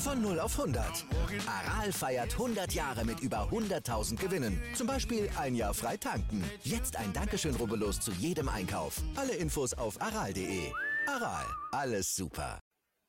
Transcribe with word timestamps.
Von 0.00 0.22
0 0.22 0.40
auf 0.40 0.58
100. 0.58 1.04
Aral 1.46 1.92
feiert 1.92 2.32
100 2.32 2.72
Jahre 2.72 3.04
mit 3.04 3.20
über 3.20 3.50
100.000 3.50 4.16
Gewinnen. 4.16 4.58
Zum 4.74 4.86
Beispiel 4.86 5.28
ein 5.38 5.54
Jahr 5.54 5.74
frei 5.74 5.98
tanken. 5.98 6.42
Jetzt 6.64 6.96
ein 6.96 7.12
Dankeschön, 7.12 7.54
rubbellos 7.54 8.00
zu 8.00 8.10
jedem 8.12 8.48
Einkauf. 8.48 9.02
Alle 9.14 9.34
Infos 9.34 9.74
auf 9.74 10.00
aral.de. 10.00 10.72
Aral, 11.06 11.44
alles 11.72 12.16
super. 12.16 12.62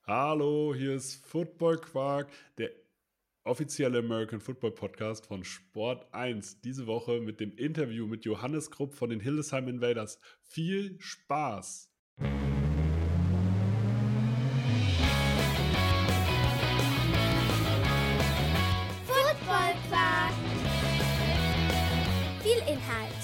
Hallo, 0.06 0.76
hier 0.76 0.96
ist 0.96 1.26
Football 1.26 1.78
Quark, 1.78 2.28
der 2.58 2.72
offizielle 3.46 4.00
American 4.00 4.42
Football 4.42 4.72
Podcast 4.72 5.26
von 5.26 5.46
Sport 5.46 6.14
1. 6.14 6.60
Diese 6.60 6.88
Woche 6.88 7.22
mit 7.22 7.40
dem 7.40 7.56
Interview 7.56 8.06
mit 8.06 8.26
Johannes 8.26 8.70
Krupp 8.70 8.94
von 8.94 9.10
den 9.10 9.22
Hildesheim 9.22 9.70
Invaders. 9.70 10.20
Viel 10.42 10.98
Spaß! 11.00 11.90
Inhalt. 22.72 23.24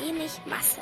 Wenig 0.00 0.32
Masse. 0.46 0.80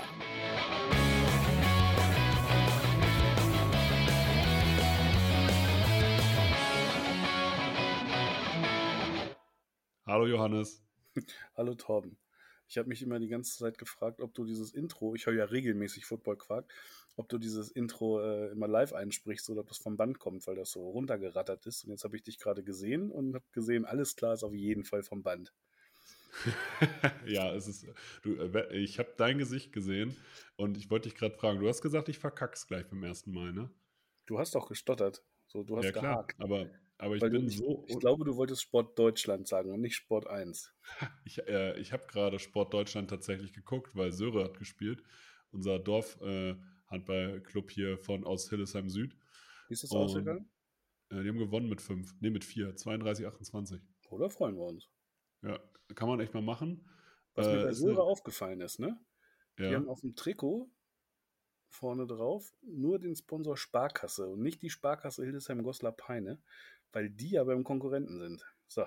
Hallo 10.07 10.27
Johannes. 10.27 10.83
Hallo 11.57 11.75
Torben. 11.75 12.17
Ich 12.67 12.79
habe 12.79 12.89
mich 12.89 13.03
immer 13.03 13.19
die 13.19 13.29
ganze 13.29 13.59
Zeit 13.59 13.77
gefragt, 13.77 14.23
ob 14.23 14.33
du 14.33 14.47
dieses 14.47 14.73
Intro, 14.73 15.15
ich 15.15 15.27
höre 15.27 15.35
ja 15.35 15.45
regelmäßig 15.45 16.07
Football 16.07 16.39
Quark, 16.39 16.73
ob 17.17 17.29
du 17.29 17.39
dieses 17.39 17.71
Intro 17.71 18.21
äh, 18.21 18.51
immer 18.51 18.69
live 18.69 18.93
einsprichst 18.93 19.49
oder 19.51 19.63
ob 19.63 19.69
das 19.69 19.79
vom 19.79 19.97
Band 19.97 20.19
kommt, 20.19 20.47
weil 20.47 20.55
das 20.55 20.71
so 20.71 20.91
runtergerattert 20.91 21.67
ist. 21.67 21.85
Und 21.85 21.91
jetzt 21.91 22.05
habe 22.05 22.17
ich 22.17 22.23
dich 22.23 22.39
gerade 22.39 22.63
gesehen 22.63 23.11
und 23.11 23.35
habe 23.35 23.45
gesehen, 23.53 23.85
alles 23.85 24.17
klar 24.17 24.35
ist 24.35 24.45
auf 24.45 24.55
jeden 24.55 24.85
Fall 24.85 25.03
vom 25.03 25.23
Band. 25.23 25.53
ja, 27.27 27.53
es 27.55 27.67
ist. 27.67 27.87
Du, 28.23 28.35
äh, 28.35 28.77
ich 28.77 28.99
habe 28.99 29.13
dein 29.17 29.39
Gesicht 29.39 29.73
gesehen 29.73 30.15
und 30.57 30.77
ich 30.77 30.91
wollte 30.91 31.09
dich 31.09 31.19
gerade 31.19 31.35
fragen. 31.35 31.61
Du 31.61 31.69
hast 31.69 31.81
gesagt, 31.81 32.09
ich 32.09 32.19
verkack's 32.19 32.67
gleich 32.67 32.87
beim 32.89 33.03
ersten 33.03 33.33
Mal, 33.33 33.53
ne? 33.53 33.71
Du 34.27 34.39
hast 34.39 34.55
doch 34.55 34.69
gestottert. 34.69 35.25
So, 35.47 35.63
du 35.63 35.79
hast 35.79 35.85
ja 35.85 35.93
klar, 35.93 36.27
gehakt. 36.27 36.41
aber, 36.41 36.69
aber 36.99 37.17
ich 37.17 37.23
Weil 37.23 37.31
bin 37.31 37.47
du, 37.47 37.51
so. 37.51 37.85
ich 37.87 37.99
glaube, 37.99 38.25
du 38.25 38.37
wolltest 38.37 38.63
Sport 38.63 38.99
Deutschland 38.99 39.47
sagen 39.47 39.73
und 39.73 39.81
nicht 39.81 39.97
Sport 39.97 40.27
1. 40.27 40.75
Ich, 41.25 41.39
äh, 41.47 41.79
ich 41.79 41.93
habe 41.93 42.07
gerade 42.09 42.39
Sport 42.39 42.75
Deutschland 42.75 43.09
tatsächlich 43.09 43.53
geguckt, 43.53 43.95
weil 43.95 44.13
Söre 44.13 44.45
hat 44.45 44.59
gespielt, 44.59 45.03
unser 45.53 45.79
Dorf-Handballclub 46.91 47.71
hier 47.71 47.99
von 47.99 48.25
aus 48.25 48.49
Hildesheim 48.49 48.89
Süd. 48.89 49.17
Wie 49.69 49.73
ist 49.75 49.83
das 49.83 49.91
Und- 49.91 49.99
ausgegangen? 49.99 50.49
Äh, 51.11 51.23
die 51.23 51.29
haben 51.29 51.39
gewonnen 51.39 51.69
mit 51.69 51.81
fünf, 51.81 52.15
nee, 52.21 52.31
mit 52.31 52.45
vier, 52.45 52.75
32, 52.75 53.27
28. 53.27 53.81
Oder 54.11 54.31
freuen 54.31 54.57
wir 54.57 54.65
uns? 54.67 54.89
Ja, 55.43 55.59
kann 55.95 56.09
man 56.09 56.21
echt 56.21 56.35
mal 56.35 56.43
machen. 56.43 56.89
Was 57.35 57.47
Äh, 57.47 57.51
mir 57.57 57.63
bei 57.65 57.93
eine- 57.93 58.01
aufgefallen 58.03 58.61
ist, 58.61 58.79
ne? 58.81 58.99
Die 59.59 59.65
ja. 59.65 59.75
haben 59.75 59.89
auf 59.89 60.01
dem 60.01 60.15
Trikot 60.17 60.71
vorne 61.69 62.07
drauf 62.07 62.53
nur 62.63 62.99
den 62.99 63.15
Sponsor 63.17 63.57
Sparkasse 63.57 64.27
und 64.29 64.41
nicht 64.43 64.63
die 64.63 64.71
Sparkasse 64.71 65.25
Hildesheim-Goslar-Peine, 65.25 66.41
weil 66.93 67.11
die 67.11 67.31
ja 67.31 67.45
beim 67.45 67.65
Konkurrenten 67.65 68.19
sind. 68.19 68.45
So, 68.69 68.85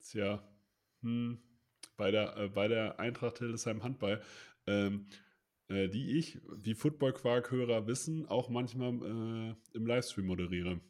Tja, 0.00 0.46
hm, 1.00 1.42
bei, 1.96 2.10
der, 2.10 2.36
äh, 2.36 2.48
bei 2.48 2.68
der 2.68 2.98
Eintracht 3.00 3.38
Hildesheim 3.38 3.82
Handball, 3.82 4.22
ähm, 4.66 5.08
äh, 5.68 5.88
die 5.88 6.18
ich, 6.18 6.40
wie 6.56 6.74
Football-Quark-Hörer 6.74 7.86
wissen, 7.86 8.26
auch 8.26 8.48
manchmal 8.48 8.92
äh, 8.92 9.76
im 9.76 9.86
Livestream 9.86 10.26
moderiere. 10.26 10.80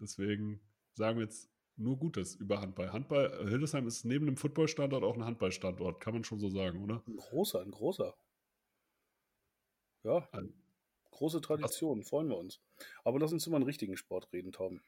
Deswegen 0.00 0.60
sagen 0.94 1.18
wir 1.18 1.24
jetzt 1.24 1.50
nur 1.76 1.96
Gutes 1.98 2.34
über 2.34 2.60
Handball. 2.60 2.92
Handball, 2.92 3.32
äh, 3.32 3.48
Hildesheim 3.48 3.86
ist 3.86 4.04
neben 4.04 4.26
dem 4.26 4.36
Football-Standort 4.36 5.04
auch 5.04 5.14
ein 5.14 5.24
Handball-Standort, 5.24 6.00
kann 6.00 6.14
man 6.14 6.24
schon 6.24 6.38
so 6.40 6.48
sagen, 6.50 6.82
oder? 6.82 7.02
ein 7.06 7.16
großer, 7.16 7.60
ein 7.60 7.70
großer. 7.70 8.14
Ja, 10.04 10.28
Ein- 10.32 10.52
große 11.10 11.40
Tradition, 11.40 12.02
freuen 12.04 12.28
wir 12.28 12.36
uns. 12.36 12.60
Aber 13.04 13.18
lass 13.18 13.32
uns 13.32 13.46
über 13.46 13.56
einen 13.56 13.64
richtigen 13.64 13.96
Sport 13.96 14.32
reden, 14.32 14.52
Tom. 14.52 14.80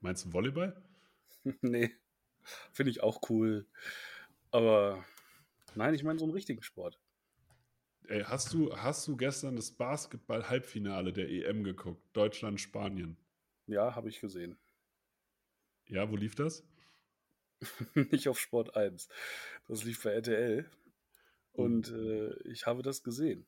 Meinst 0.00 0.24
du 0.24 0.32
Volleyball? 0.32 0.80
nee, 1.62 1.92
finde 2.72 2.90
ich 2.90 3.02
auch 3.02 3.20
cool. 3.28 3.66
Aber 4.50 5.04
nein, 5.74 5.94
ich 5.94 6.04
meine 6.04 6.18
so 6.18 6.24
einen 6.24 6.34
richtigen 6.34 6.62
Sport. 6.62 7.00
Ey, 8.08 8.22
hast 8.22 8.52
du, 8.52 8.74
hast 8.76 9.08
du 9.08 9.16
gestern 9.16 9.56
das 9.56 9.72
Basketball-Halbfinale 9.72 11.12
der 11.12 11.28
EM 11.28 11.64
geguckt? 11.64 12.02
Deutschland-Spanien. 12.12 13.16
Ja, 13.66 13.96
habe 13.96 14.08
ich 14.08 14.20
gesehen. 14.20 14.56
Ja, 15.88 16.08
wo 16.08 16.16
lief 16.16 16.36
das? 16.36 16.64
nicht 17.94 18.28
auf 18.28 18.38
Sport 18.38 18.76
1. 18.76 19.08
Das 19.66 19.82
lief 19.82 20.02
bei 20.02 20.10
RTL. 20.10 20.70
Und 21.52 21.90
äh, 21.90 22.34
ich 22.44 22.66
habe 22.66 22.82
das 22.82 23.02
gesehen. 23.02 23.46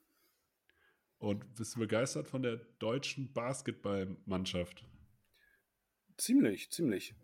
Und 1.19 1.55
bist 1.55 1.77
du 1.77 1.81
begeistert 1.81 2.27
von 2.27 2.43
der 2.43 2.57
deutschen 2.79 3.33
Basketballmannschaft? 3.33 4.85
Ziemlich, 6.17 6.71
ziemlich. 6.71 7.15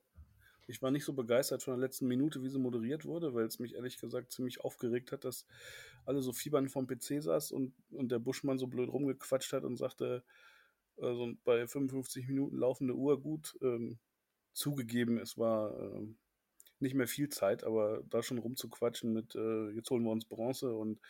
Ich 0.67 0.83
war 0.83 0.91
nicht 0.91 1.05
so 1.05 1.13
begeistert 1.13 1.63
von 1.63 1.75
der 1.75 1.87
letzten 1.87 2.07
Minute, 2.07 2.43
wie 2.43 2.49
sie 2.49 2.59
moderiert 2.59 3.05
wurde, 3.05 3.35
weil 3.35 3.45
es 3.45 3.59
mich 3.59 3.75
ehrlich 3.75 3.99
gesagt 3.99 4.33
ziemlich 4.33 4.61
aufgeregt 4.61 5.13
hat, 5.13 5.25
dass 5.25 5.47
alle 6.07 6.23
so 6.23 6.33
fiebern 6.33 6.69
vom 6.69 6.87
PC 6.87 7.23
saß 7.23 7.53
und, 7.53 7.75
und 7.91 8.11
der 8.11 8.19
Buschmann 8.19 8.59
so 8.59 8.67
blöd 8.67 8.89
rumgequatscht 8.89 9.53
hat 9.53 9.65
und 9.65 9.77
sagte, 9.77 10.25
also 10.97 11.33
bei 11.45 11.67
55 11.67 12.29
Minuten 12.29 12.57
laufende 12.57 12.95
Uhr 12.95 13.21
gut. 13.21 13.59
Ähm, 13.63 13.99
zugegeben, 14.55 15.19
es 15.19 15.37
war 15.37 15.79
ähm, 15.79 16.17
nicht 16.79 16.95
mehr 16.95 17.09
viel 17.09 17.29
Zeit, 17.29 17.65
aber 17.65 18.03
da 18.09 18.23
schon 18.23 18.39
rumzuquatschen 18.39 19.13
mit, 19.13 19.35
äh, 19.35 19.71
jetzt 19.71 19.91
holen 19.91 20.05
wir 20.05 20.11
uns 20.11 20.25
Bronze 20.25 20.75
und 20.75 21.01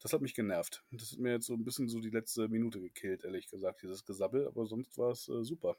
das 0.00 0.12
hat 0.12 0.20
mich 0.20 0.34
genervt. 0.34 0.84
Das 0.90 1.12
hat 1.12 1.18
mir 1.18 1.32
jetzt 1.32 1.46
so 1.46 1.54
ein 1.54 1.64
bisschen 1.64 1.88
so 1.88 2.00
die 2.00 2.10
letzte 2.10 2.48
Minute 2.48 2.80
gekillt, 2.80 3.24
ehrlich 3.24 3.48
gesagt, 3.48 3.82
dieses 3.82 4.04
Gesabbel, 4.04 4.46
aber 4.46 4.66
sonst 4.66 4.98
war 4.98 5.10
es 5.10 5.28
äh, 5.28 5.44
super. 5.44 5.76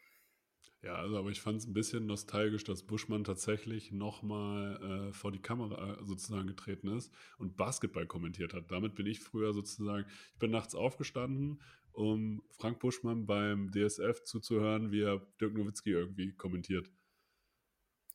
Ja, 0.82 0.96
also 0.96 1.18
aber 1.18 1.30
ich 1.30 1.42
fand 1.42 1.58
es 1.58 1.68
ein 1.68 1.74
bisschen 1.74 2.06
nostalgisch, 2.06 2.64
dass 2.64 2.84
Buschmann 2.84 3.26
tatsächlich 3.26 3.92
nochmal 3.92 5.10
äh, 5.10 5.14
vor 5.14 5.32
die 5.32 5.42
Kamera 5.42 5.94
äh, 5.94 6.06
sozusagen 6.06 6.48
getreten 6.48 6.88
ist 6.88 7.14
und 7.38 7.58
Basketball 7.58 8.08
kommentiert 8.08 8.54
hat. 8.54 8.72
Damit 8.72 8.96
bin 8.96 9.06
ich 9.06 9.20
früher 9.20 9.54
sozusagen, 9.54 10.06
ich 10.34 10.40
bin 10.40 10.52
nachts 10.52 10.76
aufgestanden, 10.76 11.62
um 11.92 12.42
Frank 12.52 12.80
Buschmann 12.80 13.26
beim 13.26 13.72
DSF 13.72 14.24
zuzuhören, 14.24 14.92
wie 14.92 15.02
er 15.02 15.20
Dirk 15.42 15.54
Nowitzki 15.54 15.92
irgendwie 15.92 16.32
kommentiert. 16.32 16.90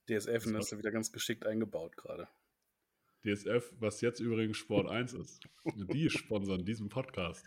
DSF 0.09 0.45
Das 0.45 0.55
hast 0.55 0.73
du 0.73 0.79
wieder 0.79 0.91
ganz 0.91 1.13
geschickt 1.13 1.45
eingebaut 1.45 1.97
gerade. 1.97 2.29
DSF, 3.25 3.73
was 3.79 4.01
jetzt 4.01 4.21
übrigens 4.21 4.57
Sport 4.57 4.89
1 4.89 5.15
ist. 5.15 5.49
Die 5.93 6.09
sponsern 6.11 6.65
diesen 6.65 6.89
Podcast. 6.89 7.47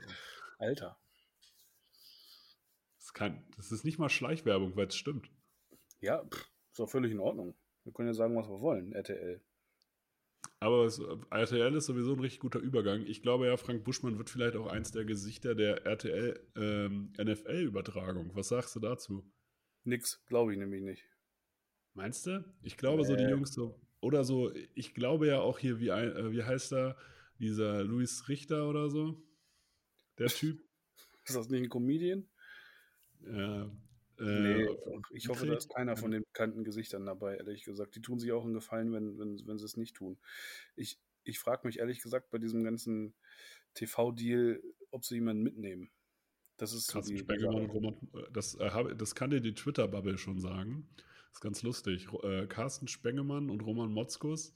Alter. 0.58 1.00
Das 3.18 3.26
ist, 3.26 3.34
kein, 3.34 3.44
das 3.56 3.72
ist 3.72 3.84
nicht 3.84 3.98
mal 3.98 4.10
Schleichwerbung, 4.10 4.76
weil 4.76 4.88
es 4.88 4.96
stimmt. 4.96 5.32
Ja, 6.02 6.24
pff, 6.24 6.50
ist 6.72 6.80
doch 6.80 6.90
völlig 6.90 7.12
in 7.12 7.20
Ordnung. 7.20 7.56
Wir 7.84 7.94
können 7.94 8.10
ja 8.10 8.14
sagen, 8.14 8.36
was 8.36 8.48
wir 8.48 8.62
wollen, 8.62 8.92
RTL. 8.94 9.42
Aber 10.60 10.86
es, 10.86 11.00
RTL 11.32 11.76
ist 11.76 11.86
sowieso 11.86 12.14
ein 12.14 12.20
richtig 12.20 12.40
guter 12.40 12.60
Übergang. 12.60 13.02
Ich 13.06 13.22
glaube 13.22 13.48
ja, 13.48 13.58
Frank 13.58 13.84
Buschmann 13.84 14.18
wird 14.18 14.30
vielleicht 14.30 14.56
auch 14.56 14.68
eins 14.68 14.92
der 14.92 15.06
Gesichter 15.06 15.56
der 15.56 15.86
RTL 15.86 16.40
ähm, 16.56 17.14
NFL-Übertragung. 17.20 18.32
Was 18.36 18.50
sagst 18.50 18.76
du 18.76 18.80
dazu? 18.80 19.24
Nix, 19.84 20.24
glaube 20.28 20.54
ich 20.54 20.60
nämlich 20.60 20.82
nicht. 20.84 21.06
Meinst 21.94 22.26
du? 22.28 22.44
Ich 22.62 22.78
glaube, 22.78 23.04
so 23.04 23.16
die 23.16 23.24
Nee. 23.24 23.32
Jungs 23.32 23.54
so, 23.54 23.80
oder 24.02 24.24
so, 24.24 24.52
ich 24.76 24.94
glaube 24.94 25.28
ja 25.28 25.40
auch 25.40 25.60
hier, 25.60 25.80
wie, 25.80 25.92
ein, 25.92 26.16
äh, 26.16 26.32
wie 26.32 26.44
heißt 26.44 26.74
er, 26.74 26.98
dieser 27.40 27.84
Luis 27.84 28.28
Richter 28.28 28.70
oder 28.70 28.90
so? 28.90 29.24
Der 30.20 30.28
Typ. 30.28 30.62
Ist 31.24 31.36
das 31.36 31.50
nicht 31.50 31.64
ein 31.64 31.70
Comedian? 31.70 32.28
Äh, 33.26 33.62
äh, 33.62 33.68
Nee, 34.20 34.68
ich 35.12 35.30
hoffe, 35.30 35.46
da 35.46 35.54
ist 35.56 35.70
keiner 35.70 35.96
von 35.96 36.12
den 36.12 36.24
bekannten 36.24 36.64
Gesichtern 36.64 37.06
dabei, 37.06 37.38
ehrlich 37.38 37.64
gesagt. 37.64 37.96
Die 37.96 38.02
tun 38.02 38.20
sich 38.20 38.32
auch 38.32 38.44
einen 38.44 38.54
Gefallen, 38.54 38.92
wenn, 38.92 39.20
wenn, 39.20 39.46
wenn 39.46 39.58
sie 39.60 39.66
es 39.66 39.78
nicht 39.78 39.96
tun. 39.96 40.18
Ich, 40.76 41.00
ich 41.24 41.40
frage 41.40 41.68
mich 41.68 41.80
ehrlich 41.80 42.02
gesagt 42.02 42.32
bei 42.32 42.40
diesem 42.40 42.64
ganzen 42.64 43.14
TV-Deal, 43.76 44.62
ob 44.92 45.06
sie 45.06 45.16
jemanden 45.16 45.44
mitnehmen. 45.44 45.92
Das 46.58 46.74
ist 46.74 46.88
so 46.88 46.94
Carsten 46.94 47.14
die 47.14 47.20
Spengemann 47.20 47.64
und. 47.64 47.70
Roman, 47.70 47.94
äh, 48.16 48.32
das, 48.34 48.56
äh, 48.56 48.96
das 48.96 49.14
kann 49.14 49.30
dir 49.30 49.42
die 49.42 49.54
Twitter-Bubble 49.54 50.18
schon 50.18 50.40
sagen. 50.40 50.88
Das 50.96 51.34
ist 51.34 51.42
ganz 51.42 51.62
lustig. 51.62 52.08
Äh, 52.24 52.48
Carsten 52.48 52.88
Spengemann 52.88 53.52
und 53.52 53.62
Roman 53.62 53.92
Motzkus 53.92 54.56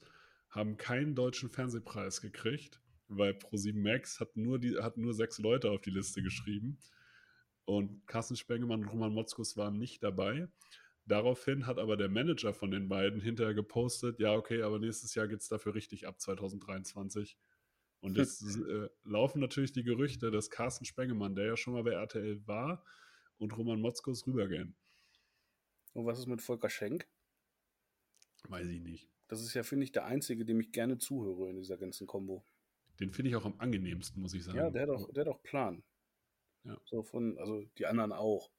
haben 0.50 0.76
keinen 0.76 1.14
deutschen 1.14 1.48
Fernsehpreis 1.48 2.20
gekriegt, 2.20 2.80
weil 3.08 3.32
Pro7 3.32 3.78
Max 3.78 4.18
hat 4.18 4.36
nur, 4.36 4.58
die, 4.58 4.76
hat 4.78 4.96
nur 4.96 5.14
sechs 5.14 5.38
Leute 5.38 5.70
auf 5.70 5.80
die 5.80 5.90
Liste 5.90 6.22
geschrieben. 6.22 6.78
Und 7.64 8.06
Carsten 8.06 8.36
Spengemann 8.36 8.82
und 8.82 8.88
Roman 8.88 9.12
Motzkus 9.12 9.56
waren 9.56 9.78
nicht 9.78 10.02
dabei. 10.02 10.48
Daraufhin 11.06 11.66
hat 11.66 11.78
aber 11.78 11.96
der 11.96 12.08
Manager 12.08 12.54
von 12.54 12.70
den 12.70 12.88
beiden 12.88 13.20
hinterher 13.20 13.54
gepostet, 13.54 14.20
ja, 14.20 14.34
okay, 14.34 14.62
aber 14.62 14.78
nächstes 14.78 15.14
Jahr 15.14 15.26
geht 15.26 15.40
es 15.40 15.48
dafür 15.48 15.74
richtig 15.74 16.06
ab, 16.06 16.20
2023. 16.20 17.36
Und 18.00 18.16
jetzt 18.16 18.42
äh, 18.68 18.88
laufen 19.04 19.40
natürlich 19.40 19.72
die 19.72 19.82
Gerüchte, 19.82 20.30
dass 20.30 20.50
Carsten 20.50 20.84
Spengemann, 20.84 21.34
der 21.34 21.46
ja 21.46 21.56
schon 21.56 21.74
mal 21.74 21.82
bei 21.82 21.92
RTL 21.92 22.46
war, 22.46 22.84
und 23.38 23.56
Roman 23.56 23.80
Motzkus 23.80 24.26
rübergehen. 24.26 24.76
Und 25.92 26.06
was 26.06 26.18
ist 26.18 26.26
mit 26.26 26.40
Volker 26.40 26.70
Schenk? 26.70 27.08
Weiß 28.48 28.68
ich 28.68 28.80
nicht. 28.80 29.10
Das 29.28 29.42
ist 29.42 29.54
ja, 29.54 29.62
finde 29.62 29.84
ich, 29.84 29.92
der 29.92 30.04
Einzige, 30.04 30.44
dem 30.44 30.60
ich 30.60 30.72
gerne 30.72 30.98
zuhöre 30.98 31.50
in 31.50 31.56
dieser 31.56 31.76
ganzen 31.78 32.06
Kombo. 32.06 32.44
Den 33.00 33.12
finde 33.12 33.30
ich 33.30 33.36
auch 33.36 33.44
am 33.44 33.58
angenehmsten, 33.58 34.20
muss 34.20 34.34
ich 34.34 34.44
sagen. 34.44 34.58
Ja, 34.58 34.70
der 34.70 34.82
hat 34.82 34.90
auch, 34.90 35.12
der 35.12 35.24
hat 35.24 35.32
auch 35.32 35.42
Plan. 35.42 35.82
Ja. 36.64 36.76
So 36.84 37.02
von, 37.02 37.38
also 37.38 37.64
die 37.78 37.86
anderen 37.86 38.12
auch. 38.12 38.50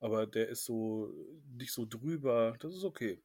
Aber 0.00 0.26
der 0.26 0.48
ist 0.48 0.64
so 0.64 1.12
nicht 1.56 1.72
so 1.72 1.86
drüber. 1.86 2.56
Das 2.60 2.74
ist 2.74 2.84
okay. 2.84 3.22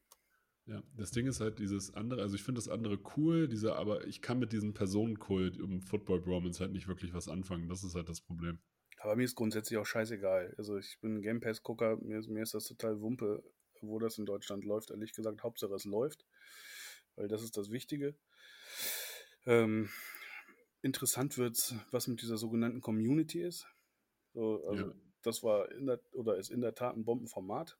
Ja, 0.65 0.83
das 0.97 1.11
Ding 1.11 1.27
ist 1.27 1.39
halt 1.39 1.59
dieses 1.59 1.93
andere, 1.93 2.21
also 2.21 2.35
ich 2.35 2.43
finde 2.43 2.59
das 2.59 2.67
andere 2.67 2.99
cool, 3.15 3.47
dieser, 3.47 3.77
aber 3.77 4.05
ich 4.05 4.21
kann 4.21 4.37
mit 4.37 4.51
diesem 4.51 4.73
Personenkult 4.73 5.59
um 5.61 5.81
Football 5.81 6.19
Bromance 6.19 6.59
halt 6.59 6.73
nicht 6.73 6.89
wirklich 6.89 7.13
was 7.13 7.29
anfangen. 7.29 7.69
Das 7.69 7.85
ist 7.85 7.95
halt 7.95 8.09
das 8.09 8.19
Problem. 8.21 8.59
Aber 8.99 9.15
mir 9.15 9.23
ist 9.23 9.35
grundsätzlich 9.35 9.77
auch 9.77 9.85
scheißegal. 9.85 10.53
Also 10.57 10.77
ich 10.77 10.99
bin 10.99 11.15
ein 11.17 11.21
Game 11.21 11.39
Pass-Gucker, 11.39 11.97
mir, 11.97 12.19
ist- 12.19 12.27
mir 12.27 12.43
ist 12.43 12.53
das 12.53 12.65
total 12.65 12.99
Wumpe, 12.99 13.43
wo 13.81 13.97
das 13.99 14.17
in 14.17 14.25
Deutschland 14.25 14.65
läuft. 14.65 14.91
Ehrlich 14.91 15.13
gesagt, 15.13 15.41
Hauptsache 15.43 15.73
es 15.73 15.85
läuft, 15.85 16.25
weil 17.15 17.27
das 17.29 17.43
ist 17.43 17.55
das 17.55 17.71
Wichtige. 17.71 18.15
Ähm, 19.45 19.89
interessant 20.81 21.37
wird, 21.37 21.75
was 21.91 22.07
mit 22.07 22.21
dieser 22.21 22.37
sogenannten 22.37 22.81
Community 22.81 23.41
ist. 23.41 23.67
So, 24.37 24.63
also 24.67 24.85
Ja. 24.89 24.93
das 25.23 25.41
war 25.41 25.71
in 25.71 25.87
der, 25.87 25.99
oder 26.13 26.37
ist 26.37 26.51
in 26.51 26.61
der 26.61 26.75
Tat 26.75 26.95
ein 26.95 27.05
Bombenformat. 27.05 27.79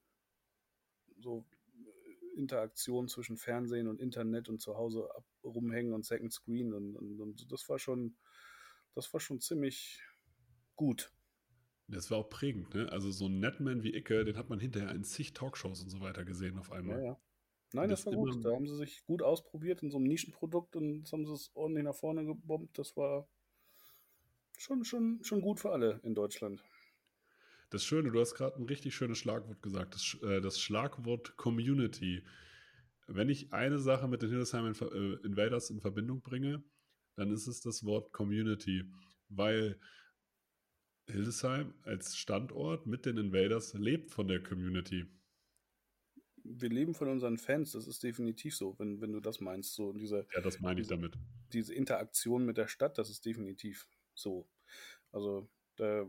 So 1.20 1.46
äh, 1.86 2.40
Interaktion 2.40 3.08
zwischen 3.08 3.38
Fernsehen 3.38 3.88
und 3.88 4.00
Internet 4.00 4.50
und 4.50 4.60
zu 4.60 4.76
Hause 4.76 5.08
ab, 5.16 5.24
rumhängen 5.44 5.94
und 5.94 6.04
Second 6.04 6.34
Screen 6.34 6.74
und, 6.74 6.96
und, 6.96 7.22
und 7.22 7.52
das 7.52 7.70
war 7.70 7.78
schon, 7.78 8.18
das 8.96 9.14
war 9.14 9.20
schon 9.20 9.40
ziemlich 9.40 10.02
gut. 10.76 11.14
Das 11.88 12.10
war 12.10 12.18
auch 12.18 12.30
prägend, 12.30 12.74
ne? 12.74 12.92
Also 12.92 13.12
so 13.12 13.28
ein 13.28 13.40
Netman 13.40 13.84
wie 13.84 13.94
Icke, 13.96 14.26
den 14.26 14.36
hat 14.36 14.50
man 14.50 14.60
hinterher 14.60 14.92
in 14.96 15.04
zig 15.04 15.34
Talkshows 15.34 15.84
und 15.84 15.90
so 15.92 16.02
weiter 16.02 16.26
gesehen 16.26 16.58
auf 16.58 16.72
einmal. 16.72 16.98
Ja, 17.00 17.06
ja. 17.06 17.20
Nein, 17.74 17.90
Das 17.90 18.04
das 18.04 18.14
war 18.14 18.14
gut. 18.14 18.44
Da 18.44 18.52
haben 18.54 18.68
sie 18.68 18.76
sich 18.78 19.06
gut 19.06 19.22
ausprobiert 19.22 19.84
in 19.84 19.92
so 19.92 19.98
einem 19.98 20.08
Nischenprodukt 20.08 20.76
und 20.76 21.00
jetzt 21.00 21.14
haben 21.14 21.26
sie 21.26 21.34
es 21.34 21.52
ordentlich 21.54 21.84
nach 21.86 21.96
vorne 21.96 22.26
gebombt. 22.26 22.78
Das 22.80 22.98
war 22.98 23.28
schon, 24.58 24.84
schon, 24.84 25.24
schon 25.24 25.42
gut 25.42 25.60
für 25.60 25.72
alle 25.72 26.00
in 26.04 26.14
Deutschland. 26.16 26.64
Das 27.70 27.84
Schöne, 27.84 28.12
du 28.12 28.20
hast 28.20 28.36
gerade 28.36 28.56
ein 28.58 28.66
richtig 28.66 28.96
schönes 28.96 29.18
Schlagwort 29.18 29.62
gesagt, 29.62 29.94
das, 29.96 30.18
äh, 30.24 30.42
das 30.42 30.60
Schlagwort 30.60 31.36
Community. 31.38 32.24
Wenn 33.08 33.30
ich 33.30 33.52
eine 33.54 33.80
Sache 33.80 34.08
mit 34.08 34.22
den 34.22 34.30
Hildesheim 34.30 34.66
Inf 34.68 34.82
äh, 34.82 35.14
Invaders 35.26 35.70
in 35.70 35.82
Verbindung 35.82 36.22
bringe, 36.22 36.64
dann 37.16 37.32
ist 37.32 37.48
es 37.48 37.62
das 37.62 37.84
Wort 37.84 38.14
Community, 38.14 38.86
weil 39.30 39.80
Hildesheim 41.10 41.74
als 41.84 42.16
Standort 42.18 42.86
mit 42.86 43.06
den 43.06 43.18
Invaders 43.18 43.74
lebt 43.74 44.12
von 44.12 44.28
der 44.28 44.42
Community. 44.44 45.06
Wir 46.44 46.70
leben 46.70 46.94
von 46.94 47.10
unseren 47.10 47.38
Fans, 47.38 47.74
das 47.74 47.88
ist 47.88 48.04
definitiv 48.04 48.56
so, 48.56 48.78
wenn, 48.80 49.02
wenn 49.02 49.12
du 49.12 49.20
das 49.20 49.42
meinst. 49.42 49.74
So 49.74 49.92
diese, 49.92 50.28
Ja, 50.34 50.42
das 50.42 50.60
meine 50.62 50.80
ich 50.80 50.88
damit. 50.88 51.18
diese 51.52 51.74
Interaktion 51.74 52.46
mit 52.46 52.58
der 52.58 52.68
Stadt, 52.70 52.98
das 52.98 53.10
ist 53.10 53.26
definitiv 53.26 53.88
so. 54.18 54.48
Also 55.12 55.48
da 55.76 56.06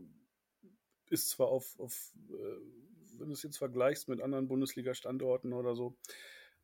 ist 1.09 1.29
zwar 1.29 1.47
auf, 1.47 1.79
auf 1.79 2.13
äh, 2.29 3.17
wenn 3.17 3.27
du 3.27 3.33
es 3.33 3.43
jetzt 3.43 3.57
vergleichst 3.57 4.07
mit 4.07 4.21
anderen 4.21 4.47
Bundesliga-Standorten 4.47 5.53
oder 5.53 5.75
so, 5.75 5.97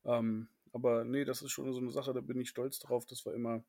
ähm, 0.04 0.48
aber 0.72 1.06
nee, 1.06 1.26
das 1.26 1.42
ist 1.42 1.52
schon 1.52 1.72
so 1.72 1.80
eine 1.80 1.92
Sache, 1.92 2.14
da 2.14 2.22
bin 2.22 2.40
ich 2.40 2.50
stolz 2.50 2.80
drauf, 2.80 3.06
dass 3.06 3.26
wir 3.26 3.34
immer, 3.34 3.64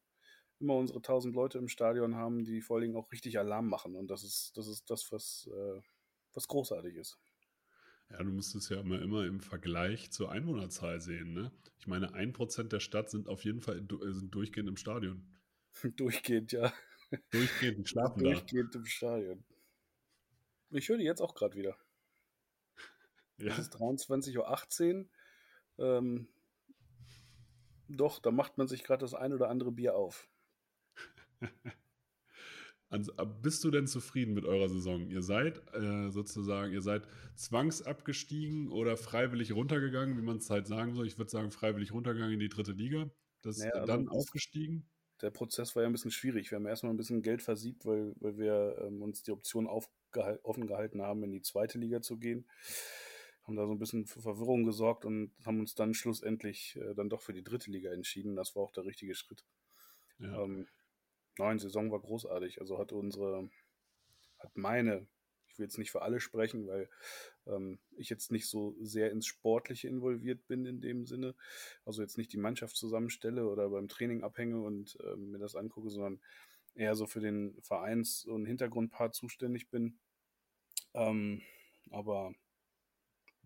immer 0.59 0.75
unsere 0.75 1.01
tausend 1.03 1.35
Leute 1.35 1.59
im 1.59 1.69
Stadion 1.69 2.17
haben, 2.17 2.45
die 2.45 2.61
vor 2.61 2.77
allen 2.77 2.83
Dingen 2.83 2.97
auch 2.97 3.11
richtig 3.13 3.39
Alarm 3.39 3.69
machen 3.69 3.95
und 3.95 4.09
das 4.09 4.25
ist 4.25 4.57
das, 4.57 4.67
ist 4.67 4.91
das 4.91 5.13
was, 5.13 5.49
äh, 5.53 5.81
was 6.35 6.49
großartig 6.49 6.97
ist. 6.97 7.19
Ja, 8.11 8.23
du 8.23 8.31
musst 8.31 8.55
es 8.55 8.69
ja 8.69 8.81
immer, 8.81 9.01
immer 9.03 9.25
im 9.25 9.41
Vergleich 9.41 10.13
zur 10.13 10.31
Einwohnerzahl 10.31 11.01
sehen. 11.01 11.33
Ne? 11.33 11.51
Ich 11.79 11.87
meine, 11.87 12.15
ein 12.15 12.33
Prozent 12.33 12.73
der 12.73 12.81
Stadt 12.81 13.11
sind 13.11 13.29
auf 13.29 13.45
jeden 13.45 13.61
Fall 13.61 13.79
äh, 13.79 14.13
sind 14.13 14.35
durchgehend 14.35 14.69
im 14.69 14.77
Stadion. 14.77 15.27
Durchgehend, 15.97 16.53
ja. 16.53 16.73
Durchgehend, 17.31 17.79
die 17.79 17.87
schlafen 17.87 18.23
da. 18.25 18.31
Durchgehend 18.31 18.75
im 18.75 18.85
Stadion. 18.87 19.45
Ich 20.71 20.89
höre 20.89 20.99
die 20.99 21.05
jetzt 21.05 21.21
auch 21.21 21.35
gerade 21.35 21.57
wieder. 21.57 21.77
Ja. 23.39 23.53
Es 23.53 23.59
ist 23.59 23.75
23.18 23.77 25.07
Uhr. 25.79 25.87
Ähm, 25.99 26.29
doch, 27.89 28.19
da 28.19 28.31
macht 28.31 28.59
man 28.59 28.67
sich 28.67 28.83
gerade 28.83 29.01
das 29.03 29.15
ein 29.15 29.33
oder 29.33 29.49
andere 29.49 29.73
Bier 29.73 29.95
auf. 29.95 30.29
Also, 32.89 33.13
bist 33.43 33.65
du 33.65 33.73
denn 33.73 33.89
zufrieden 33.89 34.33
mit 34.33 34.45
eurer 34.45 34.69
Saison? 34.69 35.11
Ihr 35.11 35.21
seid 35.21 35.61
äh, 35.75 36.09
sozusagen, 36.11 36.73
ihr 36.73 36.83
seid 36.83 37.03
zwangsabgestiegen 37.35 38.71
oder 38.71 38.97
freiwillig 38.97 39.53
runtergegangen, 39.53 40.17
wie 40.17 40.23
man 40.23 40.37
es 40.37 40.49
halt 40.51 40.69
sagen 40.69 40.95
soll. 40.95 41.05
Ich 41.09 41.19
würde 41.19 41.29
sagen, 41.31 41.51
freiwillig 41.51 41.93
runtergegangen 41.93 42.35
in 42.35 42.39
die 42.41 42.49
dritte 42.49 42.71
Liga. 42.71 43.11
Das 43.43 43.59
Naja, 43.59 43.73
also 43.73 43.87
dann 43.87 44.05
das- 44.07 44.15
aufgestiegen. 44.15 44.89
Der 45.23 45.31
Prozess 45.31 45.75
war 45.75 45.83
ja 45.83 45.89
ein 45.89 45.93
bisschen 45.93 46.11
schwierig. 46.11 46.51
Wir 46.51 46.57
haben 46.57 46.67
erstmal 46.67 46.93
ein 46.93 46.97
bisschen 46.99 47.23
Geld 47.23 47.43
versiebt, 47.43 47.87
weil, 47.87 48.15
weil 48.21 48.37
wir 48.37 48.77
ähm, 48.83 49.03
uns 49.03 49.23
die 49.23 49.33
Option 49.33 49.67
aufgehal- 49.67 50.41
offen 50.43 50.67
gehalten 50.67 51.01
haben, 51.03 51.23
in 51.23 51.33
die 51.33 51.43
zweite 51.43 51.79
Liga 51.79 52.03
zu 52.03 52.19
gehen. 52.19 52.47
Haben 53.45 53.57
da 53.57 53.67
so 53.67 53.73
ein 53.73 53.79
bisschen 53.79 54.07
für 54.07 54.21
Verwirrung 54.21 54.65
gesorgt 54.65 55.05
und 55.05 55.33
haben 55.45 55.61
uns 55.61 55.75
dann 55.75 55.95
schlussendlich 55.95 56.77
äh, 56.77 56.95
dann 56.95 57.09
doch 57.09 57.23
für 57.23 57.33
die 57.33 57.45
dritte 57.45 57.71
Liga 57.71 57.93
entschieden. 57.93 58.37
Das 58.37 58.57
war 58.57 58.63
auch 58.63 58.73
der 58.73 58.85
richtige 58.85 59.15
Schritt. 59.15 59.45
Ja. 60.19 60.43
Ähm, 60.43 60.67
nein, 61.39 61.59
Saison 61.59 61.91
war 61.91 62.01
großartig. 62.01 62.61
Also 62.61 62.79
hat 62.79 62.93
unsere, 62.93 63.49
hat 64.39 64.57
meine, 64.57 65.07
will 65.59 65.67
jetzt 65.67 65.79
nicht 65.79 65.91
für 65.91 66.03
alle 66.03 66.21
sprechen, 66.21 66.67
weil 66.67 66.89
ähm, 67.47 67.79
ich 67.97 68.09
jetzt 68.09 68.31
nicht 68.31 68.49
so 68.49 68.77
sehr 68.81 69.11
ins 69.11 69.27
Sportliche 69.27 69.89
involviert 69.89 70.47
bin 70.47 70.67
in 70.67 70.81
dem 70.81 71.07
Sinne. 71.07 71.35
Also 71.85 72.03
jetzt 72.03 72.19
nicht 72.19 72.33
die 72.33 72.39
Mannschaft 72.39 72.77
zusammenstelle 72.77 73.47
oder 73.47 73.71
beim 73.71 73.89
Training 73.89 74.23
abhänge 74.23 74.61
und 74.61 74.97
ähm, 75.05 75.31
mir 75.31 75.39
das 75.39 75.57
angucke, 75.57 75.91
sondern 75.91 76.21
eher 76.75 76.95
so 76.95 77.07
für 77.07 77.21
den 77.21 77.57
Vereins- 77.63 78.25
und 78.25 78.47
Hintergrundpart 78.47 79.15
zuständig 79.15 79.71
bin. 79.71 79.99
Ähm, 80.95 81.43
aber 81.91 82.35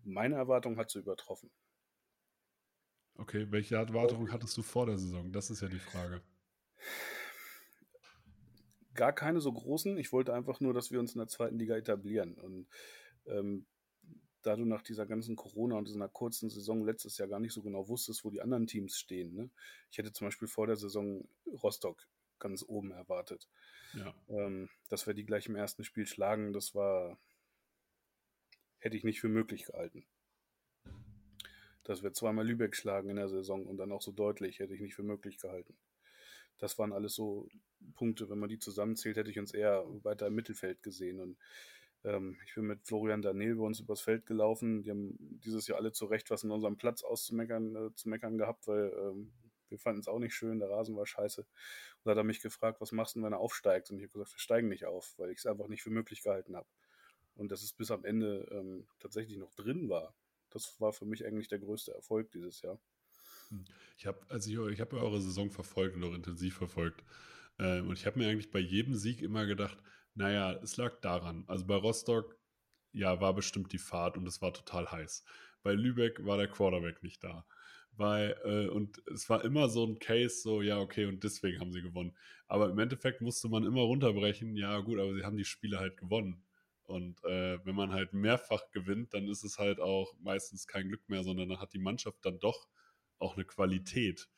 meine 0.03 0.35
Erwartung 0.35 0.77
hat 0.77 0.89
sie 0.89 0.99
übertroffen. 0.99 1.51
Okay, 3.15 3.47
welche 3.51 3.75
Erwartungen 3.75 4.31
hattest 4.31 4.57
du 4.57 4.63
vor 4.63 4.85
der 4.85 4.97
Saison? 4.97 5.31
Das 5.31 5.49
ist 5.49 5.61
ja 5.61 5.67
die 5.67 5.79
Frage. 5.79 6.21
Gar 8.93 9.13
keine 9.13 9.41
so 9.41 9.51
großen. 9.51 9.97
Ich 9.97 10.11
wollte 10.11 10.33
einfach 10.33 10.59
nur, 10.59 10.73
dass 10.73 10.91
wir 10.91 10.99
uns 10.99 11.13
in 11.13 11.19
der 11.19 11.27
zweiten 11.27 11.57
Liga 11.57 11.75
etablieren. 11.75 12.35
Und 12.35 12.67
ähm, 13.25 13.65
da 14.41 14.55
du 14.55 14.65
nach 14.65 14.81
dieser 14.81 15.05
ganzen 15.05 15.35
Corona 15.35 15.77
und 15.77 15.87
dieser 15.87 16.09
kurzen 16.09 16.49
Saison 16.49 16.83
letztes 16.83 17.17
Jahr 17.17 17.27
gar 17.27 17.39
nicht 17.39 17.53
so 17.53 17.61
genau 17.61 17.87
wusstest, 17.87 18.23
wo 18.25 18.31
die 18.31 18.41
anderen 18.41 18.67
Teams 18.67 18.97
stehen. 18.97 19.33
Ne? 19.33 19.49
Ich 19.91 19.97
hätte 19.97 20.11
zum 20.11 20.27
Beispiel 20.27 20.47
vor 20.47 20.67
der 20.67 20.77
Saison 20.77 21.27
Rostock 21.45 22.07
ganz 22.39 22.63
oben 22.67 22.91
erwartet. 22.91 23.47
Ja. 23.93 24.13
Ähm, 24.29 24.69
dass 24.89 25.05
wir 25.05 25.13
die 25.13 25.25
gleich 25.25 25.45
im 25.47 25.55
ersten 25.55 25.83
Spiel 25.83 26.07
schlagen, 26.07 26.53
das 26.53 26.73
war, 26.73 27.19
hätte 28.79 28.97
ich 28.97 29.03
nicht 29.03 29.21
für 29.21 29.29
möglich 29.29 29.65
gehalten. 29.65 30.05
Dass 31.83 32.03
wir 32.03 32.13
zweimal 32.13 32.47
Lübeck 32.47 32.75
schlagen 32.75 33.09
in 33.09 33.15
der 33.17 33.29
Saison 33.29 33.65
und 33.65 33.77
dann 33.77 33.91
auch 33.91 34.01
so 34.01 34.11
deutlich, 34.11 34.59
hätte 34.59 34.73
ich 34.73 34.81
nicht 34.81 34.95
für 34.95 35.03
möglich 35.03 35.37
gehalten. 35.37 35.77
Das 36.61 36.77
waren 36.77 36.93
alles 36.93 37.15
so 37.15 37.49
Punkte, 37.95 38.29
wenn 38.29 38.37
man 38.37 38.49
die 38.49 38.59
zusammenzählt, 38.59 39.17
hätte 39.17 39.31
ich 39.31 39.39
uns 39.39 39.51
eher 39.51 39.83
weiter 40.03 40.27
im 40.27 40.35
Mittelfeld 40.35 40.83
gesehen. 40.83 41.19
Und 41.19 41.37
ähm, 42.03 42.37
ich 42.45 42.53
bin 42.53 42.65
mit 42.65 42.85
Florian 42.85 43.23
Daniel 43.23 43.55
bei 43.55 43.63
uns 43.63 43.79
übers 43.79 44.01
Feld 44.01 44.27
gelaufen. 44.27 44.83
Die 44.83 44.91
haben 44.91 45.17
dieses 45.19 45.67
Jahr 45.67 45.79
alle 45.79 45.91
zu 45.91 46.05
Recht 46.05 46.29
was 46.29 46.43
in 46.43 46.51
unserem 46.51 46.77
Platz 46.77 47.03
auszumeckern 47.03 47.75
äh, 47.75 47.95
zu 47.95 48.09
meckern 48.09 48.37
gehabt, 48.37 48.67
weil 48.67 48.93
ähm, 48.95 49.31
wir 49.69 49.79
fanden 49.79 50.01
es 50.01 50.07
auch 50.07 50.19
nicht 50.19 50.35
schön, 50.35 50.59
der 50.59 50.69
Rasen 50.69 50.95
war 50.95 51.07
scheiße. 51.07 51.41
Und 51.41 51.47
da 52.03 52.11
hat 52.11 52.17
er 52.17 52.23
mich 52.23 52.41
gefragt, 52.41 52.79
was 52.79 52.91
machst 52.91 53.15
du, 53.15 53.23
wenn 53.23 53.33
er 53.33 53.39
aufsteigt? 53.39 53.89
Und 53.89 53.97
ich 53.97 54.03
habe 54.03 54.13
gesagt, 54.13 54.33
wir 54.35 54.39
steigen 54.39 54.67
nicht 54.67 54.85
auf, 54.85 55.15
weil 55.17 55.31
ich 55.31 55.39
es 55.39 55.45
einfach 55.47 55.67
nicht 55.67 55.81
für 55.81 55.89
möglich 55.89 56.21
gehalten 56.21 56.55
habe. 56.55 56.67
Und 57.35 57.51
dass 57.51 57.63
es 57.63 57.73
bis 57.73 57.89
am 57.89 58.05
Ende 58.05 58.47
ähm, 58.51 58.85
tatsächlich 58.99 59.37
noch 59.37 59.53
drin 59.55 59.89
war, 59.89 60.13
das 60.51 60.79
war 60.79 60.93
für 60.93 61.05
mich 61.05 61.25
eigentlich 61.25 61.47
der 61.47 61.59
größte 61.59 61.93
Erfolg 61.93 62.29
dieses 62.31 62.61
Jahr. 62.61 62.79
Ich 63.97 64.05
habe 64.05 64.19
also 64.29 64.67
ich, 64.67 64.73
ich 64.73 64.81
hab 64.81 64.93
eure 64.93 65.21
Saison 65.21 65.49
verfolgt 65.51 65.95
und 65.95 66.03
auch 66.03 66.13
intensiv 66.13 66.55
verfolgt. 66.55 67.03
Ähm, 67.59 67.87
und 67.89 67.97
ich 67.99 68.05
habe 68.05 68.19
mir 68.19 68.29
eigentlich 68.29 68.51
bei 68.51 68.59
jedem 68.59 68.95
Sieg 68.95 69.21
immer 69.21 69.45
gedacht, 69.45 69.77
Naja, 70.15 70.53
es 70.63 70.77
lag 70.77 70.99
daran. 71.01 71.43
Also 71.47 71.65
bei 71.67 71.75
Rostock, 71.75 72.37
ja, 72.93 73.21
war 73.21 73.33
bestimmt 73.35 73.73
die 73.73 73.77
Fahrt 73.79 74.17
und 74.17 74.27
es 74.27 74.41
war 74.41 74.53
total 74.53 74.91
heiß. 74.91 75.23
Bei 75.63 75.73
Lübeck 75.73 76.25
war 76.25 76.37
der 76.37 76.47
Quarterback 76.49 77.03
nicht 77.03 77.23
da. 77.23 77.45
Bei, 77.93 78.35
äh, 78.45 78.67
und 78.67 79.01
es 79.13 79.29
war 79.29 79.43
immer 79.45 79.69
so 79.69 79.85
ein 79.85 79.99
Case, 79.99 80.41
so, 80.41 80.61
ja, 80.61 80.79
okay, 80.79 81.05
und 81.05 81.23
deswegen 81.23 81.59
haben 81.59 81.71
sie 81.73 81.81
gewonnen. 81.81 82.15
Aber 82.47 82.69
im 82.69 82.79
Endeffekt 82.79 83.21
musste 83.21 83.49
man 83.49 83.63
immer 83.65 83.81
runterbrechen, 83.81 84.55
ja, 84.57 84.79
gut, 84.79 84.99
aber 84.99 85.13
sie 85.15 85.23
haben 85.23 85.37
die 85.37 85.45
Spiele 85.45 85.79
halt 85.79 85.97
gewonnen. 85.97 86.43
Und 86.83 87.23
äh, 87.25 87.63
wenn 87.65 87.75
man 87.75 87.91
halt 87.93 88.13
mehrfach 88.13 88.69
gewinnt, 88.71 89.13
dann 89.13 89.27
ist 89.27 89.43
es 89.43 89.59
halt 89.59 89.79
auch 89.79 90.13
meistens 90.19 90.67
kein 90.67 90.87
Glück 90.89 91.07
mehr, 91.09 91.23
sondern 91.23 91.49
dann 91.49 91.59
hat 91.59 91.73
die 91.73 91.79
Mannschaft 91.79 92.19
dann 92.25 92.39
doch 92.39 92.67
auch 93.21 93.35
eine 93.35 93.45
Qualität. 93.45 94.29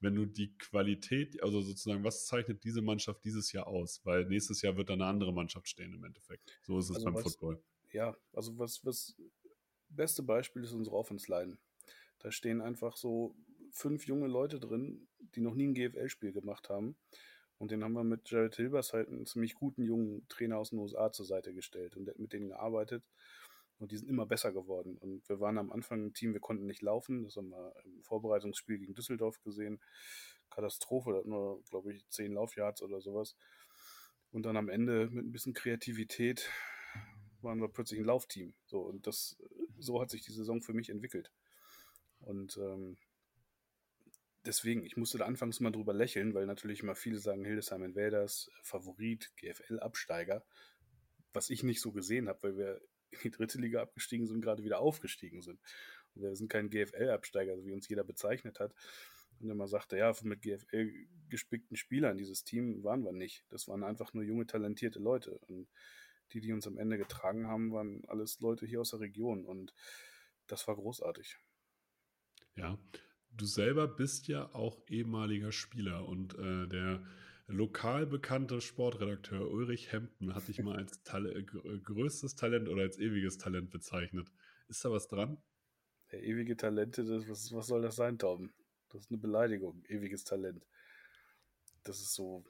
Wenn 0.00 0.14
du 0.16 0.26
die 0.26 0.56
Qualität, 0.58 1.40
also 1.42 1.60
sozusagen, 1.60 2.02
was 2.02 2.26
zeichnet 2.26 2.64
diese 2.64 2.82
Mannschaft 2.82 3.24
dieses 3.24 3.52
Jahr 3.52 3.68
aus? 3.68 4.00
Weil 4.04 4.26
nächstes 4.26 4.60
Jahr 4.62 4.76
wird 4.76 4.88
dann 4.90 5.00
eine 5.00 5.08
andere 5.10 5.32
Mannschaft 5.32 5.68
stehen 5.68 5.92
im 5.92 6.02
Endeffekt. 6.04 6.58
So 6.62 6.78
ist 6.78 6.90
es 6.90 6.96
Also 6.96 7.04
beim 7.04 7.14
was- 7.14 7.22
Football. 7.22 7.62
Ja, 7.92 8.16
also 8.32 8.58
was, 8.58 8.84
was 8.84 9.14
beste 9.90 10.22
Beispiel 10.22 10.64
ist 10.64 10.72
unsere 10.72 10.96
Offense 10.96 11.30
Line. 11.30 11.58
Da 12.18 12.32
stehen 12.32 12.60
einfach 12.60 12.96
so 12.96 13.36
fünf 13.70 14.06
junge 14.06 14.26
Leute 14.26 14.58
drin, 14.58 15.08
die 15.34 15.40
noch 15.40 15.54
nie 15.54 15.68
ein 15.68 15.74
GFL-Spiel 15.74 16.32
gemacht 16.32 16.68
haben. 16.68 16.96
Und 17.58 17.70
den 17.70 17.84
haben 17.84 17.92
wir 17.92 18.02
mit 18.02 18.28
Jared 18.28 18.56
Hilbers 18.56 18.92
halt 18.92 19.08
einen 19.08 19.24
ziemlich 19.26 19.54
guten 19.54 19.82
jungen 19.82 20.26
Trainer 20.28 20.58
aus 20.58 20.70
den 20.70 20.80
USA 20.80 21.12
zur 21.12 21.26
Seite 21.26 21.54
gestellt 21.54 21.96
und 21.96 22.06
der 22.06 22.14
hat 22.14 22.18
mit 22.18 22.32
denen 22.32 22.48
gearbeitet. 22.48 23.04
Und 23.82 23.90
die 23.90 23.96
sind 23.96 24.08
immer 24.08 24.26
besser 24.26 24.52
geworden. 24.52 24.96
Und 24.96 25.28
wir 25.28 25.40
waren 25.40 25.58
am 25.58 25.72
Anfang 25.72 26.06
ein 26.06 26.14
Team, 26.14 26.34
wir 26.34 26.40
konnten 26.40 26.66
nicht 26.66 26.82
laufen. 26.82 27.24
Das 27.24 27.34
haben 27.34 27.48
wir 27.48 27.74
im 27.84 28.00
Vorbereitungsspiel 28.04 28.78
gegen 28.78 28.94
Düsseldorf 28.94 29.40
gesehen. 29.42 29.80
Katastrophe, 30.50 31.10
da 31.10 31.18
hatten 31.18 31.30
wir, 31.30 31.60
glaube 31.68 31.92
ich, 31.92 32.08
zehn 32.08 32.34
Laufyards 32.34 32.80
oder 32.82 33.00
sowas. 33.00 33.34
Und 34.30 34.44
dann 34.46 34.56
am 34.56 34.68
Ende 34.68 35.08
mit 35.10 35.26
ein 35.26 35.32
bisschen 35.32 35.52
Kreativität 35.52 36.48
waren 37.40 37.60
wir 37.60 37.66
plötzlich 37.66 37.98
ein 37.98 38.06
Laufteam. 38.06 38.54
So, 38.66 38.82
und 38.82 39.08
das, 39.08 39.36
so 39.80 40.00
hat 40.00 40.10
sich 40.10 40.22
die 40.22 40.32
Saison 40.32 40.62
für 40.62 40.74
mich 40.74 40.88
entwickelt. 40.88 41.32
Und 42.20 42.56
ähm, 42.58 42.98
deswegen, 44.46 44.84
ich 44.84 44.96
musste 44.96 45.18
da 45.18 45.24
anfangs 45.24 45.58
mal 45.58 45.72
drüber 45.72 45.92
lächeln, 45.92 46.34
weil 46.34 46.46
natürlich 46.46 46.84
immer 46.84 46.94
viele 46.94 47.18
sagen, 47.18 47.44
Hildesheim 47.44 47.82
Invaders, 47.82 48.48
Favorit, 48.62 49.32
GFL-Absteiger, 49.38 50.44
was 51.32 51.50
ich 51.50 51.64
nicht 51.64 51.80
so 51.80 51.90
gesehen 51.90 52.28
habe, 52.28 52.44
weil 52.44 52.56
wir 52.56 52.80
in 53.22 53.22
die 53.22 53.30
dritte 53.30 53.58
Liga 53.58 53.82
abgestiegen 53.82 54.26
sind 54.26 54.40
gerade 54.40 54.64
wieder 54.64 54.80
aufgestiegen 54.80 55.42
sind. 55.42 55.60
Und 56.14 56.22
wir 56.22 56.34
sind 56.36 56.48
kein 56.48 56.70
GFL-Absteiger, 56.70 57.64
wie 57.64 57.72
uns 57.72 57.88
jeder 57.88 58.04
bezeichnet 58.04 58.60
hat. 58.60 58.74
Und 59.40 59.50
immer 59.50 59.66
sagte, 59.66 59.96
ja, 59.96 60.14
mit 60.22 60.42
GFL 60.42 60.92
gespickten 61.28 61.76
Spielern, 61.76 62.18
dieses 62.18 62.44
Team 62.44 62.84
waren 62.84 63.04
wir 63.04 63.12
nicht. 63.12 63.44
Das 63.48 63.66
waren 63.68 63.82
einfach 63.82 64.12
nur 64.14 64.22
junge, 64.22 64.46
talentierte 64.46 64.98
Leute. 64.98 65.38
Und 65.48 65.68
die, 66.32 66.40
die 66.40 66.52
uns 66.52 66.66
am 66.66 66.78
Ende 66.78 66.98
getragen 66.98 67.46
haben, 67.46 67.72
waren 67.72 68.04
alles 68.06 68.40
Leute 68.40 68.66
hier 68.66 68.80
aus 68.80 68.90
der 68.90 69.00
Region. 69.00 69.44
Und 69.44 69.74
das 70.46 70.68
war 70.68 70.76
großartig. 70.76 71.38
Ja, 72.54 72.78
du 73.30 73.46
selber 73.46 73.88
bist 73.88 74.28
ja 74.28 74.54
auch 74.54 74.80
ehemaliger 74.88 75.52
Spieler 75.52 76.06
und 76.06 76.34
äh, 76.38 76.68
der 76.68 77.04
lokal 77.52 78.06
bekannte 78.06 78.60
Sportredakteur 78.60 79.48
Ulrich 79.50 79.92
Hemden 79.92 80.34
hat 80.34 80.48
dich 80.48 80.60
mal 80.60 80.76
als 80.76 81.02
Tal 81.02 81.26
äh, 81.26 81.42
gr- 81.42 81.78
größtes 81.78 82.34
Talent 82.34 82.68
oder 82.68 82.82
als 82.82 82.98
ewiges 82.98 83.38
Talent 83.38 83.70
bezeichnet. 83.70 84.28
Ist 84.68 84.84
da 84.84 84.90
was 84.90 85.08
dran? 85.08 85.42
Der 86.10 86.22
ewige 86.22 86.56
Talente, 86.56 87.04
das, 87.04 87.28
was, 87.28 87.52
was 87.52 87.66
soll 87.66 87.82
das 87.82 87.96
sein, 87.96 88.18
Torben? 88.18 88.52
Das 88.90 89.02
ist 89.02 89.10
eine 89.10 89.18
Beleidigung, 89.18 89.84
ewiges 89.86 90.24
Talent. 90.24 90.66
Das 91.84 92.00
ist 92.00 92.14
so, 92.14 92.44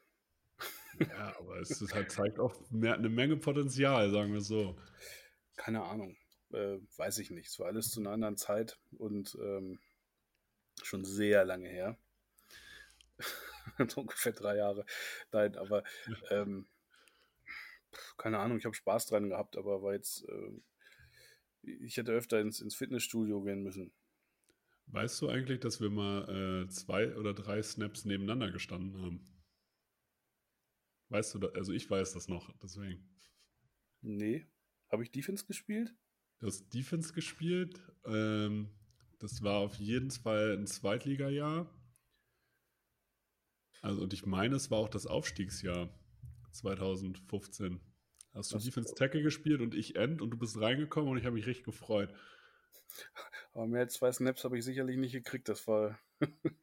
Ja, 0.99 1.37
aber 1.38 1.61
es 1.61 1.80
ist 1.80 1.94
halt, 1.94 2.11
zeigt 2.11 2.38
auch 2.38 2.71
mehr, 2.71 2.94
eine 2.94 3.09
Menge 3.09 3.37
Potenzial, 3.37 4.11
sagen 4.11 4.32
wir 4.32 4.40
so. 4.40 4.76
keine 5.56 5.82
Ahnung, 5.82 6.16
äh, 6.52 6.78
weiß 6.97 7.18
ich 7.18 7.30
nicht. 7.30 7.49
Es 7.49 7.59
war 7.59 7.68
alles 7.68 7.90
zu 7.90 8.00
einer 8.00 8.11
anderen 8.11 8.37
Zeit 8.37 8.78
und 8.99 9.37
ähm, 9.40 9.80
schon 10.82 11.04
sehr 11.04 11.44
lange 11.44 11.68
her. 11.68 11.99
Ungefähr 13.97 14.33
drei 14.33 14.57
Jahre. 14.57 14.85
Nein, 15.33 15.57
aber 15.57 15.85
ähm, 16.31 16.66
keine 18.16 18.38
Ahnung, 18.38 18.59
ich 18.59 18.64
habe 18.64 18.75
Spaß 18.75 19.07
dran 19.07 19.28
gehabt, 19.28 19.57
aber 19.57 19.83
war 19.83 19.95
jetzt, 19.95 20.25
äh, 20.28 20.61
ich 21.85 21.97
hätte 21.97 22.12
öfter 22.12 22.40
ins, 22.40 22.61
ins 22.61 22.75
Fitnessstudio 22.75 23.42
gehen 23.42 23.62
müssen. 23.62 23.92
Weißt 24.87 25.21
du 25.23 25.28
eigentlich, 25.28 25.61
dass 25.61 25.81
wir 25.81 25.90
mal 25.90 26.64
äh, 26.64 26.69
zwei 26.69 27.16
oder 27.16 27.35
drei 27.35 27.62
Snaps 27.62 28.04
nebeneinander 28.04 28.50
gestanden 28.50 29.00
haben? 29.00 29.28
Weißt 31.09 31.35
du, 31.35 31.38
da, 31.38 31.49
also 31.49 31.73
ich 31.73 31.88
weiß 31.88 32.14
das 32.14 32.28
noch, 32.28 32.52
deswegen. 32.62 33.09
Nee. 34.00 34.47
Habe 34.90 35.02
ich 35.04 35.11
Defense 35.11 35.47
gespielt? 35.47 35.95
Du 36.40 36.47
hast 36.47 36.69
Defense 36.75 37.12
gespielt. 37.12 37.81
Ähm, 38.04 38.69
das 39.19 39.42
war 39.42 39.59
auf 39.61 39.76
jeden 39.76 40.11
Fall 40.11 40.57
ein 40.59 40.66
Zweitligajahr. 40.66 41.73
Also, 43.82 44.00
und 44.02 44.12
ich 44.14 44.24
meine, 44.24 44.54
es 44.56 44.70
war 44.70 44.78
auch 44.78 44.88
das 44.88 45.06
Aufstiegsjahr 45.06 45.90
2015. 46.52 47.80
Hast 48.32 48.52
du 48.52 48.56
Das- 48.56 48.64
Defense 48.64 48.94
Tackle 48.94 49.22
gespielt 49.22 49.60
und 49.60 49.74
ich 49.74 49.96
End 49.96 50.22
und 50.22 50.30
du 50.30 50.38
bist 50.38 50.58
reingekommen 50.60 51.10
und 51.10 51.18
ich 51.18 51.24
habe 51.24 51.34
mich 51.34 51.46
richtig 51.46 51.64
gefreut. 51.64 52.14
Aber 53.52 53.66
mehr 53.66 53.80
als 53.80 53.94
zwei 53.94 54.12
Snaps 54.12 54.44
habe 54.44 54.56
ich 54.56 54.64
sicherlich 54.64 54.96
nicht 54.96 55.12
gekriegt. 55.12 55.48
Das 55.48 55.66
war. 55.66 55.98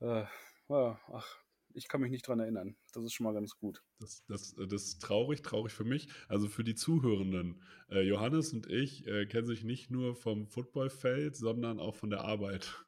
äh, 0.00 0.24
ja, 0.68 1.00
ach, 1.12 1.38
ich 1.74 1.88
kann 1.88 2.00
mich 2.00 2.10
nicht 2.10 2.26
dran 2.26 2.40
erinnern. 2.40 2.76
Das 2.92 3.04
ist 3.04 3.12
schon 3.12 3.24
mal 3.24 3.34
ganz 3.34 3.56
gut. 3.58 3.82
Das, 4.00 4.24
das, 4.26 4.54
das 4.54 4.82
ist 4.82 5.02
traurig, 5.02 5.42
traurig 5.42 5.72
für 5.72 5.84
mich. 5.84 6.08
Also 6.28 6.48
für 6.48 6.64
die 6.64 6.74
Zuhörenden. 6.74 7.62
Äh, 7.90 8.00
Johannes 8.02 8.52
und 8.52 8.66
ich 8.68 9.06
äh, 9.06 9.26
kennen 9.26 9.46
sich 9.46 9.62
nicht 9.64 9.90
nur 9.90 10.14
vom 10.16 10.48
Footballfeld, 10.48 11.36
sondern 11.36 11.78
auch 11.80 11.94
von 11.96 12.10
der 12.10 12.22
Arbeit. 12.22 12.85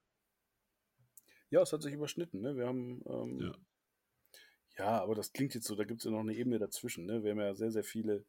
Ja, 1.51 1.63
es 1.63 1.73
hat 1.73 1.83
sich 1.83 1.93
überschnitten. 1.93 2.41
Ne? 2.41 2.57
Wir 2.57 2.67
haben. 2.67 3.03
Ähm, 3.07 3.41
Ja. 3.41 3.53
ja. 4.79 5.03
aber 5.03 5.15
das 5.15 5.33
klingt 5.33 5.55
jetzt 5.55 5.67
so, 5.67 5.75
da 5.75 5.85
gibt 5.85 6.01
es 6.01 6.05
ja 6.05 6.11
noch 6.11 6.21
eine 6.21 6.35
Ebene 6.35 6.59
dazwischen. 6.59 7.07
Ne? 7.07 7.23
Wir 7.23 7.33
haben 7.33 7.41
ja 7.41 7.55
sehr, 7.55 7.71
sehr 7.71 7.85
viele 7.85 8.25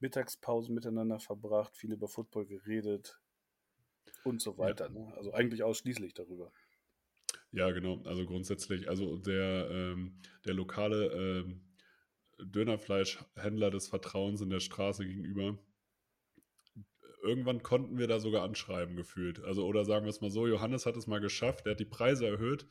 Mittagspausen 0.00 0.74
miteinander 0.74 1.20
verbracht, 1.20 1.76
viel 1.76 1.92
über 1.92 2.08
Football 2.08 2.46
geredet 2.46 3.20
und 4.24 4.40
so 4.40 4.58
weiter. 4.58 4.88
Ne? 4.88 5.12
Also 5.16 5.32
eigentlich 5.32 5.62
ausschließlich 5.62 6.14
darüber. 6.14 6.52
Ja, 7.52 7.70
genau. 7.70 8.02
Also 8.04 8.24
grundsätzlich, 8.26 8.88
also 8.88 9.18
der, 9.18 9.68
ähm, 9.70 10.18
der 10.44 10.54
lokale 10.54 11.06
ähm, 11.12 11.60
Dönerfleischhändler 12.38 13.70
des 13.70 13.88
Vertrauens 13.88 14.40
in 14.40 14.50
der 14.50 14.60
Straße 14.60 15.04
gegenüber, 15.06 15.58
irgendwann 17.22 17.62
konnten 17.62 17.98
wir 17.98 18.06
da 18.06 18.20
sogar 18.20 18.42
anschreiben 18.42 18.96
gefühlt. 18.96 19.42
Also, 19.44 19.64
oder 19.64 19.84
sagen 19.84 20.04
wir 20.04 20.10
es 20.10 20.20
mal 20.20 20.30
so, 20.30 20.46
Johannes 20.46 20.86
hat 20.86 20.96
es 20.96 21.06
mal 21.06 21.20
geschafft, 21.20 21.66
er 21.66 21.72
hat 21.72 21.80
die 21.80 21.84
Preise 21.84 22.26
erhöht 22.26 22.66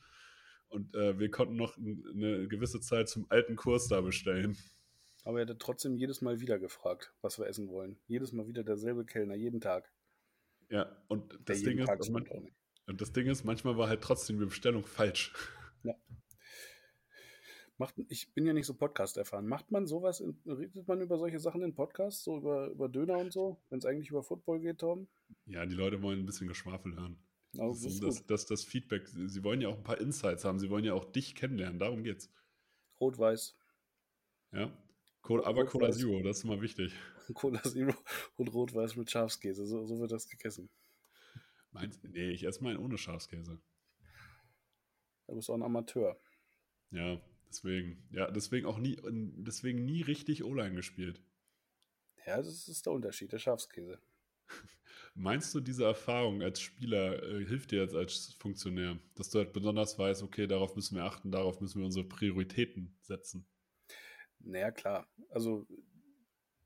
und 0.68 0.94
äh, 0.94 1.18
wir 1.18 1.30
konnten 1.30 1.56
noch 1.56 1.76
eine 1.76 2.48
gewisse 2.48 2.80
Zeit 2.80 3.08
zum 3.08 3.26
alten 3.30 3.56
Kurs 3.56 3.88
da 3.88 4.00
bestellen. 4.00 4.56
Aber 5.24 5.40
er 5.40 5.46
hat 5.46 5.58
trotzdem 5.58 5.96
jedes 5.96 6.20
Mal 6.20 6.40
wieder 6.40 6.58
gefragt, 6.58 7.12
was 7.22 7.38
wir 7.38 7.46
essen 7.46 7.68
wollen. 7.68 7.98
Jedes 8.06 8.32
Mal 8.32 8.46
wieder 8.48 8.64
derselbe 8.64 9.04
Kellner, 9.04 9.34
jeden 9.34 9.60
Tag. 9.60 9.90
Ja, 10.68 10.96
und 11.08 11.32
Der 11.32 11.38
das, 11.44 11.62
Ding 11.62 11.78
ist, 11.78 11.86
Tag 11.86 12.08
man, 12.10 12.26
und 12.86 13.00
das 13.00 13.12
Ding 13.12 13.26
ist, 13.26 13.44
manchmal 13.44 13.76
war 13.76 13.88
halt 13.88 14.00
trotzdem 14.00 14.38
die 14.38 14.46
Bestellung 14.46 14.84
falsch. 14.84 15.32
Macht, 17.78 17.94
ich 18.08 18.32
bin 18.34 18.46
ja 18.46 18.52
nicht 18.52 18.66
so 18.66 18.74
Podcast 18.74 19.16
erfahren. 19.16 19.46
Macht 19.46 19.70
man 19.70 19.86
sowas, 19.86 20.20
in, 20.20 20.38
redet 20.46 20.86
man 20.86 21.00
über 21.00 21.18
solche 21.18 21.40
Sachen 21.40 21.62
in 21.62 21.74
Podcasts, 21.74 22.22
so 22.22 22.36
über, 22.36 22.68
über 22.68 22.88
Döner 22.88 23.18
und 23.18 23.32
so, 23.32 23.60
wenn 23.70 23.78
es 23.78 23.86
eigentlich 23.86 24.10
über 24.10 24.22
Football 24.22 24.60
geht, 24.60 24.78
Tom? 24.78 25.08
Ja, 25.46 25.64
die 25.66 25.74
Leute 25.74 26.02
wollen 26.02 26.20
ein 26.20 26.26
bisschen 26.26 26.48
Geschwafel 26.48 26.94
hören. 26.94 27.18
Also, 27.58 27.88
Das, 27.88 28.00
das, 28.00 28.26
das, 28.26 28.46
das 28.46 28.64
Feedback, 28.64 29.06
sie 29.08 29.42
wollen 29.44 29.60
ja 29.60 29.68
auch 29.68 29.76
ein 29.76 29.82
paar 29.82 30.00
Insights 30.00 30.44
haben, 30.44 30.58
sie 30.58 30.70
wollen 30.70 30.84
ja 30.84 30.94
auch 30.94 31.04
dich 31.04 31.34
kennenlernen, 31.34 31.78
darum 31.78 32.02
geht's. 32.04 32.30
Rot-Weiß, 33.00 33.56
Ja. 34.52 34.70
Cola, 35.22 35.46
aber. 35.46 35.64
Cola 35.66 35.92
Zero, 35.92 36.20
das 36.22 36.38
ist 36.38 36.44
immer 36.44 36.60
wichtig. 36.60 36.92
Cola 37.34 37.62
Zero 37.62 37.94
und 38.36 38.48
Rot-Weiß 38.52 38.96
mit 38.96 39.10
Schafskäse. 39.10 39.66
So, 39.66 39.86
so 39.86 39.98
wird 40.00 40.10
das 40.10 40.28
gegessen. 40.28 40.68
Meinst, 41.70 42.02
nee, 42.04 42.30
ich 42.30 42.44
esse 42.44 42.62
meinen 42.62 42.78
ohne 42.78 42.98
Schafskäse. 42.98 43.60
Du 45.28 45.34
bist 45.36 45.48
auch 45.48 45.54
ein 45.54 45.62
Amateur. 45.62 46.20
Ja, 46.90 47.20
deswegen. 47.52 48.02
Ja, 48.10 48.30
deswegen 48.30 48.66
auch 48.66 48.78
nie, 48.78 48.96
deswegen 49.04 49.84
nie 49.84 50.02
richtig 50.02 50.44
O-Line 50.44 50.74
gespielt. 50.74 51.22
Ja, 52.26 52.36
das 52.36 52.68
ist 52.68 52.86
der 52.86 52.92
Unterschied, 52.92 53.32
der 53.32 53.38
Schafskäse. 53.38 53.98
Meinst 55.14 55.54
du, 55.54 55.60
diese 55.60 55.84
Erfahrung 55.84 56.42
als 56.42 56.60
Spieler 56.60 57.22
äh, 57.22 57.44
hilft 57.44 57.70
dir 57.70 57.82
jetzt 57.82 57.94
als 57.94 58.34
Funktionär, 58.38 58.98
dass 59.14 59.30
du 59.30 59.38
halt 59.38 59.52
besonders 59.52 59.98
weißt, 59.98 60.22
okay, 60.22 60.46
darauf 60.46 60.74
müssen 60.74 60.96
wir 60.96 61.04
achten, 61.04 61.30
darauf 61.30 61.60
müssen 61.60 61.80
wir 61.80 61.86
unsere 61.86 62.06
Prioritäten 62.06 62.96
setzen? 63.02 63.46
Naja, 64.38 64.70
klar. 64.70 65.06
Also, 65.28 65.66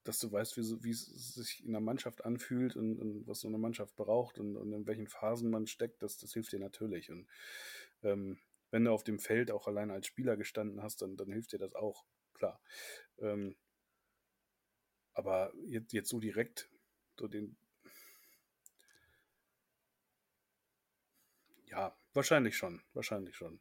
dass 0.04 0.20
du 0.20 0.30
weißt, 0.30 0.56
wie, 0.56 0.84
wie 0.84 0.90
es 0.90 1.06
sich 1.34 1.64
in 1.64 1.72
der 1.72 1.80
Mannschaft 1.80 2.24
anfühlt 2.24 2.76
und, 2.76 2.98
und 2.98 3.26
was 3.26 3.40
so 3.40 3.48
eine 3.48 3.58
Mannschaft 3.58 3.96
braucht 3.96 4.38
und, 4.38 4.56
und 4.56 4.72
in 4.72 4.86
welchen 4.86 5.08
Phasen 5.08 5.50
man 5.50 5.66
steckt, 5.66 6.02
das, 6.02 6.18
das 6.18 6.32
hilft 6.32 6.52
dir 6.52 6.60
natürlich. 6.60 7.10
Und 7.10 7.26
ähm, 8.02 8.38
wenn 8.70 8.84
du 8.84 8.92
auf 8.92 9.04
dem 9.04 9.18
Feld 9.18 9.50
auch 9.50 9.66
allein 9.66 9.90
als 9.90 10.06
Spieler 10.06 10.36
gestanden 10.36 10.82
hast, 10.82 11.02
dann, 11.02 11.16
dann 11.16 11.32
hilft 11.32 11.52
dir 11.52 11.58
das 11.58 11.74
auch. 11.74 12.04
klar. 12.34 12.60
Ähm, 13.18 13.56
aber 15.14 15.52
jetzt, 15.66 15.92
jetzt 15.92 16.10
so 16.10 16.20
direkt, 16.20 16.68
so 17.18 17.26
den. 17.26 17.56
Ja, 21.64 21.96
wahrscheinlich 22.12 22.56
schon, 22.56 22.82
wahrscheinlich 22.92 23.36
schon. 23.36 23.60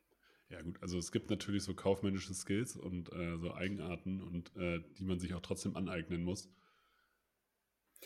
Ja, 0.50 0.62
gut, 0.62 0.82
also 0.82 0.98
es 0.98 1.12
gibt 1.12 1.30
natürlich 1.30 1.64
so 1.64 1.74
kaufmännische 1.74 2.34
Skills 2.34 2.76
und 2.76 3.12
äh, 3.14 3.38
so 3.38 3.54
Eigenarten 3.54 4.22
und 4.22 4.56
äh, 4.56 4.82
die 4.98 5.04
man 5.04 5.20
sich 5.20 5.34
auch 5.34 5.42
trotzdem 5.42 5.76
aneignen 5.76 6.24
muss. 6.24 6.50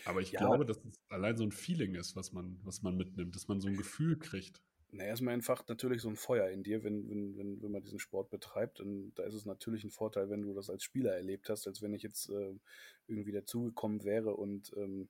Aber 0.06 0.22
ich 0.22 0.32
Ja. 0.32 0.40
glaube, 0.40 0.66
dass 0.66 0.78
es 0.86 1.02
allein 1.10 1.38
so 1.38 1.44
ein 1.44 1.52
Feeling 1.52 1.96
ist, 1.96 2.16
was 2.16 2.32
man, 2.32 2.60
was 2.64 2.82
man 2.82 2.96
mitnimmt, 2.96 3.36
dass 3.36 3.48
man 3.48 3.60
so 3.60 3.68
ein 3.68 3.76
Gefühl 3.78 4.18
kriegt. 4.18 4.62
Na, 4.92 5.04
erstmal 5.04 5.36
entfacht 5.36 5.70
natürlich 5.70 6.02
so 6.02 6.10
ein 6.10 6.16
Feuer 6.16 6.50
in 6.50 6.64
dir, 6.64 6.84
wenn, 6.84 7.08
wenn, 7.10 7.38
wenn, 7.38 7.62
wenn 7.62 7.72
man 7.72 7.84
diesen 7.84 8.00
Sport 8.00 8.32
betreibt. 8.32 8.80
Und 8.80 9.14
da 9.16 9.24
ist 9.24 9.36
es 9.36 9.46
natürlich 9.46 9.84
ein 9.84 9.92
Vorteil, 9.92 10.30
wenn 10.30 10.42
du 10.42 10.54
das 10.54 10.70
als 10.70 10.84
Spieler 10.84 11.16
erlebt 11.16 11.50
hast, 11.50 11.68
als 11.68 11.82
wenn 11.82 11.94
ich 11.94 12.02
jetzt 12.02 12.30
äh, 12.30 12.56
irgendwie 13.08 13.32
dazugekommen 13.32 14.04
wäre 14.04 14.36
und 14.36 14.74
ähm, 14.76 15.10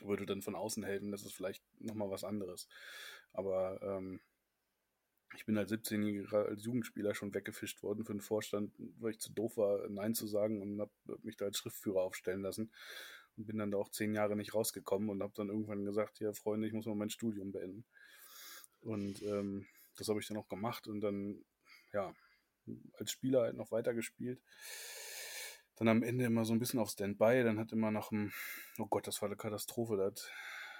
würde 0.00 0.26
dann 0.26 0.42
von 0.42 0.54
außen 0.54 0.84
helfen. 0.84 1.10
Das 1.10 1.24
ist 1.24 1.32
vielleicht 1.32 1.64
nochmal 1.80 2.10
was 2.10 2.22
anderes. 2.22 2.68
Aber 3.32 3.80
ähm, 3.82 4.20
ich 5.34 5.44
bin 5.44 5.58
als 5.58 5.72
17-Jähriger 5.72 6.46
als 6.46 6.64
Jugendspieler 6.64 7.14
schon 7.14 7.34
weggefischt 7.34 7.82
worden 7.82 8.04
für 8.04 8.12
den 8.12 8.20
Vorstand, 8.20 8.72
weil 9.00 9.10
ich 9.10 9.20
zu 9.20 9.32
doof 9.32 9.56
war, 9.56 9.88
Nein 9.88 10.14
zu 10.14 10.26
sagen 10.28 10.62
und 10.62 10.80
habe 10.80 10.92
mich 11.22 11.36
da 11.36 11.46
als 11.46 11.58
Schriftführer 11.58 12.02
aufstellen 12.02 12.42
lassen. 12.42 12.70
Und 13.36 13.46
bin 13.46 13.58
dann 13.58 13.70
da 13.70 13.78
auch 13.78 13.90
zehn 13.90 14.14
Jahre 14.14 14.36
nicht 14.36 14.54
rausgekommen 14.54 15.10
und 15.10 15.22
habe 15.22 15.32
dann 15.36 15.48
irgendwann 15.48 15.84
gesagt, 15.84 16.18
ja 16.20 16.32
Freunde, 16.32 16.66
ich 16.66 16.72
muss 16.72 16.86
mal 16.86 16.96
mein 16.96 17.10
Studium 17.10 17.52
beenden. 17.52 17.84
Und 18.82 19.22
ähm, 19.22 19.66
das 19.96 20.08
habe 20.08 20.20
ich 20.20 20.26
dann 20.26 20.36
auch 20.36 20.48
gemacht 20.48 20.86
und 20.86 21.00
dann, 21.00 21.44
ja, 21.92 22.14
als 22.94 23.10
Spieler 23.10 23.42
halt 23.42 23.56
noch 23.56 23.72
weitergespielt. 23.72 24.40
Dann 25.76 25.88
am 25.88 26.02
Ende 26.02 26.24
immer 26.24 26.44
so 26.44 26.52
ein 26.52 26.58
bisschen 26.58 26.80
auf 26.80 26.90
Standby. 26.90 27.42
Dann 27.44 27.58
hat 27.58 27.72
immer 27.72 27.90
nach 27.90 28.08
dem, 28.08 28.32
oh 28.78 28.86
Gott, 28.86 29.06
das 29.06 29.22
war 29.22 29.28
eine 29.28 29.36
Katastrophe. 29.36 29.96
Da 29.96 30.06
hat 30.06 30.30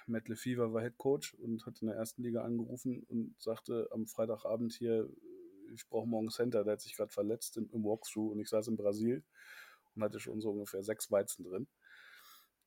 Matt 0.07 0.27
Lefevre 0.27 0.73
war 0.73 0.81
Head 0.81 0.97
Coach 0.97 1.35
und 1.35 1.65
hat 1.65 1.81
in 1.81 1.87
der 1.87 1.95
ersten 1.95 2.23
Liga 2.23 2.43
angerufen 2.43 3.03
und 3.09 3.35
sagte 3.39 3.87
am 3.91 4.07
Freitagabend 4.07 4.73
hier, 4.73 5.09
ich 5.73 5.87
brauche 5.87 6.07
morgen 6.07 6.29
Center. 6.29 6.63
Der 6.63 6.73
hat 6.73 6.81
sich 6.81 6.95
gerade 6.95 7.11
verletzt 7.11 7.57
im, 7.57 7.69
im 7.71 7.83
Walkthrough 7.83 8.31
und 8.31 8.39
ich 8.39 8.49
saß 8.49 8.67
in 8.67 8.75
Brasil 8.77 9.23
und 9.95 10.03
hatte 10.03 10.19
schon 10.19 10.41
so 10.41 10.51
ungefähr 10.51 10.83
sechs 10.83 11.11
Weizen 11.11 11.45
drin. 11.45 11.67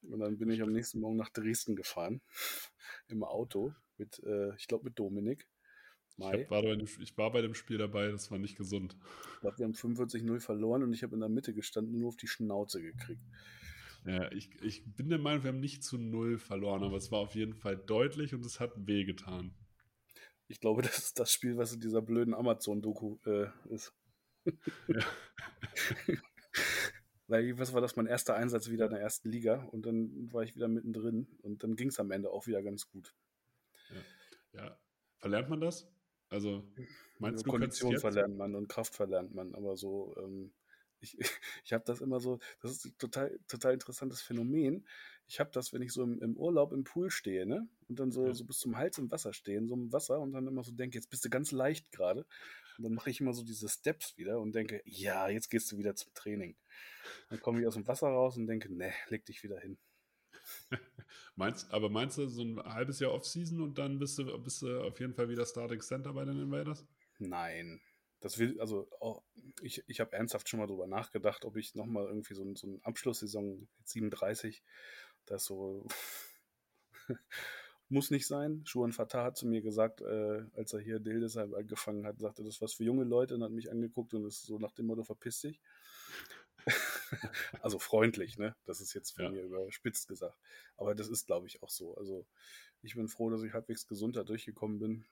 Und 0.02 0.20
dann 0.20 0.38
bin 0.38 0.50
ich 0.50 0.62
am 0.62 0.72
nächsten 0.72 1.00
Morgen 1.00 1.16
nach 1.16 1.30
Dresden 1.30 1.76
gefahren 1.76 2.20
im 3.08 3.22
Auto 3.24 3.74
mit, 3.98 4.20
äh, 4.24 4.54
ich 4.56 4.66
glaube, 4.66 4.84
mit 4.84 4.98
Dominik. 4.98 5.46
Ich, 6.18 6.50
war 6.50 6.62
bei 6.62 6.76
dem, 6.76 6.86
ich 7.00 7.16
war 7.16 7.32
bei 7.32 7.40
dem 7.40 7.54
Spiel 7.54 7.78
dabei, 7.78 8.08
das 8.08 8.30
war 8.30 8.38
nicht 8.38 8.56
gesund. 8.56 8.96
Ich 9.34 9.40
glaube, 9.40 9.58
wir 9.58 9.64
haben 9.64 9.72
45-0 9.72 10.40
verloren 10.40 10.82
und 10.82 10.92
ich 10.92 11.02
habe 11.02 11.14
in 11.14 11.20
der 11.20 11.30
Mitte 11.30 11.54
gestanden 11.54 11.94
und 11.94 12.00
nur 12.00 12.08
auf 12.08 12.16
die 12.16 12.28
Schnauze 12.28 12.82
gekriegt. 12.82 13.22
Ja, 14.04 14.30
ich, 14.32 14.50
ich 14.62 14.84
bin 14.84 15.08
der 15.08 15.18
Meinung, 15.18 15.44
wir 15.44 15.48
haben 15.48 15.60
nicht 15.60 15.84
zu 15.84 15.96
null 15.96 16.38
verloren, 16.38 16.82
aber 16.82 16.96
es 16.96 17.10
war 17.10 17.20
auf 17.20 17.34
jeden 17.34 17.54
Fall 17.54 17.76
deutlich 17.76 18.34
und 18.34 18.44
es 18.44 18.60
hat 18.60 18.72
wehgetan. 18.76 19.54
Ich 20.48 20.60
glaube, 20.60 20.82
das 20.82 20.98
ist 20.98 21.18
das 21.18 21.32
Spiel, 21.32 21.56
was 21.56 21.72
in 21.72 21.80
dieser 21.80 22.02
blöden 22.02 22.34
Amazon-Doku 22.34 23.18
äh, 23.24 23.48
ist. 23.70 23.94
Ja. 24.88 25.04
Weil, 27.26 27.58
was 27.58 27.72
war 27.72 27.80
das, 27.80 27.96
mein 27.96 28.06
erster 28.06 28.34
Einsatz 28.34 28.68
wieder 28.70 28.86
in 28.86 28.92
der 28.92 29.00
ersten 29.00 29.30
Liga 29.30 29.64
und 29.64 29.86
dann 29.86 30.32
war 30.32 30.42
ich 30.42 30.54
wieder 30.54 30.68
mittendrin 30.68 31.26
und 31.42 31.62
dann 31.64 31.76
ging 31.76 31.88
es 31.88 31.98
am 32.00 32.10
Ende 32.10 32.30
auch 32.30 32.46
wieder 32.46 32.62
ganz 32.62 32.88
gut. 32.88 33.14
Ja. 34.52 34.78
Verlernt 35.18 35.48
man 35.48 35.60
das? 35.60 35.88
Also, 36.28 36.64
meinst 37.18 37.42
Also 37.42 37.44
du, 37.44 37.50
Kondition 37.50 37.96
verlernt 37.96 38.36
man 38.36 38.54
und 38.54 38.68
Kraft 38.68 38.94
verlernt 38.94 39.34
man, 39.34 39.54
aber 39.54 39.76
so, 39.76 40.14
ähm, 40.18 40.52
ich, 41.00 41.18
ich 41.64 41.72
habe 41.72 41.84
das 41.84 42.00
immer 42.00 42.20
so, 42.20 42.38
das 42.60 42.72
ist 42.72 42.84
ein 42.86 42.98
total, 42.98 43.38
total 43.48 43.74
interessantes 43.74 44.22
Phänomen. 44.22 44.86
Ich 45.26 45.40
habe 45.40 45.50
das, 45.52 45.72
wenn 45.72 45.82
ich 45.82 45.92
so 45.92 46.02
im, 46.02 46.20
im 46.20 46.36
Urlaub 46.36 46.72
im 46.72 46.84
Pool 46.84 47.10
stehe, 47.10 47.46
ne? 47.46 47.68
Und 47.88 47.98
dann 48.00 48.10
so, 48.10 48.26
Ja. 48.26 48.34
so 48.34 48.44
bis 48.44 48.58
zum 48.58 48.76
Hals 48.76 48.98
im 48.98 49.10
Wasser 49.10 49.32
stehe, 49.32 49.58
in 49.58 49.68
so 49.68 49.74
einem 49.74 49.92
Wasser 49.92 50.20
und 50.20 50.32
dann 50.32 50.46
immer 50.46 50.64
so 50.64 50.72
denke, 50.72 50.96
jetzt 50.98 51.10
bist 51.10 51.24
du 51.24 51.30
ganz 51.30 51.52
leicht 51.52 51.92
gerade. 51.92 52.26
Und 52.78 52.84
dann 52.84 52.94
mache 52.94 53.10
ich 53.10 53.20
immer 53.20 53.32
so 53.32 53.44
diese 53.44 53.68
Steps 53.68 54.16
wieder 54.16 54.40
und 54.40 54.54
denke, 54.54 54.82
ja, 54.84 55.28
jetzt 55.28 55.50
gehst 55.50 55.70
du 55.72 55.78
wieder 55.78 55.94
zum 55.94 56.12
Training. 56.14 56.56
Dann 57.28 57.40
komme 57.40 57.60
ich 57.60 57.66
aus 57.66 57.74
dem 57.74 57.86
Wasser 57.86 58.08
raus 58.08 58.36
und 58.36 58.46
denke, 58.46 58.72
ne, 58.74 58.92
leg 59.08 59.24
dich 59.24 59.42
wieder 59.42 59.58
hin. 59.58 59.78
Meinst, 61.36 61.70
aber 61.72 61.88
meinst 61.88 62.18
du 62.18 62.26
so 62.28 62.42
ein 62.42 62.58
halbes 62.62 63.00
Jahr 63.00 63.12
Offseason 63.12 63.60
und 63.60 63.78
dann 63.78 63.98
bist 63.98 64.18
du, 64.18 64.38
bist 64.38 64.62
du 64.62 64.80
auf 64.82 64.98
jeden 65.00 65.14
Fall 65.14 65.28
wieder 65.28 65.46
Starting 65.46 65.80
Center 65.80 66.12
bei 66.12 66.24
den 66.24 66.40
Invaders? 66.40 66.86
Nein. 67.18 67.80
Das 68.20 68.38
will, 68.38 68.60
also 68.60 68.88
auch, 69.00 69.24
ich, 69.62 69.82
ich 69.88 70.00
habe 70.00 70.12
ernsthaft 70.12 70.48
schon 70.48 70.60
mal 70.60 70.66
drüber 70.66 70.86
nachgedacht, 70.86 71.44
ob 71.44 71.56
ich 71.56 71.74
nochmal 71.74 72.06
irgendwie 72.06 72.34
so, 72.34 72.54
so 72.54 72.68
eine 72.68 72.78
Abschlusssaison 72.84 73.68
mit 73.78 73.88
37, 73.88 74.62
das 75.26 75.44
so 75.44 75.86
muss 77.92 78.10
nicht 78.10 78.26
sein. 78.26 78.62
Schuhan 78.64 78.92
Fatah 78.92 79.24
hat 79.24 79.36
zu 79.36 79.46
mir 79.46 79.62
gesagt, 79.62 80.00
äh, 80.00 80.44
als 80.54 80.72
er 80.72 80.80
hier 80.80 80.98
Dildesheim 80.98 81.54
angefangen 81.54 82.06
hat, 82.06 82.18
sagte, 82.18 82.42
das 82.42 82.56
ist 82.56 82.62
was 82.62 82.74
für 82.74 82.84
junge 82.84 83.04
Leute 83.04 83.34
und 83.34 83.42
hat 83.44 83.52
mich 83.52 83.70
angeguckt 83.70 84.14
und 84.14 84.24
ist 84.26 84.42
so 84.44 84.58
nach 84.58 84.72
dem 84.72 84.86
Motto, 84.86 85.04
verpiss 85.04 85.40
dich. 85.40 85.60
also 87.62 87.78
freundlich, 87.78 88.38
ne? 88.38 88.54
Das 88.64 88.80
ist 88.80 88.94
jetzt 88.94 89.12
von 89.12 89.24
Ja. 89.24 89.30
mir 89.30 89.42
überspitzt 89.42 90.08
gesagt. 90.08 90.38
Aber 90.76 90.94
das 90.94 91.08
ist, 91.08 91.26
glaube 91.26 91.46
ich, 91.46 91.62
auch 91.62 91.70
so. 91.70 91.94
Also 91.96 92.26
ich 92.82 92.94
bin 92.94 93.08
froh, 93.08 93.30
dass 93.30 93.42
ich 93.42 93.52
halbwegs 93.52 93.86
gesund 93.86 94.16
da 94.16 94.24
durchgekommen 94.24 94.78
bin. 94.78 95.04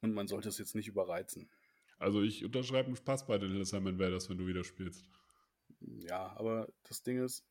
Und 0.00 0.12
man 0.14 0.28
sollte 0.28 0.48
es 0.48 0.58
jetzt 0.58 0.74
nicht 0.74 0.88
überreizen. 0.88 1.50
Also 1.98 2.22
ich 2.22 2.44
unterschreibe 2.44 2.86
einen 2.86 3.04
Pass 3.04 3.26
bei 3.26 3.38
den 3.38 3.50
Hillsheim 3.50 3.86
Invaders, 3.88 4.30
wenn 4.30 4.38
du 4.38 4.46
wieder 4.46 4.62
spielst. 4.62 5.04
Ja, 5.80 6.36
aber 6.36 6.68
das 6.84 7.02
Ding 7.02 7.22
ist, 7.24 7.44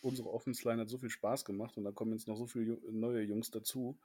unsere 0.00 0.30
Offense 0.30 0.66
Line 0.68 0.80
hat 0.80 0.88
so 0.88 0.98
viel 0.98 1.10
Spaß 1.10 1.44
gemacht 1.44 1.76
und 1.76 1.84
da 1.84 1.92
kommen 1.92 2.12
jetzt 2.12 2.28
noch 2.28 2.36
so 2.36 2.46
viele 2.46 2.78
neue 2.90 3.22
Jungs 3.22 3.50
dazu. 3.50 3.98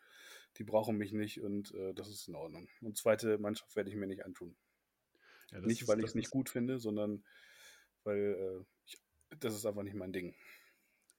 Die 0.58 0.64
brauchen 0.64 0.98
mich 0.98 1.12
nicht 1.12 1.42
und 1.42 1.74
äh, 1.74 1.94
das 1.94 2.10
ist 2.10 2.28
in 2.28 2.36
Ordnung. 2.36 2.68
Und 2.82 2.98
zweite 2.98 3.38
Mannschaft 3.38 3.76
werde 3.76 3.90
ich 3.90 3.96
mir 3.96 4.08
nicht 4.08 4.26
antun. 4.26 4.56
Ja, 5.52 5.62
nicht, 5.62 5.88
weil 5.88 6.00
ich 6.00 6.06
es 6.06 6.16
nicht 6.16 6.32
gut 6.32 6.50
finde, 6.50 6.80
sondern 6.80 7.24
weil 8.04 8.20
äh, 8.20 8.66
ich, 8.86 8.98
das 9.40 9.56
ist 9.56 9.66
einfach 9.66 9.84
nicht 9.84 9.96
mein 9.96 10.14
Ding. 10.14 10.36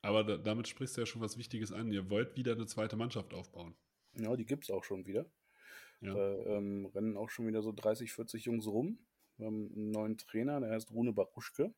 Aber 0.02 0.22
da, 0.22 0.36
damit 0.36 0.68
sprichst 0.68 0.96
du 0.96 1.02
ja 1.02 1.06
schon 1.06 1.22
was 1.22 1.38
Wichtiges 1.38 1.72
an. 1.72 1.90
Ihr 1.90 2.10
wollt 2.10 2.36
wieder 2.36 2.52
eine 2.52 2.66
zweite 2.66 2.96
Mannschaft 2.96 3.32
aufbauen. 3.32 3.74
Ja, 4.16 4.36
die 4.36 4.44
gibt 4.44 4.64
es 4.64 4.70
auch 4.70 4.84
schon 4.84 5.06
wieder. 5.06 5.26
Ja. 6.00 6.14
Da 6.14 6.56
ähm, 6.56 6.86
rennen 6.86 7.16
auch 7.16 7.30
schon 7.30 7.46
wieder 7.46 7.62
so 7.62 7.72
30, 7.72 8.12
40 8.12 8.44
Jungs 8.44 8.66
rum. 8.66 8.98
Wir 9.36 9.46
haben 9.46 9.72
einen 9.74 9.90
neuen 9.90 10.18
Trainer, 10.18 10.60
der 10.60 10.70
heißt 10.70 10.90
Rune 10.90 11.12
Baruschke. 11.12 11.72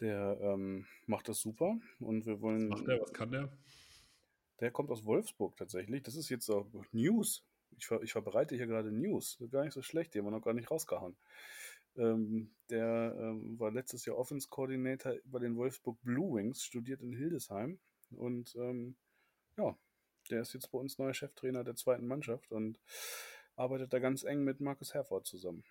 Der 0.00 0.38
ähm, 0.40 0.86
macht 1.06 1.28
das 1.28 1.40
super 1.40 1.78
und 1.98 2.26
wir 2.26 2.40
wollen. 2.40 2.70
Was 2.70 2.78
macht 2.78 2.88
der? 2.88 3.00
Was 3.00 3.12
kann 3.12 3.30
der? 3.30 3.48
Der 4.60 4.70
kommt 4.70 4.90
aus 4.90 5.04
Wolfsburg 5.04 5.56
tatsächlich. 5.56 6.02
Das 6.02 6.16
ist 6.16 6.28
jetzt 6.28 6.48
auch 6.50 6.66
News. 6.92 7.44
Ich, 7.76 7.86
ver 7.86 8.02
ich 8.02 8.12
verbreite 8.12 8.56
hier 8.56 8.66
gerade 8.66 8.92
News. 8.92 9.36
Das 9.38 9.46
ist 9.46 9.52
gar 9.52 9.64
nicht 9.64 9.72
so 9.72 9.82
schlecht. 9.82 10.14
Die 10.14 10.18
haben 10.18 10.26
wir 10.26 10.30
noch 10.30 10.42
gar 10.42 10.54
nicht 10.54 10.70
rausgehauen. 10.70 11.16
Ähm, 11.96 12.50
der 12.68 13.16
ähm, 13.18 13.58
war 13.58 13.70
letztes 13.70 14.04
Jahr 14.04 14.16
Offense 14.16 14.48
Coordinator 14.48 15.14
bei 15.24 15.38
den 15.38 15.56
Wolfsburg 15.56 16.00
Blue 16.02 16.36
Wings, 16.36 16.62
studiert 16.62 17.02
in 17.02 17.12
Hildesheim. 17.12 17.78
Und 18.10 18.54
ähm, 18.56 18.96
ja, 19.56 19.76
der 20.30 20.42
ist 20.42 20.52
jetzt 20.52 20.70
bei 20.70 20.78
uns 20.78 20.98
neuer 20.98 21.14
Cheftrainer 21.14 21.64
der 21.64 21.74
zweiten 21.74 22.06
Mannschaft 22.06 22.52
und 22.52 22.78
arbeitet 23.56 23.92
da 23.92 23.98
ganz 23.98 24.24
eng 24.24 24.44
mit 24.44 24.60
Markus 24.60 24.94
Herford 24.94 25.26
zusammen. 25.26 25.64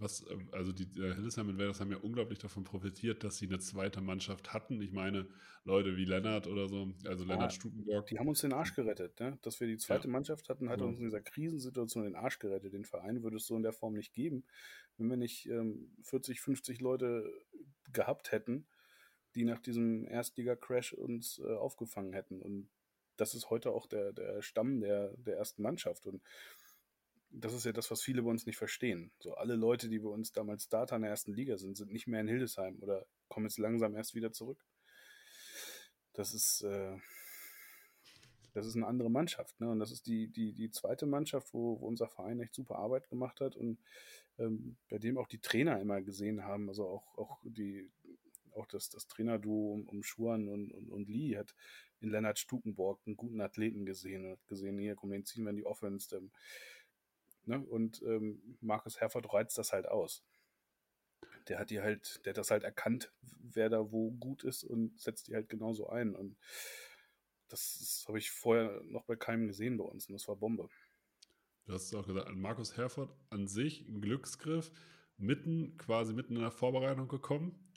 Was, 0.00 0.22
äh, 0.22 0.36
also 0.52 0.72
die 0.72 0.84
äh, 1.00 1.14
Hildesheim 1.14 1.48
Invaders 1.50 1.80
haben 1.80 1.90
ja 1.90 1.98
unglaublich 1.98 2.38
davon 2.38 2.64
profitiert, 2.64 3.24
dass 3.24 3.38
sie 3.38 3.46
eine 3.46 3.58
zweite 3.58 4.00
Mannschaft 4.00 4.52
hatten. 4.52 4.80
Ich 4.80 4.92
meine, 4.92 5.26
Leute 5.64 5.96
wie 5.96 6.04
Lennart 6.04 6.46
oder 6.46 6.68
so, 6.68 6.92
also 7.04 7.24
Lennart 7.24 7.50
Ah, 7.52 7.54
Stukenborg. 7.54 8.06
Die 8.06 8.18
haben 8.18 8.28
uns 8.28 8.40
den 8.40 8.52
Arsch 8.52 8.74
gerettet. 8.74 9.18
Ne? 9.20 9.38
Dass 9.42 9.60
wir 9.60 9.66
die 9.66 9.76
zweite 9.76 10.06
Ja. 10.08 10.12
Mannschaft 10.12 10.48
hatten, 10.48 10.68
hat 10.68 10.80
Ja. 10.80 10.86
uns 10.86 10.98
in 10.98 11.04
dieser 11.04 11.20
Krisensituation 11.20 12.04
den 12.04 12.14
Arsch 12.14 12.38
gerettet. 12.38 12.72
Den 12.72 12.84
Verein 12.84 13.22
würde 13.22 13.36
es 13.36 13.46
so 13.46 13.56
in 13.56 13.62
der 13.62 13.72
Form 13.72 13.94
nicht 13.94 14.12
geben, 14.12 14.44
wenn 14.96 15.08
wir 15.08 15.16
nicht 15.16 15.46
ähm, 15.46 15.90
40, 16.02 16.40
50 16.40 16.80
Leute 16.80 17.30
gehabt 17.92 18.32
hätten, 18.32 18.66
die 19.34 19.44
nach 19.44 19.60
diesem 19.60 20.06
Erstliga-Crash 20.06 20.92
uns 20.94 21.38
äh, 21.38 21.54
aufgefangen 21.54 22.12
hätten. 22.12 22.40
Und 22.40 22.68
das 23.16 23.34
ist 23.34 23.50
heute 23.50 23.72
auch 23.72 23.86
der, 23.86 24.12
der 24.12 24.42
Stamm 24.42 24.80
der, 24.80 25.16
der 25.16 25.36
ersten 25.36 25.62
Mannschaft. 25.62 26.06
Und 26.06 26.22
das 27.30 27.52
ist 27.52 27.64
ja 27.64 27.72
das, 27.72 27.90
was 27.90 28.02
viele 28.02 28.22
bei 28.22 28.30
uns 28.30 28.46
nicht 28.46 28.56
verstehen. 28.56 29.10
So 29.18 29.34
alle 29.34 29.54
Leute, 29.54 29.88
die 29.88 29.98
bei 29.98 30.08
uns 30.08 30.32
damals 30.32 30.64
Starter 30.64 30.96
in 30.96 31.02
der 31.02 31.10
ersten 31.10 31.34
Liga 31.34 31.58
sind, 31.58 31.76
sind 31.76 31.92
nicht 31.92 32.06
mehr 32.06 32.20
in 32.20 32.28
Hildesheim 32.28 32.78
oder 32.80 33.06
kommen 33.28 33.46
jetzt 33.46 33.58
langsam 33.58 33.94
erst 33.94 34.14
wieder 34.14 34.32
zurück. 34.32 34.64
Das 36.14 36.34
ist, 36.34 36.62
äh, 36.62 36.96
das 38.54 38.66
ist 38.66 38.76
eine 38.76 38.86
andere 38.86 39.10
Mannschaft. 39.10 39.60
Ne? 39.60 39.70
Und 39.70 39.78
das 39.78 39.92
ist 39.92 40.06
die, 40.06 40.28
die, 40.28 40.52
die 40.52 40.70
zweite 40.70 41.06
Mannschaft, 41.06 41.52
wo, 41.52 41.80
wo 41.80 41.86
unser 41.86 42.08
Verein 42.08 42.40
echt 42.40 42.54
super 42.54 42.76
Arbeit 42.76 43.08
gemacht 43.08 43.40
hat 43.40 43.56
und 43.56 43.78
ähm, 44.38 44.76
bei 44.88 44.98
dem 44.98 45.18
auch 45.18 45.28
die 45.28 45.40
Trainer 45.40 45.80
immer 45.80 46.00
gesehen 46.00 46.44
haben, 46.44 46.68
also 46.68 46.86
auch, 46.86 47.18
auch 47.18 47.40
die 47.44 47.90
auch 48.58 48.66
das, 48.66 48.90
das 48.90 49.06
Trainerduo 49.06 49.72
um, 49.72 49.88
um 49.88 50.02
Schuhan 50.02 50.48
und, 50.48 50.72
und, 50.72 50.90
und 50.90 51.08
Lee 51.08 51.36
hat 51.36 51.54
in 52.00 52.10
Lennart 52.10 52.38
Stukenborg 52.38 53.00
einen 53.06 53.16
guten 53.16 53.40
Athleten 53.40 53.86
gesehen 53.86 54.24
und 54.24 54.32
hat 54.32 54.46
gesehen, 54.46 54.78
hier, 54.78 54.94
komm, 54.94 55.10
den 55.10 55.24
ziehen 55.24 55.44
wir 55.44 55.50
in 55.50 55.56
die 55.56 55.66
Offense. 55.66 56.16
Ähm, 56.16 56.30
ne? 57.48 57.60
Und 57.60 58.02
ähm, 58.02 58.56
Markus 58.60 59.00
Herford 59.00 59.32
reizt 59.32 59.58
das 59.58 59.72
halt 59.72 59.88
aus. 59.88 60.24
der 61.48 61.58
hat 61.58 61.70
die 61.70 61.80
halt, 61.80 62.24
der 62.24 62.30
hat 62.30 62.38
das 62.38 62.50
halt 62.50 62.64
erkannt, 62.64 63.12
wer 63.22 63.68
da 63.68 63.90
wo 63.90 64.10
gut 64.12 64.44
ist 64.44 64.64
und 64.64 65.00
setzt 65.00 65.28
die 65.28 65.34
halt 65.34 65.48
genauso 65.48 65.88
ein. 65.88 66.14
Und 66.14 66.36
das, 67.48 68.04
habe 68.06 68.18
ich 68.18 68.30
vorher 68.30 68.82
noch 68.84 69.04
bei 69.04 69.16
keinem 69.16 69.46
gesehen 69.46 69.78
bei 69.78 69.84
uns 69.84 70.08
und 70.08 70.12
das 70.12 70.28
war 70.28 70.36
Bombe. 70.36 70.68
Du 71.64 71.74
hast 71.74 71.84
es 71.84 71.94
auch 71.94 72.06
gesagt, 72.06 72.30
Markus 72.34 72.76
Herford 72.76 73.10
an 73.30 73.46
sich 73.46 73.86
ein 73.88 74.00
Glücksgriff, 74.00 74.72
mitten, 75.16 75.76
quasi 75.76 76.14
mitten 76.14 76.36
in 76.36 76.42
der 76.42 76.50
Vorbereitung 76.50 77.08
gekommen, 77.08 77.72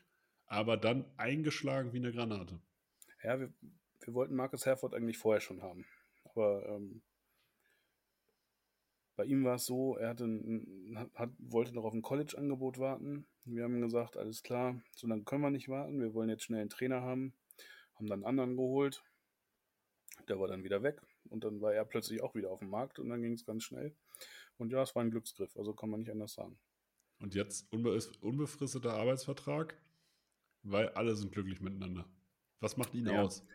aber 0.45 0.77
dann 0.77 1.05
eingeschlagen 1.17 1.93
wie 1.93 1.97
eine 1.97 2.11
Granate. 2.11 2.61
Ja, 3.23 3.39
wir, 3.39 3.53
wir 3.99 4.13
wollten 4.13 4.35
Markus 4.35 4.65
Herford 4.65 4.93
eigentlich 4.93 5.17
vorher 5.17 5.41
schon 5.41 5.61
haben. 5.61 5.85
Aber 6.23 6.65
ähm, 6.67 7.01
bei 9.15 9.25
ihm 9.25 9.43
war 9.43 9.55
es 9.55 9.65
so, 9.65 9.97
er 9.97 10.09
hatte 10.09 10.25
ein, 10.25 10.97
hat, 11.15 11.31
wollte 11.37 11.73
noch 11.73 11.83
auf 11.83 11.93
ein 11.93 12.01
College-Angebot 12.01 12.79
warten. 12.79 13.27
Wir 13.43 13.63
haben 13.63 13.81
gesagt, 13.81 14.17
alles 14.17 14.43
klar, 14.43 14.81
so 14.95 15.07
lange 15.07 15.23
können 15.23 15.41
wir 15.41 15.49
nicht 15.49 15.69
warten. 15.69 15.99
Wir 15.99 16.13
wollen 16.13 16.29
jetzt 16.29 16.43
schnell 16.43 16.61
einen 16.61 16.69
Trainer 16.69 17.01
haben. 17.01 17.33
Haben 17.95 18.07
dann 18.07 18.19
einen 18.19 18.25
anderen 18.25 18.55
geholt. 18.55 19.03
Der 20.27 20.39
war 20.39 20.47
dann 20.47 20.63
wieder 20.63 20.83
weg. 20.83 21.01
Und 21.29 21.43
dann 21.43 21.61
war 21.61 21.73
er 21.73 21.85
plötzlich 21.85 22.21
auch 22.21 22.35
wieder 22.35 22.51
auf 22.51 22.59
dem 22.59 22.69
Markt 22.69 22.99
und 22.99 23.09
dann 23.09 23.21
ging 23.21 23.33
es 23.33 23.45
ganz 23.45 23.63
schnell. 23.63 23.95
Und 24.57 24.71
ja, 24.71 24.81
es 24.81 24.95
war 24.95 25.03
ein 25.03 25.11
Glücksgriff, 25.11 25.55
also 25.57 25.73
kann 25.73 25.89
man 25.89 26.01
nicht 26.01 26.11
anders 26.11 26.33
sagen. 26.33 26.57
Und 27.19 27.35
jetzt 27.35 27.71
unbe 27.71 27.97
unbefristeter 28.21 28.93
Arbeitsvertrag, 28.93 29.79
weil 30.63 30.89
alle 30.89 31.15
sind 31.15 31.31
glücklich 31.31 31.61
miteinander. 31.61 32.07
Was 32.59 32.77
macht 32.77 32.93
ihn 32.93 33.07
ja. 33.07 33.21
aus? 33.21 33.45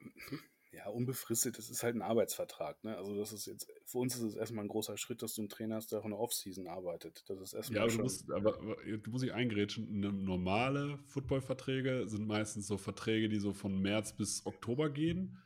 Ja, 0.76 0.88
unbefristet, 0.88 1.56
das 1.56 1.70
ist 1.70 1.82
halt 1.82 1.94
ein 1.94 2.02
Arbeitsvertrag. 2.02 2.84
Ne? 2.84 2.98
Also 2.98 3.16
das 3.16 3.32
ist 3.32 3.46
jetzt, 3.46 3.66
für 3.86 3.96
uns 3.96 4.14
ist 4.14 4.22
es 4.22 4.34
erstmal 4.34 4.62
ein 4.62 4.68
großer 4.68 4.98
Schritt, 4.98 5.22
dass 5.22 5.32
du 5.32 5.40
einen 5.40 5.48
Trainer 5.48 5.76
hast, 5.76 5.90
der 5.90 6.00
auch 6.00 6.04
in 6.04 6.10
der 6.10 6.20
Offseason 6.20 6.68
arbeitet. 6.68 7.24
Das 7.28 7.40
ist 7.40 7.54
erstmal 7.54 7.76
ja, 7.78 7.82
aber 7.84 7.92
du 7.92 8.02
musst, 8.02 8.30
aber, 8.30 8.58
aber 8.58 8.76
du 8.84 9.10
musst 9.10 9.24
dich 9.24 9.32
eingrätschen. 9.32 10.00
Normale 10.00 10.98
Footballverträge 11.06 12.06
sind 12.08 12.26
meistens 12.26 12.66
so 12.66 12.76
Verträge, 12.76 13.30
die 13.30 13.38
so 13.38 13.54
von 13.54 13.80
März 13.80 14.16
bis 14.16 14.44
Oktober 14.44 14.90
gehen. 14.90 15.38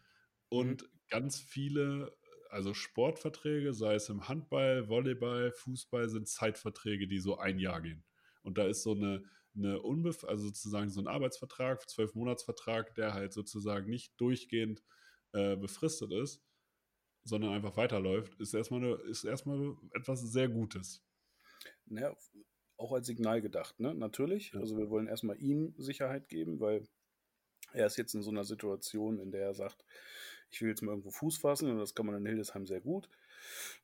Und 0.48 0.82
mhm. 0.82 0.88
ganz 1.08 1.38
viele, 1.38 2.12
also 2.48 2.74
Sportverträge, 2.74 3.72
sei 3.72 3.94
es 3.94 4.08
im 4.08 4.26
Handball, 4.26 4.88
Volleyball, 4.88 5.52
Fußball, 5.52 6.08
sind 6.08 6.26
Zeitverträge, 6.26 7.06
die 7.06 7.20
so 7.20 7.38
ein 7.38 7.60
Jahr 7.60 7.80
gehen. 7.80 8.02
Und 8.42 8.58
da 8.58 8.64
ist 8.66 8.82
so 8.82 8.96
eine, 8.96 9.22
eine 9.56 9.80
Unbef 9.80 10.24
also 10.24 10.46
sozusagen 10.46 10.90
so 10.90 11.00
ein 11.00 11.06
Arbeitsvertrag, 11.06 11.88
zwölf 11.88 12.16
Monatsvertrag, 12.16 12.96
der 12.96 13.14
halt 13.14 13.32
sozusagen 13.32 13.88
nicht 13.88 14.20
durchgehend 14.20 14.82
äh, 15.32 15.56
befristet 15.56 16.12
ist, 16.12 16.42
sondern 17.24 17.52
einfach 17.52 17.76
weiterläuft, 17.76 18.34
ist 18.40 18.54
erstmal, 18.54 18.82
eine, 18.82 18.94
ist 19.10 19.24
erstmal 19.24 19.76
etwas 19.92 20.20
sehr 20.20 20.48
Gutes. 20.48 21.04
Ja, 21.86 22.16
auch 22.76 22.92
als 22.92 23.06
Signal 23.06 23.42
gedacht, 23.42 23.78
ne? 23.78 23.94
Natürlich. 23.94 24.52
Ja. 24.52 24.60
Also 24.60 24.78
wir 24.78 24.90
wollen 24.90 25.06
erstmal 25.06 25.40
ihm 25.40 25.74
Sicherheit 25.76 26.28
geben, 26.28 26.60
weil 26.60 26.88
er 27.72 27.86
ist 27.86 27.96
jetzt 27.96 28.14
in 28.14 28.22
so 28.22 28.30
einer 28.30 28.44
Situation, 28.44 29.18
in 29.20 29.30
der 29.30 29.42
er 29.42 29.54
sagt, 29.54 29.84
ich 30.50 30.60
will 30.60 30.70
jetzt 30.70 30.82
mal 30.82 30.92
irgendwo 30.92 31.10
Fuß 31.10 31.38
fassen 31.38 31.70
und 31.70 31.78
das 31.78 31.94
kann 31.94 32.06
man 32.06 32.16
in 32.16 32.26
Hildesheim 32.26 32.66
sehr 32.66 32.80
gut. 32.80 33.08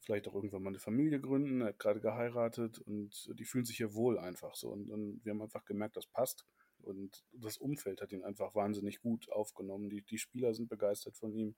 Vielleicht 0.00 0.26
auch 0.28 0.34
irgendwann 0.34 0.62
mal 0.62 0.70
eine 0.70 0.78
Familie 0.78 1.20
gründen, 1.20 1.60
er 1.60 1.68
hat 1.68 1.78
gerade 1.78 2.00
geheiratet 2.00 2.78
und 2.78 3.30
die 3.38 3.44
fühlen 3.44 3.64
sich 3.64 3.76
hier 3.76 3.94
wohl 3.94 4.18
einfach 4.18 4.54
so. 4.54 4.70
Und, 4.70 4.90
und 4.90 5.24
wir 5.24 5.30
haben 5.30 5.42
einfach 5.42 5.64
gemerkt, 5.64 5.96
das 5.96 6.06
passt. 6.06 6.44
Und 6.82 7.24
das 7.32 7.56
Umfeld 7.56 8.00
hat 8.00 8.12
ihn 8.12 8.24
einfach 8.24 8.54
wahnsinnig 8.54 9.00
gut 9.00 9.30
aufgenommen. 9.30 9.90
Die, 9.90 10.02
die 10.02 10.18
Spieler 10.18 10.54
sind 10.54 10.68
begeistert 10.68 11.16
von 11.16 11.32
ihm. 11.32 11.56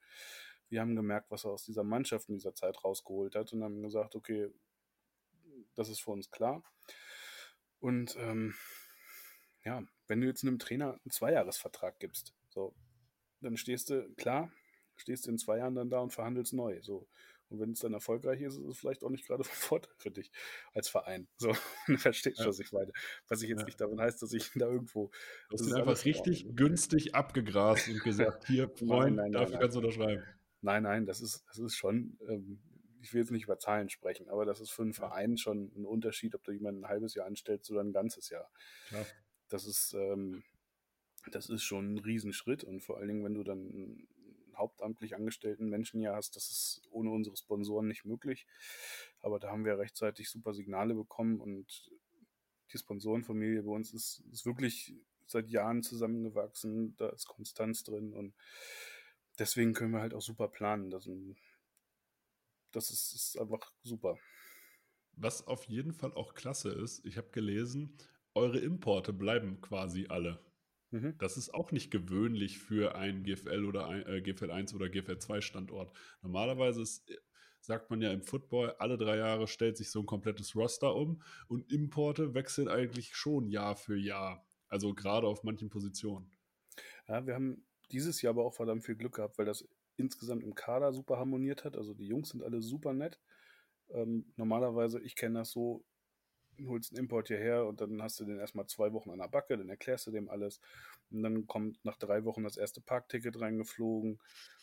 Wir 0.68 0.80
haben 0.80 0.96
gemerkt, 0.96 1.30
was 1.30 1.44
er 1.44 1.52
aus 1.52 1.64
dieser 1.64 1.84
Mannschaft 1.84 2.28
in 2.28 2.34
dieser 2.34 2.54
Zeit 2.54 2.84
rausgeholt 2.84 3.34
hat 3.34 3.52
und 3.52 3.62
haben 3.62 3.82
gesagt, 3.82 4.14
okay, 4.14 4.50
das 5.74 5.88
ist 5.88 6.00
für 6.00 6.10
uns 6.10 6.30
klar. 6.30 6.62
Und 7.80 8.16
ähm, 8.16 8.54
ja, 9.64 9.82
wenn 10.06 10.20
du 10.20 10.26
jetzt 10.26 10.42
einem 10.44 10.58
Trainer 10.58 10.94
einen 10.94 11.10
Zweijahresvertrag 11.10 11.98
gibst, 12.00 12.34
so, 12.48 12.74
dann 13.40 13.56
stehst 13.56 13.90
du, 13.90 14.12
klar, 14.14 14.52
stehst 14.96 15.26
du 15.26 15.30
in 15.30 15.38
zwei 15.38 15.58
Jahren 15.58 15.74
dann 15.74 15.90
da 15.90 16.00
und 16.00 16.12
verhandelst 16.12 16.52
neu. 16.52 16.80
So. 16.82 17.08
Und 17.50 17.60
wenn 17.60 17.70
es 17.72 17.80
dann 17.80 17.94
erfolgreich 17.94 18.40
ist, 18.42 18.56
ist 18.56 18.66
es 18.66 18.78
vielleicht 18.78 19.02
auch 19.02 19.10
nicht 19.10 19.26
gerade 19.26 19.44
von 19.44 19.54
Vorteil 19.54 19.94
für 19.96 20.10
dich 20.10 20.30
als 20.74 20.88
Verein. 20.88 21.28
So, 21.36 21.52
verstehst 21.96 22.38
du, 22.38 22.42
ja. 22.42 22.48
was 22.48 22.58
ich 22.58 22.72
meine. 22.72 22.92
Was 23.28 23.42
ich 23.42 23.48
jetzt 23.48 23.60
ja. 23.60 23.66
nicht 23.66 23.80
davon 23.80 24.00
heißt, 24.00 24.22
dass 24.22 24.32
ich 24.32 24.50
da 24.54 24.66
irgendwo. 24.66 25.10
Du 25.50 25.54
hast 25.58 25.72
einfach 25.72 26.04
richtig 26.04 26.44
ordentlich. 26.44 26.56
günstig 26.56 27.14
abgegrast 27.14 27.88
und 27.88 28.02
gesagt, 28.02 28.46
hier, 28.46 28.68
Freund, 28.76 29.16
nein, 29.16 29.30
nein, 29.30 29.32
dafür 29.32 29.52
nein, 29.52 29.60
kannst 29.60 29.76
du 29.76 29.80
unterschreiben. 29.80 30.22
Nein, 30.60 30.82
nein, 30.82 31.06
das 31.06 31.20
ist, 31.20 31.44
das 31.48 31.58
ist 31.58 31.76
schon, 31.76 32.18
ähm, 32.28 32.60
ich 33.00 33.14
will 33.14 33.20
jetzt 33.20 33.30
nicht 33.30 33.44
über 33.44 33.58
Zahlen 33.58 33.88
sprechen, 33.88 34.28
aber 34.28 34.44
das 34.44 34.60
ist 34.60 34.70
für 34.70 34.82
einen 34.82 34.92
Verein 34.92 35.36
schon 35.36 35.72
ein 35.76 35.84
Unterschied, 35.84 36.34
ob 36.34 36.44
du 36.44 36.52
jemanden 36.52 36.84
ein 36.84 36.88
halbes 36.88 37.14
Jahr 37.14 37.26
anstellst 37.26 37.70
oder 37.70 37.80
ein 37.80 37.92
ganzes 37.92 38.28
Jahr. 38.28 38.50
Ja. 38.90 39.06
Das 39.48 39.66
ist, 39.66 39.94
ähm, 39.94 40.42
das 41.30 41.48
ist 41.48 41.62
schon 41.62 41.94
ein 41.94 41.98
Riesenschritt 41.98 42.64
und 42.64 42.80
vor 42.80 42.98
allen 42.98 43.08
Dingen, 43.08 43.24
wenn 43.24 43.34
du 43.34 43.44
dann 43.44 44.06
hauptamtlich 44.58 45.14
angestellten 45.14 45.68
Menschen 45.68 46.00
ja 46.00 46.14
hast, 46.14 46.36
das 46.36 46.50
ist 46.50 46.88
ohne 46.90 47.10
unsere 47.10 47.36
Sponsoren 47.36 47.88
nicht 47.88 48.04
möglich. 48.04 48.46
Aber 49.20 49.38
da 49.38 49.50
haben 49.50 49.64
wir 49.64 49.78
rechtzeitig 49.78 50.28
super 50.28 50.52
Signale 50.52 50.94
bekommen 50.94 51.40
und 51.40 51.90
die 52.72 52.78
Sponsorenfamilie 52.78 53.62
bei 53.62 53.70
uns 53.70 53.94
ist, 53.94 54.22
ist 54.30 54.44
wirklich 54.44 54.94
seit 55.26 55.48
Jahren 55.48 55.82
zusammengewachsen. 55.82 56.96
Da 56.96 57.08
ist 57.10 57.26
Konstanz 57.26 57.84
drin 57.84 58.12
und 58.12 58.34
deswegen 59.38 59.72
können 59.72 59.92
wir 59.92 60.00
halt 60.00 60.14
auch 60.14 60.22
super 60.22 60.48
planen. 60.48 60.90
Das, 60.90 61.08
das 62.72 62.90
ist, 62.90 63.14
ist 63.14 63.38
einfach 63.38 63.72
super. 63.82 64.18
Was 65.12 65.46
auf 65.46 65.64
jeden 65.64 65.94
Fall 65.94 66.12
auch 66.12 66.34
klasse 66.34 66.70
ist, 66.70 67.04
ich 67.04 67.16
habe 67.16 67.30
gelesen, 67.30 67.96
eure 68.34 68.58
Importe 68.58 69.12
bleiben 69.12 69.60
quasi 69.60 70.06
alle. 70.08 70.40
Mhm. 70.90 71.16
Das 71.18 71.36
ist 71.36 71.52
auch 71.52 71.70
nicht 71.72 71.90
gewöhnlich 71.90 72.58
für 72.58 72.94
einen 72.94 73.22
GFL 73.22 73.64
oder 73.64 73.86
ein, 73.86 74.06
äh, 74.06 74.22
GFL 74.22 74.50
1 74.50 74.74
oder 74.74 74.88
GFL 74.88 75.18
2 75.18 75.40
Standort. 75.40 75.92
Normalerweise 76.22 76.82
ist, 76.82 77.10
äh, 77.10 77.16
sagt 77.60 77.90
man 77.90 78.00
ja 78.00 78.12
im 78.12 78.22
Football, 78.22 78.74
alle 78.78 78.96
drei 78.96 79.16
Jahre 79.16 79.46
stellt 79.48 79.76
sich 79.76 79.90
so 79.90 80.00
ein 80.00 80.06
komplettes 80.06 80.54
Roster 80.54 80.94
um 80.94 81.22
und 81.48 81.70
Importe 81.70 82.34
wechseln 82.34 82.68
eigentlich 82.68 83.14
schon 83.14 83.48
Jahr 83.48 83.76
für 83.76 83.96
Jahr. 83.96 84.46
Also 84.68 84.94
gerade 84.94 85.26
auf 85.26 85.44
manchen 85.44 85.68
Positionen. 85.70 86.30
Ja, 87.06 87.26
wir 87.26 87.34
haben 87.34 87.66
dieses 87.90 88.22
Jahr 88.22 88.32
aber 88.32 88.44
auch 88.44 88.54
verdammt 88.54 88.84
viel 88.84 88.96
Glück 88.96 89.16
gehabt, 89.16 89.38
weil 89.38 89.46
das 89.46 89.66
insgesamt 89.96 90.44
im 90.44 90.54
Kader 90.54 90.92
super 90.92 91.18
harmoniert 91.18 91.64
hat. 91.64 91.76
Also 91.76 91.94
die 91.94 92.06
Jungs 92.06 92.30
sind 92.30 92.42
alle 92.42 92.62
super 92.62 92.92
nett. 92.92 93.18
Ähm, 93.90 94.32
normalerweise, 94.36 95.00
ich 95.00 95.16
kenne 95.16 95.40
das 95.40 95.50
so, 95.50 95.84
holst 96.66 96.92
einen 96.92 97.04
Import 97.04 97.28
hierher 97.28 97.66
und 97.66 97.80
dann 97.80 98.02
hast 98.02 98.18
du 98.20 98.24
den 98.24 98.38
erstmal 98.38 98.66
zwei 98.66 98.92
Wochen 98.92 99.10
an 99.10 99.18
der 99.18 99.28
Backe, 99.28 99.56
dann 99.56 99.68
erklärst 99.68 100.06
du 100.06 100.10
dem 100.10 100.28
alles. 100.28 100.60
Und 101.10 101.22
dann 101.22 101.46
kommt 101.46 101.84
nach 101.84 101.96
drei 101.96 102.24
Wochen 102.24 102.44
das 102.44 102.56
erste 102.56 102.80
Parkticket 102.80 103.40
reingeflogen. 103.40 104.18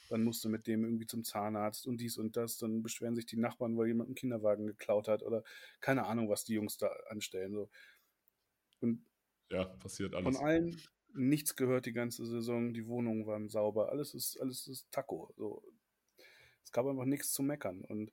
Dann 0.09 0.23
musst 0.23 0.43
du 0.43 0.49
mit 0.49 0.67
dem 0.67 0.83
irgendwie 0.83 1.07
zum 1.07 1.23
Zahnarzt 1.23 1.87
und 1.87 1.97
dies 1.97 2.17
und 2.17 2.37
das. 2.37 2.57
Dann 2.57 2.83
beschweren 2.83 3.15
sich 3.15 3.25
die 3.25 3.37
Nachbarn, 3.37 3.77
weil 3.77 3.87
jemand 3.87 4.09
einen 4.09 4.15
Kinderwagen 4.15 4.67
geklaut 4.67 5.07
hat 5.07 5.23
oder 5.23 5.43
keine 5.81 6.05
Ahnung, 6.05 6.29
was 6.29 6.43
die 6.43 6.53
Jungs 6.53 6.77
da 6.77 6.87
anstellen. 7.09 7.53
So. 7.53 7.69
Und 8.81 9.03
ja, 9.49 9.65
passiert 9.65 10.13
alles. 10.13 10.37
Von 10.37 10.45
allen 10.45 10.81
nichts 11.15 11.55
gehört 11.55 11.85
die 11.85 11.93
ganze 11.93 12.25
Saison. 12.25 12.73
Die 12.73 12.87
Wohnungen 12.87 13.25
waren 13.25 13.49
sauber. 13.49 13.89
Alles 13.89 14.13
ist, 14.13 14.39
alles 14.39 14.67
ist 14.67 14.91
Taco. 14.91 15.33
So. 15.37 15.63
Es 16.63 16.71
gab 16.71 16.85
einfach 16.85 17.05
nichts 17.05 17.31
zu 17.31 17.41
meckern. 17.41 17.81
Und 17.81 18.11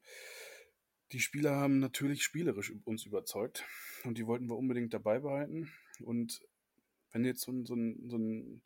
die 1.12 1.20
Spieler 1.20 1.56
haben 1.56 1.78
natürlich 1.78 2.22
spielerisch 2.22 2.72
uns 2.84 3.04
überzeugt 3.04 3.64
und 4.04 4.18
die 4.18 4.26
wollten 4.26 4.48
wir 4.48 4.56
unbedingt 4.56 4.94
dabei 4.94 5.18
behalten. 5.20 5.70
Und 6.00 6.40
wenn 7.10 7.22
du 7.22 7.28
jetzt 7.28 7.42
so, 7.42 7.52
so, 7.64 7.74
so 7.74 8.16
einen 8.16 8.62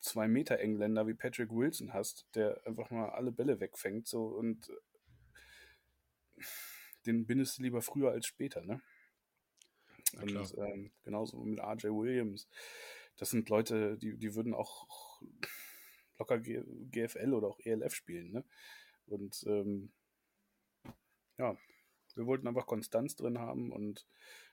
zwei 0.00 0.28
Meter 0.28 0.58
Engländer 0.60 1.06
wie 1.06 1.14
Patrick 1.14 1.50
Wilson 1.50 1.92
hast, 1.92 2.26
der 2.34 2.64
einfach 2.66 2.90
mal 2.90 3.10
alle 3.10 3.32
Bälle 3.32 3.60
wegfängt, 3.60 4.06
so 4.06 4.26
und 4.26 4.70
den 7.06 7.26
bindest 7.26 7.58
du 7.58 7.62
lieber 7.62 7.82
früher 7.82 8.12
als 8.12 8.26
später, 8.26 8.62
ne? 8.62 8.80
Und 10.20 10.54
ähm, 10.58 10.92
genauso 11.04 11.42
mit 11.42 11.58
RJ 11.58 11.88
Williams. 11.88 12.46
Das 13.16 13.30
sind 13.30 13.48
Leute, 13.48 13.96
die, 13.96 14.16
die 14.16 14.34
würden 14.34 14.54
auch 14.54 15.22
locker 16.18 16.38
GFL 16.38 17.32
oder 17.32 17.48
auch 17.48 17.58
ELF 17.60 17.94
spielen, 17.94 18.30
ne? 18.30 18.44
Und 19.06 19.42
ähm, 19.46 19.90
ja, 21.38 21.56
wir 22.14 22.26
wollten 22.26 22.46
einfach 22.46 22.66
Konstanz 22.66 23.16
drin 23.16 23.38
haben 23.38 23.72
und 23.72 24.06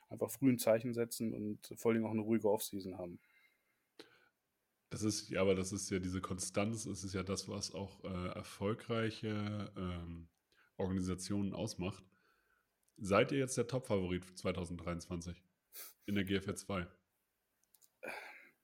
einfach 0.10 0.32
früh 0.32 0.52
ein 0.52 0.60
Zeichen 0.60 0.94
setzen 0.94 1.34
und 1.34 1.74
vor 1.76 1.92
allem 1.92 2.06
auch 2.06 2.12
eine 2.12 2.22
ruhige 2.22 2.50
Offseason 2.50 2.98
haben. 2.98 3.20
Das 4.90 5.04
ist, 5.04 5.30
ja, 5.30 5.42
aber 5.42 5.54
das 5.54 5.72
ist 5.72 5.90
ja 5.92 6.00
diese 6.00 6.20
Konstanz, 6.20 6.86
es 6.86 7.04
ist 7.04 7.14
ja 7.14 7.22
das, 7.22 7.48
was 7.48 7.74
auch 7.74 8.04
äh, 8.04 8.30
erfolgreiche 8.30 9.72
ähm, 9.78 10.28
Organisationen 10.78 11.54
ausmacht. 11.54 12.04
Seid 12.98 13.32
ihr 13.32 13.38
jetzt 13.38 13.58
der 13.58 13.68
Top-Favorit 13.68 14.26
2023 14.38 15.44
in 16.08 16.16
der 16.16 16.24
GFL 16.24 16.56
2? 16.56 16.88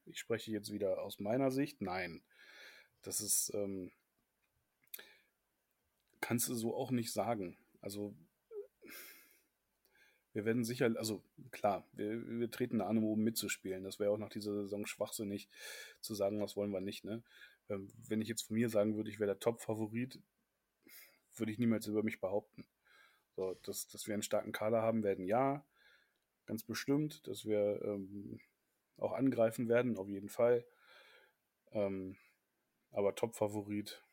Ich 0.05 0.19
spreche 0.19 0.51
jetzt 0.51 0.71
wieder 0.71 1.01
aus 1.01 1.19
meiner 1.19 1.51
Sicht. 1.51 1.81
Nein. 1.81 2.23
Das 3.01 3.21
ist, 3.21 3.51
ähm, 3.53 3.91
kannst 6.21 6.49
du 6.49 6.55
so 6.55 6.75
auch 6.75 6.89
nicht 6.89 7.13
sagen. 7.13 7.55
Also 7.85 8.15
wir 10.33 10.43
werden 10.43 10.63
sicher, 10.63 10.91
also 10.97 11.23
klar, 11.51 11.87
wir, 11.93 12.39
wir 12.39 12.49
treten 12.49 12.81
an, 12.81 12.97
um 12.97 13.03
oben 13.03 13.23
mitzuspielen. 13.23 13.83
Das 13.83 13.99
wäre 13.99 14.09
auch 14.09 14.17
nach 14.17 14.29
dieser 14.29 14.53
Saison 14.53 14.87
schwachsinnig 14.87 15.47
zu 16.01 16.15
sagen, 16.15 16.41
was 16.41 16.57
wollen 16.57 16.71
wir 16.71 16.81
nicht. 16.81 17.05
Ne? 17.05 17.21
Ähm, 17.69 17.87
wenn 18.07 18.21
ich 18.21 18.27
jetzt 18.27 18.41
von 18.47 18.55
mir 18.55 18.69
sagen 18.69 18.95
würde, 18.95 19.11
ich 19.11 19.19
wäre 19.19 19.27
der 19.27 19.39
Top-Favorit, 19.39 20.19
würde 21.35 21.51
ich 21.51 21.59
niemals 21.59 21.85
über 21.85 22.01
mich 22.01 22.19
behaupten. 22.19 22.65
So, 23.35 23.53
dass, 23.61 23.87
dass 23.87 24.07
wir 24.07 24.15
einen 24.15 24.23
starken 24.23 24.51
Kader 24.51 24.81
haben 24.81 25.03
werden, 25.03 25.27
ja, 25.27 25.63
ganz 26.47 26.63
bestimmt. 26.63 27.27
Dass 27.27 27.45
wir 27.45 27.83
ähm, 27.83 28.39
auch 28.97 29.13
angreifen 29.13 29.69
werden, 29.69 29.95
auf 29.95 30.09
jeden 30.09 30.29
Fall. 30.29 30.65
Ähm, 31.71 32.17
aber 32.89 33.13
Top-Favorit, 33.13 34.03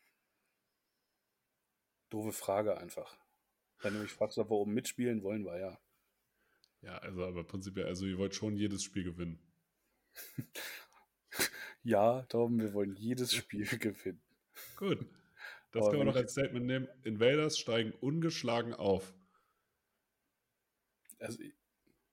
doofe 2.11 2.33
Frage 2.33 2.77
einfach. 2.77 3.22
Wenn 3.83 3.95
du 3.95 4.01
mich 4.01 4.12
fragst, 4.12 4.38
ob 4.38 4.51
wir 4.51 4.57
oben 4.57 4.75
mitspielen, 4.75 5.23
wollen 5.23 5.45
wir 5.45 5.59
ja. 5.59 5.79
Ja, 6.83 6.99
also 6.99 7.25
aber 7.25 7.45
prinzipiell, 7.45 7.87
also 7.87 8.07
ihr 8.07 8.18
wollt 8.18 8.35
schon 8.35 8.57
jedes 8.57 8.83
Spiel 8.83 9.05
gewinnen. 9.05 9.38
ja, 11.83 12.23
Tom, 12.23 12.59
wir 12.59 12.73
wollen 12.75 12.97
jedes 12.97 13.35
Spiel 13.35 13.66
gewinnen. 13.66 14.23
Gut. 14.77 15.07
Das 15.71 15.87
können 15.87 16.01
wir 16.01 16.05
noch 16.05 16.16
als 16.16 16.33
Statement 16.33 16.66
nehmen. 16.66 16.88
Invaders 17.03 17.59
steigen 17.59 17.92
ungeschlagen 17.92 18.75
auf. 18.75 19.14
Also 21.18 21.42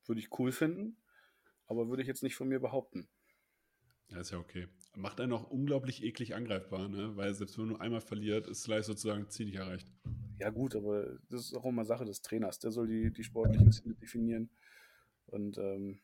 würde 0.05 0.21
ich 0.21 0.39
cool 0.39 0.51
finden, 0.51 0.97
aber 1.65 1.89
würde 1.89 2.01
ich 2.01 2.07
jetzt 2.07 2.23
nicht 2.23 2.35
von 2.35 2.47
mir 2.47 2.59
behaupten. 2.59 3.09
Ja, 4.07 4.21
ist 4.21 4.31
ja 4.31 4.37
okay. 4.37 4.67
Macht 4.95 5.19
einen 5.19 5.33
auch 5.33 5.49
unglaublich 5.49 6.03
eklig 6.03 6.35
angreifbar, 6.35 6.87
ne? 6.87 7.15
weil 7.15 7.33
selbst 7.33 7.57
wenn 7.57 7.65
man 7.65 7.73
nur 7.73 7.81
einmal 7.81 8.01
verliert, 8.01 8.47
ist 8.47 8.63
gleich 8.63 8.85
sozusagen 8.85 9.29
Ziel 9.29 9.47
nicht 9.47 9.57
erreicht. 9.57 9.91
Ja, 10.39 10.49
gut, 10.49 10.75
aber 10.75 11.17
das 11.29 11.41
ist 11.41 11.53
auch 11.53 11.65
immer 11.65 11.85
Sache 11.85 12.05
des 12.05 12.21
Trainers. 12.21 12.59
Der 12.59 12.71
soll 12.71 12.87
die, 12.87 13.11
die 13.11 13.23
sportlichen 13.23 13.71
Ziele 13.71 13.95
definieren. 13.95 14.49
Und 15.27 15.57
ähm, 15.57 15.99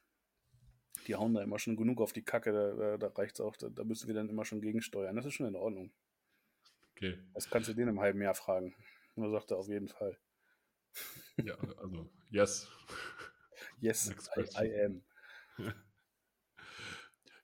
die 1.07 1.15
hauen 1.15 1.33
da 1.33 1.41
immer 1.41 1.57
schon 1.57 1.75
genug 1.75 2.01
auf 2.01 2.13
die 2.13 2.23
Kacke, 2.23 2.51
da, 2.51 2.97
da 2.97 3.07
reicht 3.07 3.35
es 3.35 3.41
auch, 3.41 3.55
da, 3.55 3.69
da, 3.69 3.83
müssen 3.83 4.07
wir 4.07 4.15
dann 4.15 4.29
immer 4.29 4.45
schon 4.45 4.61
gegensteuern. 4.61 5.15
Das 5.15 5.25
ist 5.25 5.33
schon 5.33 5.47
in 5.47 5.55
Ordnung. 5.55 5.91
Okay. 6.91 7.17
Das 7.33 7.49
kannst 7.49 7.69
du 7.69 7.73
den 7.73 7.87
im 7.87 7.99
halben 7.99 8.21
Jahr 8.21 8.35
fragen. 8.35 8.75
Und 9.15 9.23
er 9.23 9.31
sagt 9.31 9.51
er 9.51 9.57
auf 9.57 9.69
jeden 9.69 9.87
Fall. 9.87 10.17
Ja, 11.37 11.55
also, 11.77 12.09
yes. 12.29 12.69
Yes, 13.79 14.09
I, 14.37 14.65
I 14.65 14.81
am. 14.83 15.03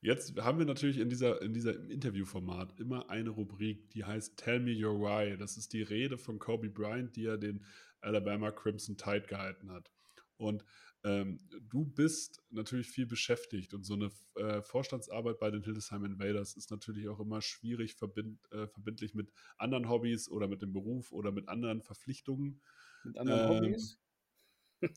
Jetzt 0.03 0.35
haben 0.41 0.57
wir 0.57 0.65
natürlich 0.65 0.97
in 0.97 1.09
dieser, 1.09 1.41
in 1.43 1.53
dieser 1.53 1.79
Interviewformat 1.89 2.79
immer 2.79 3.09
eine 3.11 3.29
Rubrik, 3.29 3.91
die 3.91 4.03
heißt 4.03 4.35
Tell 4.35 4.59
Me 4.59 4.73
Your 4.75 4.99
Why. 4.99 5.37
Das 5.37 5.57
ist 5.57 5.73
die 5.73 5.83
Rede 5.83 6.17
von 6.17 6.39
Kobe 6.39 6.69
Bryant, 6.69 7.15
die 7.15 7.25
er 7.25 7.37
den 7.37 7.63
Alabama 8.01 8.51
Crimson 8.51 8.97
Tide 8.97 9.27
gehalten 9.27 9.71
hat. 9.71 9.91
Und 10.37 10.65
ähm, 11.03 11.39
du 11.69 11.85
bist 11.85 12.41
natürlich 12.49 12.87
viel 12.87 13.05
beschäftigt 13.05 13.75
und 13.75 13.85
so 13.85 13.93
eine 13.93 14.09
äh, 14.35 14.63
Vorstandsarbeit 14.63 15.39
bei 15.39 15.51
den 15.51 15.63
Hildesheim 15.63 16.03
Invaders 16.03 16.55
ist 16.55 16.71
natürlich 16.71 17.07
auch 17.07 17.19
immer 17.19 17.41
schwierig 17.41 17.95
verbind, 17.95 18.39
äh, 18.51 18.67
verbindlich 18.67 19.13
mit 19.13 19.31
anderen 19.57 19.87
Hobbys 19.87 20.29
oder 20.29 20.47
mit 20.47 20.63
dem 20.63 20.73
Beruf 20.73 21.11
oder 21.11 21.31
mit 21.31 21.47
anderen 21.47 21.81
Verpflichtungen. 21.81 22.59
Mit 23.03 23.17
anderen 23.17 23.41
ähm, 23.41 23.49
Hobbys? 23.49 24.00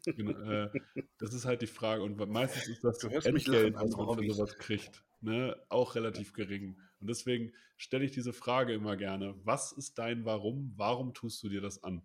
Genau, 0.05 0.41
äh, 0.51 0.71
das 1.19 1.35
ist 1.35 1.45
halt 1.45 1.63
die 1.63 1.67
Frage. 1.67 2.03
Und 2.03 2.17
meistens 2.31 2.69
ist 2.69 2.85
das 2.85 3.03
Entgelt, 3.05 3.75
was 3.75 3.97
man 3.97 4.19
für 4.19 4.33
sowas 4.33 4.59
kriegt, 4.59 5.05
ne, 5.21 5.57
auch 5.69 5.95
relativ 5.95 6.33
gering. 6.33 6.79
Und 7.01 7.09
deswegen 7.09 7.53
stelle 7.77 8.05
ich 8.05 8.13
diese 8.13 8.33
Frage 8.33 8.73
immer 8.73 8.97
gerne. 8.97 9.35
Was 9.45 9.73
ist 9.73 9.99
dein 9.99 10.25
Warum? 10.25 10.73
Warum 10.77 11.13
tust 11.15 11.43
du 11.43 11.49
dir 11.49 11.61
das 11.61 11.83
an? 11.83 12.03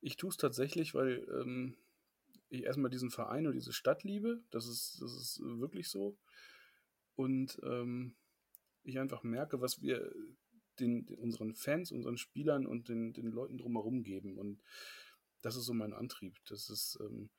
Ich 0.00 0.16
tue 0.16 0.30
es 0.30 0.36
tatsächlich, 0.36 0.94
weil 0.94 1.26
ähm, 1.40 1.76
ich 2.48 2.64
erstmal 2.64 2.90
diesen 2.90 3.10
Verein 3.10 3.46
und 3.46 3.54
diese 3.54 3.72
Stadt 3.72 4.04
liebe. 4.04 4.42
Das 4.50 4.66
ist, 4.66 4.98
das 5.00 5.12
ist 5.12 5.40
wirklich 5.42 5.88
so. 5.88 6.16
Und 7.16 7.58
ähm, 7.62 8.14
ich 8.82 8.98
einfach 8.98 9.22
merke, 9.22 9.60
was 9.60 9.82
wir 9.82 10.10
den, 10.78 11.06
den, 11.06 11.18
unseren 11.18 11.54
Fans, 11.54 11.92
unseren 11.92 12.16
Spielern 12.16 12.66
und 12.66 12.88
den, 12.88 13.12
den 13.12 13.30
Leuten 13.30 13.58
drumherum 13.58 14.02
geben. 14.02 14.38
Und 14.38 14.62
das 15.42 15.56
ist 15.56 15.64
so 15.64 15.74
mein 15.74 15.92
Antrieb. 15.92 16.36
Das 16.46 16.70
ist, 16.70 16.98
ähm, 17.00 17.30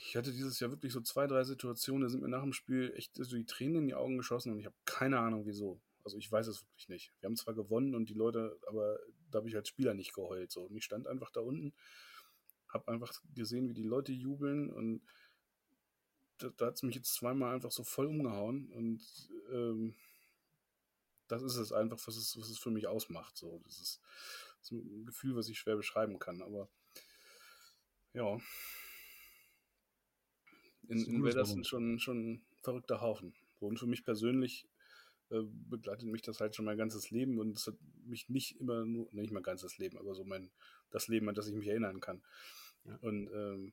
ich 0.00 0.16
hatte 0.16 0.32
dieses 0.32 0.60
Jahr 0.60 0.70
wirklich 0.70 0.92
so 0.92 1.00
zwei, 1.00 1.26
drei 1.26 1.44
Situationen, 1.44 2.02
da 2.02 2.08
sind 2.08 2.22
mir 2.22 2.28
nach 2.28 2.42
dem 2.42 2.52
Spiel 2.52 2.92
echt 2.96 3.16
so 3.16 3.36
die 3.36 3.46
Tränen 3.46 3.82
in 3.82 3.86
die 3.86 3.94
Augen 3.94 4.16
geschossen 4.16 4.52
und 4.52 4.58
ich 4.58 4.66
habe 4.66 4.76
keine 4.84 5.18
Ahnung 5.18 5.46
wieso. 5.46 5.80
Also 6.04 6.18
ich 6.18 6.30
weiß 6.30 6.46
es 6.46 6.62
wirklich 6.62 6.88
nicht. 6.88 7.12
Wir 7.20 7.28
haben 7.28 7.36
zwar 7.36 7.54
gewonnen 7.54 7.94
und 7.94 8.08
die 8.08 8.14
Leute, 8.14 8.58
aber 8.66 8.98
da 9.30 9.38
habe 9.38 9.48
ich 9.48 9.56
als 9.56 9.68
Spieler 9.68 9.94
nicht 9.94 10.14
geheult. 10.14 10.52
So. 10.52 10.64
Und 10.64 10.76
ich 10.76 10.84
stand 10.84 11.06
einfach 11.06 11.30
da 11.30 11.40
unten, 11.40 11.74
habe 12.68 12.88
einfach 12.88 13.12
gesehen, 13.34 13.68
wie 13.68 13.74
die 13.74 13.82
Leute 13.82 14.12
jubeln 14.12 14.70
und 14.70 15.02
da, 16.38 16.50
da 16.56 16.66
hat 16.66 16.74
es 16.74 16.82
mich 16.82 16.94
jetzt 16.94 17.14
zweimal 17.14 17.54
einfach 17.54 17.70
so 17.70 17.84
voll 17.84 18.06
umgehauen 18.06 18.68
und 18.70 19.02
ähm, 19.50 19.94
das 21.28 21.42
ist 21.42 21.56
es 21.56 21.72
einfach, 21.72 21.98
was 22.06 22.16
es, 22.16 22.38
was 22.38 22.50
es 22.50 22.58
für 22.58 22.70
mich 22.70 22.86
ausmacht. 22.86 23.36
So. 23.36 23.60
Das 23.64 23.80
ist, 23.80 24.00
ist 24.64 24.72
ein 24.72 25.06
Gefühl, 25.06 25.36
was 25.36 25.48
ich 25.48 25.58
schwer 25.58 25.76
beschreiben 25.76 26.18
kann, 26.18 26.42
aber 26.42 26.68
ja. 28.12 28.38
In, 30.88 31.04
in 31.04 31.44
sind 31.44 31.66
schon, 31.66 31.98
schon 31.98 32.32
ein 32.32 32.46
verrückter 32.62 33.00
Haufen. 33.00 33.34
Und 33.58 33.78
für 33.78 33.86
mich 33.86 34.04
persönlich 34.04 34.68
äh, 35.30 35.40
begleitet 35.42 36.08
mich 36.08 36.22
das 36.22 36.40
halt 36.40 36.54
schon 36.54 36.66
mein 36.66 36.76
ganzes 36.76 37.10
Leben 37.10 37.38
und 37.38 37.56
es 37.56 37.66
hat 37.66 37.76
mich 38.04 38.28
nicht 38.28 38.60
immer 38.60 38.84
nur, 38.84 39.08
nicht 39.12 39.32
mein 39.32 39.42
ganzes 39.42 39.78
Leben, 39.78 39.98
aber 39.98 40.14
so 40.14 40.24
mein, 40.24 40.50
das 40.90 41.08
Leben, 41.08 41.28
an 41.28 41.34
das 41.34 41.48
ich 41.48 41.54
mich 41.54 41.68
erinnern 41.68 42.00
kann. 42.00 42.22
Ja. 42.84 42.96
Und 42.96 43.30
ähm, 43.32 43.72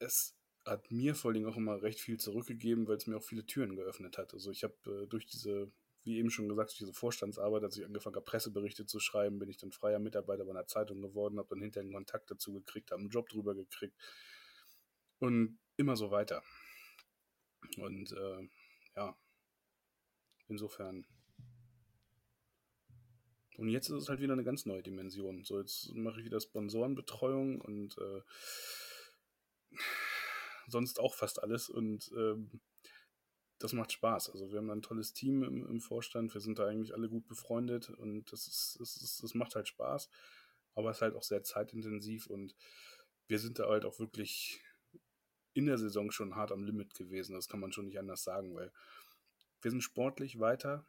es 0.00 0.36
hat 0.64 0.90
mir 0.90 1.14
vor 1.14 1.30
allem 1.30 1.46
auch 1.46 1.56
immer 1.56 1.82
recht 1.82 2.00
viel 2.00 2.18
zurückgegeben, 2.18 2.88
weil 2.88 2.96
es 2.96 3.06
mir 3.06 3.16
auch 3.16 3.22
viele 3.22 3.46
Türen 3.46 3.76
geöffnet 3.76 4.18
hat. 4.18 4.34
Also 4.34 4.50
ich 4.50 4.64
habe 4.64 4.74
äh, 4.86 5.06
durch 5.06 5.26
diese, 5.26 5.70
wie 6.04 6.18
eben 6.18 6.30
schon 6.30 6.48
gesagt, 6.48 6.78
diese 6.78 6.92
Vorstandsarbeit, 6.92 7.64
als 7.64 7.78
ich 7.78 7.84
angefangen 7.84 8.16
habe, 8.16 8.24
Presseberichte 8.24 8.84
zu 8.84 9.00
schreiben, 9.00 9.38
bin 9.38 9.48
ich 9.48 9.56
dann 9.56 9.72
freier 9.72 9.98
Mitarbeiter 9.98 10.44
bei 10.44 10.50
einer 10.50 10.66
Zeitung 10.66 11.00
geworden, 11.00 11.38
habe 11.38 11.48
dann 11.48 11.62
hinterher 11.62 11.84
einen 11.84 11.94
Kontakt 11.94 12.30
dazu 12.30 12.52
gekriegt, 12.52 12.90
habe 12.90 13.00
einen 13.00 13.10
Job 13.10 13.28
drüber 13.28 13.54
gekriegt 13.54 13.96
und 15.18 15.58
immer 15.76 15.96
so 15.96 16.10
weiter. 16.10 16.42
Und 17.78 18.12
äh, 18.12 18.48
ja, 18.96 19.16
insofern. 20.48 21.06
Und 23.56 23.68
jetzt 23.68 23.88
ist 23.88 24.02
es 24.02 24.08
halt 24.08 24.20
wieder 24.20 24.32
eine 24.34 24.44
ganz 24.44 24.66
neue 24.66 24.82
Dimension. 24.82 25.44
So, 25.44 25.58
jetzt 25.58 25.94
mache 25.94 26.20
ich 26.20 26.26
wieder 26.26 26.40
Sponsorenbetreuung 26.40 27.60
und 27.60 27.96
äh, 27.98 28.20
sonst 30.66 31.00
auch 31.00 31.14
fast 31.14 31.42
alles. 31.42 31.70
Und 31.70 32.10
ähm, 32.16 32.60
das 33.58 33.72
macht 33.72 33.92
Spaß. 33.92 34.30
Also 34.30 34.50
wir 34.50 34.58
haben 34.58 34.70
ein 34.70 34.82
tolles 34.82 35.12
Team 35.12 35.42
im, 35.42 35.66
im, 35.66 35.80
Vorstand. 35.80 36.34
Wir 36.34 36.40
sind 36.40 36.58
da 36.58 36.66
eigentlich 36.66 36.94
alle 36.94 37.08
gut 37.08 37.26
befreundet 37.26 37.90
und 37.90 38.30
das 38.32 38.46
ist, 38.46 38.76
das 38.80 38.96
ist, 38.96 39.22
das 39.22 39.34
macht 39.34 39.54
halt 39.54 39.68
Spaß. 39.68 40.08
Aber 40.74 40.90
es 40.90 40.98
ist 40.98 41.02
halt 41.02 41.14
auch 41.14 41.22
sehr 41.22 41.42
zeitintensiv 41.42 42.26
und 42.26 42.54
wir 43.28 43.38
sind 43.38 43.58
da 43.58 43.68
halt 43.68 43.84
auch 43.84 43.98
wirklich 43.98 44.60
in 45.54 45.66
der 45.66 45.78
Saison 45.78 46.10
schon 46.10 46.34
hart 46.34 46.50
am 46.50 46.64
Limit 46.64 46.94
gewesen. 46.94 47.34
Das 47.34 47.48
kann 47.48 47.60
man 47.60 47.72
schon 47.72 47.86
nicht 47.86 47.98
anders 47.98 48.24
sagen, 48.24 48.54
weil 48.54 48.72
wir 49.62 49.70
sind 49.70 49.82
sportlich 49.82 50.40
weiter, 50.40 50.84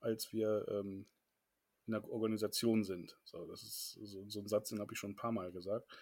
als 0.00 0.32
wir 0.32 0.66
ähm, 0.68 1.06
in 1.86 1.92
der 1.92 2.08
Organisation 2.08 2.84
sind. 2.84 3.18
So, 3.24 3.44
das 3.46 3.62
ist 3.62 3.98
so, 4.00 4.28
so 4.28 4.40
ein 4.40 4.48
Satz, 4.48 4.70
den 4.70 4.80
habe 4.80 4.92
ich 4.92 4.98
schon 4.98 5.10
ein 5.10 5.16
paar 5.16 5.32
Mal 5.32 5.52
gesagt, 5.52 5.92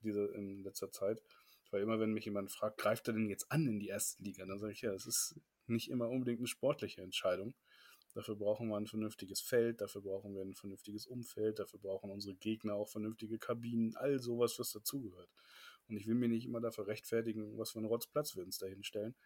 diese 0.00 0.26
in 0.26 0.62
letzter 0.62 0.90
Zeit. 0.90 1.22
Weil 1.70 1.82
immer, 1.82 1.98
wenn 1.98 2.12
mich 2.12 2.24
jemand 2.24 2.50
fragt, 2.50 2.78
greift 2.78 3.08
er 3.08 3.14
denn 3.14 3.28
jetzt 3.28 3.50
an 3.50 3.66
in 3.66 3.80
die 3.80 3.88
erste 3.88 4.22
Liga, 4.22 4.44
dann 4.46 4.58
sage 4.58 4.72
ich 4.72 4.82
ja, 4.82 4.92
es 4.92 5.06
ist 5.06 5.40
nicht 5.66 5.90
immer 5.90 6.08
unbedingt 6.08 6.38
eine 6.38 6.46
sportliche 6.46 7.02
Entscheidung. 7.02 7.54
Dafür 8.14 8.36
brauchen 8.36 8.68
wir 8.68 8.76
ein 8.76 8.86
vernünftiges 8.86 9.40
Feld, 9.40 9.80
dafür 9.80 10.02
brauchen 10.02 10.34
wir 10.34 10.42
ein 10.42 10.54
vernünftiges 10.54 11.06
Umfeld, 11.06 11.58
dafür 11.58 11.80
brauchen 11.80 12.10
unsere 12.10 12.36
Gegner 12.36 12.74
auch 12.74 12.88
vernünftige 12.88 13.38
Kabinen, 13.38 13.96
all 13.96 14.20
sowas, 14.20 14.58
was 14.58 14.70
dazugehört. 14.70 15.28
Und 15.88 15.96
ich 15.96 16.06
will 16.06 16.14
mir 16.14 16.28
nicht 16.28 16.46
immer 16.46 16.60
dafür 16.60 16.86
rechtfertigen, 16.86 17.58
was 17.58 17.72
für 17.72 17.78
einen 17.78 17.88
Rotzplatz 17.88 18.36
wir 18.36 18.44
uns 18.44 18.58
da 18.58 18.66
hinstellen. 18.66 19.16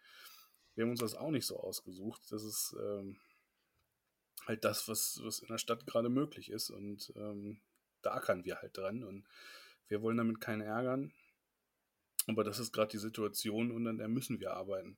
Wir 0.73 0.83
haben 0.83 0.91
uns 0.91 0.99
das 1.01 1.15
auch 1.15 1.29
nicht 1.29 1.45
so 1.45 1.59
ausgesucht. 1.59 2.21
Das 2.31 2.43
ist 2.43 2.75
ähm, 2.81 3.17
halt 4.45 4.63
das, 4.63 4.87
was, 4.87 5.19
was 5.23 5.39
in 5.39 5.47
der 5.47 5.57
Stadt 5.57 5.85
gerade 5.85 6.09
möglich 6.09 6.49
ist. 6.49 6.69
Und 6.69 7.13
ähm, 7.15 7.59
da 8.01 8.13
ackern 8.13 8.43
wir 8.45 8.61
halt 8.61 8.75
dran. 8.77 9.03
Und 9.03 9.25
wir 9.87 10.01
wollen 10.01 10.17
damit 10.17 10.41
keinen 10.41 10.61
ärgern. 10.61 11.13
Aber 12.29 12.43
das 12.43 12.59
ist 12.59 12.71
gerade 12.71 12.91
die 12.91 12.97
Situation 12.97 13.71
und 13.71 13.87
an 13.87 13.97
der 13.97 14.07
müssen 14.07 14.39
wir 14.39 14.53
arbeiten. 14.53 14.97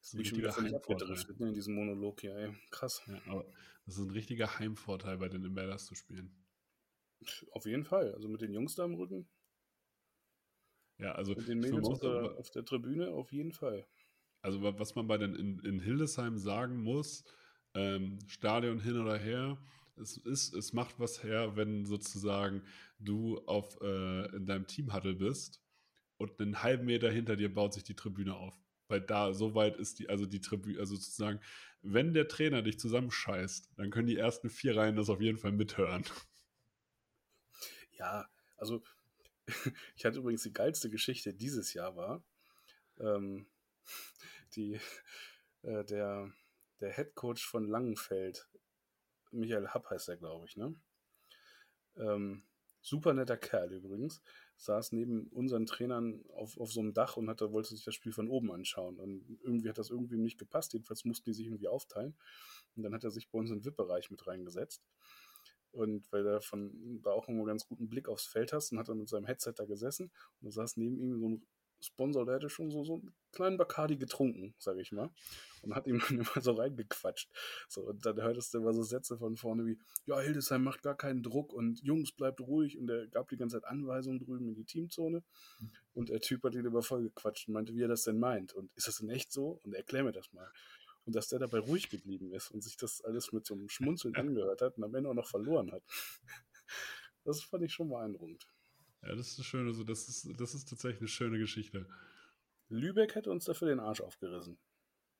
Das 0.00 0.14
ist 0.14 0.28
schon 0.28 0.38
wieder 0.38 0.52
völlig 0.52 0.74
abgedriftet 0.74 1.40
ne, 1.40 1.48
in 1.48 1.54
diesem 1.54 1.74
Monolog 1.74 2.20
hier. 2.20 2.34
Ey. 2.36 2.54
Krass. 2.70 3.02
Ja, 3.06 3.44
das 3.84 3.98
ist 3.98 4.04
ein 4.04 4.10
richtiger 4.10 4.58
Heimvorteil, 4.58 5.18
bei 5.18 5.28
den 5.28 5.44
Imbellers 5.44 5.86
zu 5.86 5.94
spielen. 5.94 6.34
Auf 7.52 7.66
jeden 7.66 7.84
Fall. 7.84 8.14
Also 8.14 8.28
mit 8.28 8.40
den 8.40 8.52
Jungs 8.52 8.74
da 8.74 8.84
im 8.84 8.94
Rücken, 8.94 9.28
ja, 10.98 11.12
also 11.12 11.34
Mit 11.34 11.48
den 11.48 11.60
Mädels 11.60 11.86
auf 11.86 12.00
der, 12.00 12.38
auf 12.38 12.50
der, 12.50 12.64
Tribüne 12.64 13.08
auf 13.08 13.32
jeden 13.32 13.52
Fall. 13.52 13.86
Also 14.40 14.62
was 14.62 14.94
man 14.94 15.06
bei 15.06 15.18
den 15.18 15.34
in, 15.34 15.58
in 15.60 15.80
Hildesheim 15.80 16.38
sagen 16.38 16.82
muss, 16.82 17.24
ähm, 17.74 18.18
Stadion 18.26 18.80
hin 18.80 18.98
oder 18.98 19.18
her, 19.18 19.58
es 19.96 20.16
ist, 20.16 20.54
es 20.54 20.72
macht 20.72 20.98
was 20.98 21.22
her, 21.22 21.56
wenn 21.56 21.84
sozusagen 21.84 22.62
du 22.98 23.38
auf 23.46 23.78
äh, 23.82 24.34
in 24.36 24.46
deinem 24.46 24.66
Teamhuddle 24.66 25.14
bist 25.14 25.60
und 26.18 26.40
einen 26.40 26.62
halben 26.62 26.86
Meter 26.86 27.10
hinter 27.10 27.36
dir 27.36 27.52
baut 27.52 27.74
sich 27.74 27.84
die 27.84 27.96
Tribüne 27.96 28.34
auf. 28.34 28.58
Weil 28.88 29.00
da, 29.00 29.32
so 29.32 29.54
weit 29.54 29.76
ist 29.76 29.98
die, 29.98 30.08
also 30.08 30.26
die 30.26 30.40
Tribüne, 30.40 30.78
also 30.78 30.94
sozusagen, 30.94 31.40
wenn 31.82 32.14
der 32.14 32.28
Trainer 32.28 32.62
dich 32.62 32.78
zusammenscheißt, 32.78 33.72
dann 33.76 33.90
können 33.90 34.06
die 34.06 34.16
ersten 34.16 34.48
vier 34.48 34.76
Reihen 34.76 34.96
das 34.96 35.10
auf 35.10 35.20
jeden 35.20 35.38
Fall 35.38 35.52
mithören. 35.52 36.04
Ja, 37.98 38.28
also 38.56 38.82
ich 39.96 40.04
hatte 40.04 40.18
übrigens 40.18 40.42
die 40.42 40.52
geilste 40.52 40.90
Geschichte 40.90 41.34
dieses 41.34 41.74
Jahr 41.74 41.96
war, 41.96 42.22
ähm, 42.98 43.46
die, 44.54 44.80
äh, 45.62 45.84
der, 45.84 46.32
der 46.80 46.92
Head 46.92 47.14
Coach 47.14 47.46
von 47.46 47.66
Langenfeld, 47.68 48.48
Michael 49.32 49.68
Happ 49.68 49.90
heißt 49.90 50.08
er, 50.08 50.16
glaube 50.16 50.46
ich, 50.46 50.56
ne? 50.56 50.74
Ähm, 51.96 52.44
super 52.80 53.14
netter 53.14 53.36
Kerl 53.36 53.72
übrigens, 53.72 54.22
saß 54.56 54.92
neben 54.92 55.28
unseren 55.28 55.66
Trainern 55.66 56.24
auf, 56.32 56.58
auf 56.58 56.72
so 56.72 56.80
einem 56.80 56.94
Dach 56.94 57.16
und 57.16 57.28
hatte, 57.28 57.52
wollte 57.52 57.74
sich 57.74 57.84
das 57.84 57.94
Spiel 57.94 58.12
von 58.12 58.28
oben 58.28 58.50
anschauen. 58.52 58.98
Und 58.98 59.38
irgendwie 59.42 59.68
hat 59.68 59.78
das 59.78 59.90
irgendwie 59.90 60.16
nicht 60.16 60.38
gepasst. 60.38 60.72
Jedenfalls 60.72 61.04
mussten 61.04 61.30
die 61.30 61.34
sich 61.34 61.46
irgendwie 61.46 61.68
aufteilen. 61.68 62.16
Und 62.74 62.82
dann 62.82 62.94
hat 62.94 63.04
er 63.04 63.10
sich 63.10 63.30
bei 63.30 63.38
uns 63.38 63.50
in 63.50 63.58
den 63.58 63.64
VIP-Bereich 63.64 64.10
mit 64.10 64.26
reingesetzt. 64.26 64.82
Und 65.72 66.10
weil 66.10 66.26
er 66.26 66.40
von 66.40 67.00
da 67.02 67.10
auch 67.10 67.28
immer 67.28 67.44
ganz 67.44 67.66
guten 67.66 67.88
Blick 67.88 68.08
aufs 68.08 68.26
Feld 68.26 68.54
hast, 68.54 68.72
und 68.72 68.78
hat 68.78 68.88
er 68.88 68.94
mit 68.94 69.10
seinem 69.10 69.26
Headset 69.26 69.52
da 69.56 69.66
gesessen 69.66 70.10
und 70.40 70.46
da 70.46 70.50
saß 70.50 70.78
neben 70.78 70.98
ihm 70.98 71.18
so 71.18 71.28
ein 71.28 71.46
Sponsor, 71.80 72.24
der 72.24 72.36
hätte 72.36 72.48
schon 72.48 72.70
so, 72.70 72.84
so 72.84 72.94
einen 72.94 73.14
kleinen 73.32 73.56
Bacardi 73.56 73.96
getrunken, 73.96 74.54
sage 74.58 74.80
ich 74.80 74.92
mal. 74.92 75.10
Und 75.62 75.74
hat 75.74 75.86
ihm 75.86 75.98
dann 76.08 76.18
immer 76.18 76.40
so 76.40 76.52
reingequatscht. 76.52 77.30
So, 77.68 77.82
und 77.82 78.04
dann 78.04 78.16
hörtest 78.20 78.54
du 78.54 78.58
immer 78.58 78.72
so 78.72 78.82
Sätze 78.82 79.18
von 79.18 79.36
vorne 79.36 79.66
wie, 79.66 79.78
ja, 80.06 80.20
Hildesheim 80.20 80.62
macht 80.62 80.82
gar 80.82 80.96
keinen 80.96 81.22
Druck 81.22 81.52
und 81.52 81.82
Jungs, 81.82 82.12
bleibt 82.12 82.40
ruhig. 82.40 82.78
Und 82.78 82.88
er 82.90 83.06
gab 83.08 83.28
die 83.28 83.36
ganze 83.36 83.60
Zeit 83.60 83.68
Anweisungen 83.70 84.18
drüben 84.18 84.48
in 84.48 84.54
die 84.54 84.64
Teamzone. 84.64 85.22
Und 85.92 86.08
der 86.08 86.20
Typ 86.20 86.42
hat 86.44 86.54
ihn 86.54 86.64
immer 86.64 86.82
voll 86.82 87.02
gequatscht 87.02 87.48
und 87.48 87.54
meinte, 87.54 87.74
wie 87.74 87.82
er 87.82 87.88
das 87.88 88.04
denn 88.04 88.18
meint. 88.18 88.52
Und 88.52 88.70
ist 88.74 88.88
das 88.88 88.98
denn 88.98 89.10
echt 89.10 89.32
so? 89.32 89.60
Und 89.62 89.74
erklär 89.74 90.04
mir 90.04 90.12
das 90.12 90.32
mal. 90.32 90.50
Und 91.04 91.14
dass 91.14 91.28
der 91.28 91.38
dabei 91.38 91.58
ruhig 91.58 91.88
geblieben 91.88 92.32
ist 92.32 92.50
und 92.50 92.62
sich 92.62 92.76
das 92.76 93.00
alles 93.02 93.32
mit 93.32 93.46
so 93.46 93.54
einem 93.54 93.68
Schmunzeln 93.68 94.14
angehört 94.16 94.60
hat 94.62 94.76
und 94.76 94.84
am 94.84 94.94
Ende 94.94 95.10
auch 95.10 95.14
noch 95.14 95.28
verloren 95.28 95.72
hat. 95.72 95.82
Das 97.24 97.42
fand 97.42 97.64
ich 97.64 97.72
schon 97.72 97.88
beeindruckend. 97.88 98.46
Ja, 99.06 99.14
das 99.14 99.28
ist 99.28 99.38
eine 99.38 99.44
schöne, 99.44 99.72
so, 99.72 99.84
das 99.84 100.08
ist, 100.08 100.40
das 100.40 100.54
ist 100.54 100.68
tatsächlich 100.68 101.00
eine 101.00 101.08
schöne 101.08 101.38
Geschichte. 101.38 101.86
Lübeck 102.68 103.14
hätte 103.14 103.30
uns 103.30 103.44
dafür 103.44 103.68
den 103.68 103.78
Arsch 103.80 104.00
aufgerissen. 104.00 104.58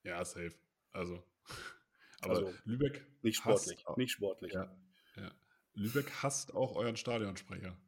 Ja, 0.03 0.25
safe. 0.25 0.55
Also, 0.91 1.23
aber 2.21 2.31
Also, 2.35 2.55
Lübeck 2.65 3.07
Nicht 3.23 3.37
sportlich. 3.37 3.85
hasst 3.87 3.99
Nicht 3.99 4.11
sportlich. 4.13 4.53
ja, 4.53 4.77
ja. 5.17 5.33
Lübeck 5.75 6.11
hasst 6.23 6.55
auch 6.55 6.75
euren 6.75 6.97
Stadionsprecher. 6.97 7.79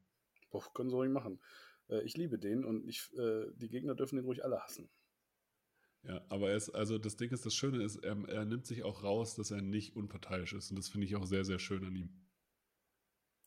Boah, 0.50 0.72
können 0.72 0.90
sie 0.90 0.96
ruhig 0.96 1.10
machen. 1.10 1.40
Äh, 1.88 2.02
Ich 2.04 2.16
liebe 2.16 2.38
den 2.38 2.64
und 2.64 2.86
ich, 2.86 3.10
äh, 3.18 3.46
die 3.54 3.68
Gegner 3.68 3.94
dürfen 3.94 4.16
den 4.16 4.24
ruhig 4.24 4.44
alle 4.44 4.60
hassen. 4.62 4.88
Ja, 6.02 6.24
aber 6.28 6.50
er 6.50 6.56
ist, 6.56 6.70
also 6.70 6.96
das 6.96 7.16
Ding 7.16 7.32
ist, 7.32 7.44
das 7.44 7.54
Schöne 7.54 7.82
ist, 7.82 7.96
er, 7.96 8.16
er 8.28 8.44
nimmt 8.44 8.66
sich 8.66 8.84
auch 8.84 9.02
raus, 9.02 9.34
dass 9.34 9.50
er 9.50 9.62
nicht 9.62 9.96
unparteiisch 9.96 10.52
ist. 10.52 10.70
Und 10.70 10.76
das 10.76 10.88
finde 10.88 11.06
ich 11.06 11.16
auch 11.16 11.26
sehr, 11.26 11.44
sehr 11.44 11.58
schön 11.58 11.84
an 11.84 11.96
ihm. 11.96 12.24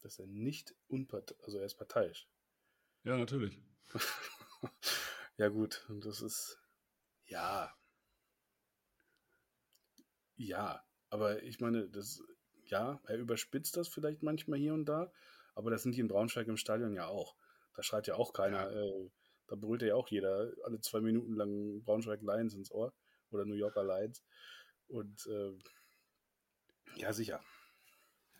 Dass 0.01 0.19
er 0.19 0.27
nicht 0.27 0.75
unparteiisch, 0.87 1.39
also 1.43 1.59
er 1.59 1.65
ist 1.65 1.75
parteiisch. 1.75 2.27
Ja, 3.03 3.17
natürlich. 3.17 3.59
ja, 5.37 5.49
gut, 5.49 5.85
und 5.89 6.05
das 6.05 6.21
ist, 6.21 6.59
ja. 7.25 7.73
Ja, 10.35 10.83
aber 11.09 11.43
ich 11.43 11.59
meine, 11.59 11.89
das, 11.89 12.21
ja, 12.65 13.01
er 13.05 13.17
überspitzt 13.17 13.75
das 13.75 13.87
vielleicht 13.87 14.21
manchmal 14.21 14.59
hier 14.59 14.73
und 14.73 14.85
da, 14.85 15.11
aber 15.55 15.71
das 15.71 15.83
sind 15.83 15.95
die 15.95 15.99
in 15.99 16.07
Braunschweig 16.07 16.47
im 16.47 16.57
Stadion 16.57 16.93
ja 16.93 17.07
auch. 17.07 17.35
Da 17.75 17.83
schreit 17.83 18.07
ja 18.07 18.15
auch 18.15 18.33
keiner, 18.33 18.71
äh, 18.71 19.09
da 19.47 19.55
brüllt 19.55 19.81
ja 19.81 19.95
auch 19.95 20.07
jeder 20.07 20.51
alle 20.63 20.79
zwei 20.79 21.01
Minuten 21.01 21.33
lang 21.33 21.83
Braunschweig 21.83 22.21
Lions 22.21 22.53
ins 22.53 22.71
Ohr 22.71 22.93
oder 23.31 23.45
New 23.45 23.55
Yorker 23.55 23.83
Lions. 23.83 24.23
Und 24.87 25.25
äh, 25.27 25.57
ja, 26.95 27.13
sicher. 27.13 27.41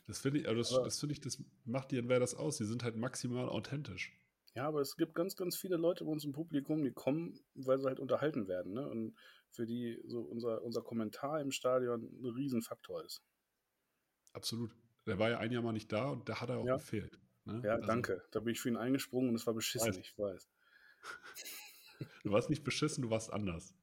Das 0.08 0.20
finde 0.20 0.42
ich, 0.42 0.48
also 0.48 0.62
das, 0.62 0.84
das 0.84 1.00
finde 1.00 1.14
ich, 1.14 1.22
das 1.22 1.42
macht 1.66 1.92
die 1.92 2.08
wer 2.08 2.20
das 2.20 2.36
aus. 2.36 2.58
Die 2.58 2.66
sind 2.66 2.84
halt 2.84 2.96
maximal 2.96 3.48
authentisch. 3.50 4.14
Ja, 4.54 4.68
aber 4.68 4.82
es 4.82 4.98
gibt 4.98 5.16
ganz, 5.16 5.36
ganz 5.38 5.56
viele 5.56 5.78
Leute 5.78 6.04
bei 6.04 6.12
uns 6.12 6.26
im 6.26 6.34
Publikum, 6.34 6.84
die 6.84 6.92
kommen, 6.92 7.40
weil 7.56 7.78
sie 7.80 7.86
halt 7.88 8.00
unterhalten 8.02 8.48
werden. 8.50 8.74
Ne? 8.74 8.88
Und 8.88 9.16
für 9.50 9.66
die 9.66 10.02
so 10.06 10.22
unser, 10.22 10.62
unser 10.62 10.82
Kommentar 10.82 11.40
im 11.40 11.52
Stadion 11.52 12.04
ein 12.04 12.26
Riesenfaktor 12.26 13.04
ist. 13.06 13.22
Absolut. 14.34 14.76
Der 15.06 15.20
war 15.20 15.30
ja 15.30 15.38
ein 15.40 15.52
Jahr 15.52 15.64
mal 15.64 15.72
nicht 15.72 15.92
da 15.92 16.10
und 16.10 16.28
da 16.28 16.42
hat 16.42 16.50
er 16.50 16.58
auch 16.60 16.66
Ja. 16.66 16.76
gefehlt. 16.78 17.18
Ne? 17.46 17.62
Ja, 17.64 17.76
Also, 17.76 17.88
danke. 17.88 18.24
Da 18.32 18.40
bin 18.42 18.52
ich 18.54 18.60
für 18.60 18.70
ihn 18.70 18.78
eingesprungen 18.78 19.30
und 19.30 19.36
es 19.36 19.48
war 19.48 19.54
beschissen, 19.54 19.90
Weiß. 19.90 19.98
ich 19.98 20.18
weiß. 20.18 20.50
Du 22.24 22.32
warst 22.32 22.50
nicht 22.50 22.64
beschissen, 22.64 23.04
du 23.04 23.10
warst 23.12 23.32
anders. 23.32 23.76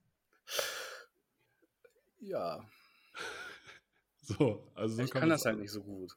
Ja, 2.21 2.69
So, 4.23 4.71
also 4.75 4.97
so 4.97 5.03
ich 5.03 5.11
kann 5.11 5.29
das 5.29 5.45
halt 5.45 5.59
nicht 5.59 5.71
so 5.71 5.83
gut. 5.83 6.13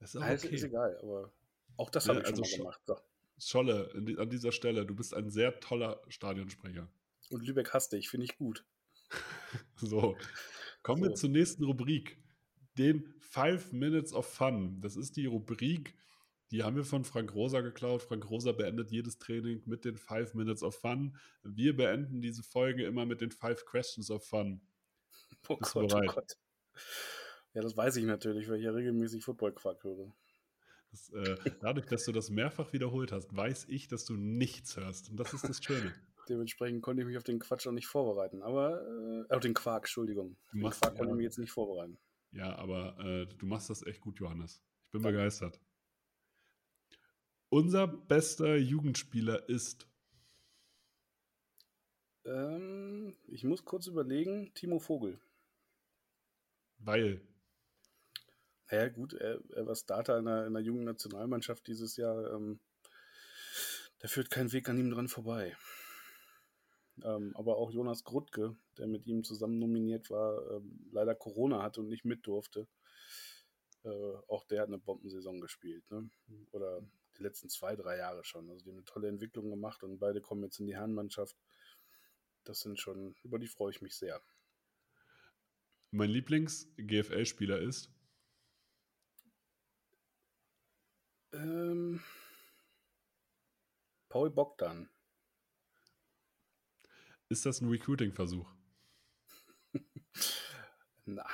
Das 0.00 0.14
ist 0.14 0.20
auch 0.20 0.26
Also, 0.26 0.46
okay. 0.46 0.56
Ist 0.56 0.64
egal, 0.64 0.98
aber 0.98 1.32
auch 1.76 1.90
das 1.90 2.06
Ja, 2.06 2.10
habe 2.14 2.20
ich 2.22 2.26
also 2.26 2.44
schon- 2.44 2.64
mal 2.64 2.72
gemacht. 2.72 2.82
So. 2.86 2.96
Scholle, 3.38 3.90
an 3.94 4.30
dieser 4.30 4.52
Stelle, 4.52 4.86
du 4.86 4.94
bist 4.94 5.14
ein 5.14 5.30
sehr 5.30 5.60
toller 5.60 6.00
Stadionsprecher. 6.08 6.88
Und 7.30 7.46
Lübeck 7.46 7.72
hasste 7.74 7.96
ich, 7.96 8.08
finde 8.08 8.24
ich 8.24 8.36
gut. 8.36 8.64
So, 9.76 10.16
kommen 10.82 11.02
wir 11.02 11.10
So. 11.10 11.16
zur 11.16 11.30
nächsten 11.30 11.64
Rubrik. 11.64 12.18
Den 12.78 13.14
Five 13.20 13.72
Minutes 13.72 14.12
of 14.12 14.26
Fun. 14.26 14.80
Das 14.80 14.96
ist 14.96 15.16
die 15.16 15.26
Rubrik, 15.26 15.94
die 16.50 16.62
haben 16.62 16.76
wir 16.76 16.84
von 16.84 17.04
Frank 17.04 17.34
Rosa 17.34 17.60
geklaut. 17.60 18.02
Frank 18.02 18.30
Rosa 18.30 18.52
beendet 18.52 18.92
jedes 18.92 19.18
Training 19.18 19.62
mit 19.66 19.84
den 19.84 19.96
Five 19.96 20.34
Minutes 20.34 20.62
of 20.62 20.76
Fun. 20.76 21.16
Wir 21.42 21.76
beenden 21.76 22.20
diese 22.20 22.42
Folge 22.42 22.84
immer 22.84 23.04
mit 23.04 23.20
den 23.20 23.32
Five 23.32 23.64
Questions 23.66 24.10
of 24.10 24.24
Fun. 24.24 24.60
Oh 25.48 25.56
Bist 25.56 25.72
Gott, 25.72 25.92
oh 25.92 26.00
Gott. 26.06 26.36
Ja, 27.52 27.62
das 27.62 27.76
weiß 27.76 27.96
ich 27.96 28.04
natürlich, 28.04 28.48
weil 28.48 28.58
ich 28.58 28.64
ja 28.64 28.70
regelmäßig 28.70 29.24
Football-Quark 29.24 29.82
höre. 29.82 30.12
Das, 30.96 31.10
äh, 31.10 31.36
dadurch, 31.60 31.84
dass 31.86 32.04
du 32.06 32.12
das 32.12 32.30
mehrfach 32.30 32.72
wiederholt 32.72 33.12
hast, 33.12 33.36
weiß 33.36 33.66
ich, 33.68 33.86
dass 33.88 34.06
du 34.06 34.14
nichts 34.14 34.76
hörst. 34.78 35.10
Und 35.10 35.18
das 35.20 35.34
ist 35.34 35.46
das 35.46 35.62
Schöne. 35.62 35.92
Dementsprechend 36.28 36.80
konnte 36.82 37.02
ich 37.02 37.06
mich 37.06 37.18
auf 37.18 37.22
den 37.22 37.38
Quatsch 37.38 37.66
auch 37.66 37.72
nicht 37.72 37.86
vorbereiten. 37.86 38.42
Aber, 38.42 38.80
äh, 39.28 39.32
auf 39.32 39.40
den 39.40 39.52
Quark, 39.52 39.84
Entschuldigung. 39.84 40.36
Du 40.50 40.56
Den 40.56 40.62
machst- 40.62 40.80
Quark 40.80 40.94
konnte 40.96 41.08
ja. 41.10 41.12
ich 41.12 41.16
mich 41.18 41.24
jetzt 41.24 41.38
nicht 41.38 41.52
vorbereiten. 41.52 41.98
Ja, 42.32 42.56
aber 42.56 42.98
äh, 42.98 43.26
du 43.26 43.44
machst 43.46 43.68
das 43.68 43.82
echt 43.86 44.00
gut, 44.00 44.18
Johannes. 44.18 44.62
Ich 44.86 44.90
bin 44.92 45.02
Danke. 45.02 45.18
begeistert. 45.18 45.60
Unser 47.50 47.86
bester 47.86 48.56
Jugendspieler 48.56 49.48
ist. 49.48 49.86
Ähm, 52.24 53.14
ich 53.28 53.44
muss 53.44 53.64
kurz 53.64 53.86
überlegen, 53.86 54.50
Timo 54.54 54.78
Vogel. 54.78 55.20
Weil. 56.78 57.20
Naja, 58.70 58.88
gut, 58.88 59.14
er, 59.14 59.40
er 59.54 59.66
war 59.66 59.76
Starter 59.76 60.18
in 60.18 60.24
der, 60.24 60.46
in 60.46 60.52
der 60.54 60.62
jungen 60.62 60.84
Nationalmannschaft 60.84 61.66
dieses 61.66 61.96
Jahr. 61.96 62.32
Ähm, 62.34 62.60
da 63.98 64.08
führt 64.08 64.30
kein 64.30 64.52
Weg 64.52 64.68
an 64.68 64.78
ihm 64.78 64.90
dran 64.90 65.08
vorbei. 65.08 65.56
Ähm, 67.02 67.32
aber 67.36 67.58
auch 67.58 67.70
Jonas 67.70 68.04
Grutke, 68.04 68.56
der 68.78 68.86
mit 68.86 69.06
ihm 69.06 69.22
zusammen 69.22 69.58
nominiert 69.58 70.10
war, 70.10 70.50
ähm, 70.50 70.88
leider 70.92 71.14
Corona 71.14 71.62
hatte 71.62 71.80
und 71.80 71.88
nicht 71.88 72.04
mit 72.04 72.26
durfte. 72.26 72.66
Äh, 73.84 74.14
auch 74.28 74.44
der 74.44 74.62
hat 74.62 74.68
eine 74.68 74.78
Bombensaison 74.78 75.40
gespielt. 75.40 75.88
Ne? 75.90 76.10
Oder 76.52 76.82
die 77.18 77.22
letzten 77.22 77.48
zwei, 77.48 77.76
drei 77.76 77.98
Jahre 77.98 78.24
schon. 78.24 78.48
Also 78.50 78.64
die 78.64 78.70
haben 78.70 78.78
eine 78.78 78.84
tolle 78.84 79.08
Entwicklung 79.08 79.50
gemacht 79.50 79.82
und 79.82 79.98
beide 79.98 80.20
kommen 80.20 80.42
jetzt 80.42 80.58
in 80.58 80.66
die 80.66 80.74
Herrenmannschaft. 80.74 81.36
Das 82.44 82.60
sind 82.60 82.78
schon, 82.78 83.14
über 83.22 83.38
die 83.38 83.48
freue 83.48 83.70
ich 83.70 83.82
mich 83.82 83.96
sehr. 83.96 84.22
Mein 85.90 86.10
Lieblings-GFL-Spieler 86.10 87.60
ist. 87.60 87.90
Ähm, 91.36 92.00
Paul 94.08 94.30
Bogdan. 94.30 94.88
Ist 97.28 97.44
das 97.44 97.60
ein 97.60 97.68
Recruiting-Versuch? 97.68 98.48
Na, 101.04 101.26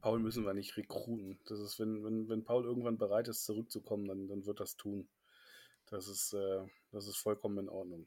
Paul 0.00 0.18
müssen 0.18 0.44
wir 0.44 0.52
nicht 0.54 0.76
rekruten. 0.76 1.38
Das 1.46 1.58
ist, 1.60 1.78
wenn, 1.78 2.04
wenn, 2.04 2.28
wenn 2.28 2.44
Paul 2.44 2.64
irgendwann 2.64 2.98
bereit 2.98 3.28
ist, 3.28 3.44
zurückzukommen, 3.44 4.06
dann, 4.06 4.28
dann 4.28 4.44
wird 4.46 4.60
das 4.60 4.76
tun. 4.76 5.08
Das 5.86 6.08
ist, 6.08 6.32
äh, 6.34 6.66
das 6.90 7.06
ist 7.06 7.16
vollkommen 7.16 7.58
in 7.58 7.68
Ordnung. 7.68 8.06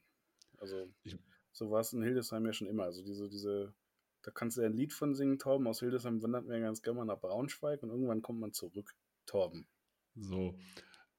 Also, 0.58 0.88
Ich- 1.02 1.18
so 1.52 1.70
war 1.70 1.80
es 1.80 1.92
in 1.92 2.02
Hildesheim 2.02 2.46
ja 2.46 2.52
schon 2.52 2.68
immer. 2.68 2.84
Also 2.84 3.02
diese, 3.02 3.28
diese, 3.28 3.74
da 4.22 4.30
kannst 4.30 4.56
du 4.56 4.60
ja 4.60 4.68
ein 4.68 4.76
Lied 4.76 4.92
von 4.92 5.14
singen, 5.16 5.38
Torben. 5.38 5.66
Aus 5.66 5.80
Hildesheim 5.80 6.22
wandert 6.22 6.46
man 6.46 6.58
ja 6.58 6.62
ganz 6.62 6.80
gerne 6.82 6.98
mal 6.98 7.04
nach 7.06 7.20
Braunschweig 7.20 7.82
und 7.82 7.90
irgendwann 7.90 8.22
kommt 8.22 8.38
man 8.38 8.52
zurück. 8.52 8.94
Torben. 9.26 9.66
So. 10.14 10.56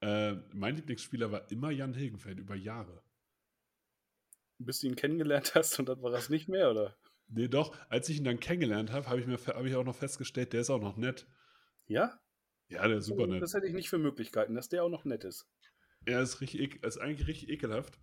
Äh, 0.02 0.36
mein 0.54 0.76
Lieblingsspieler 0.76 1.32
war 1.32 1.50
immer 1.52 1.72
Jan 1.72 1.94
Hilgenfeld 1.94 2.40
über 2.40 2.56
Jahre. 2.56 3.04
Bis 4.58 4.80
du 4.80 4.88
ihn 4.88 4.96
kennengelernt 4.96 5.54
hast 5.56 5.80
und 5.80 5.88
dann 5.88 6.02
war 6.02 6.12
das 6.12 6.30
nicht 6.30 6.50
mehr, 6.50 6.72
oder? 6.72 6.98
Nee, 7.28 7.48
doch, 7.48 7.78
als 7.90 8.10
ich 8.10 8.18
ihn 8.18 8.26
dann 8.26 8.40
kennengelernt 8.40 8.92
habe, 8.92 9.08
habe 9.08 9.22
ich, 9.22 9.28
mir 9.28 9.38
habe 9.38 9.70
ich 9.70 9.76
auch 9.76 9.86
noch 9.86 9.96
festgestellt, 9.96 10.54
der 10.54 10.62
ist 10.62 10.70
auch 10.70 10.82
noch 10.82 10.98
nett. 10.98 11.28
Ja? 11.88 12.20
Ja, 12.68 12.88
der 12.88 12.98
ist 12.98 13.06
super 13.06 13.28
nett. 13.28 13.42
Das 13.42 13.54
hätte 13.54 13.68
ich 13.68 13.74
nicht 13.74 13.90
für 13.90 14.00
Möglichkeiten, 14.00 14.56
dass 14.56 14.70
der 14.70 14.84
auch 14.84 14.90
noch 14.90 15.06
nett 15.06 15.24
ist. 15.24 15.48
Er 16.06 16.22
ist 16.22 16.42
richtig, 16.42 16.84
ist 16.84 16.98
eigentlich 16.98 17.28
richtig 17.28 17.50
ekelhaft. 17.50 18.00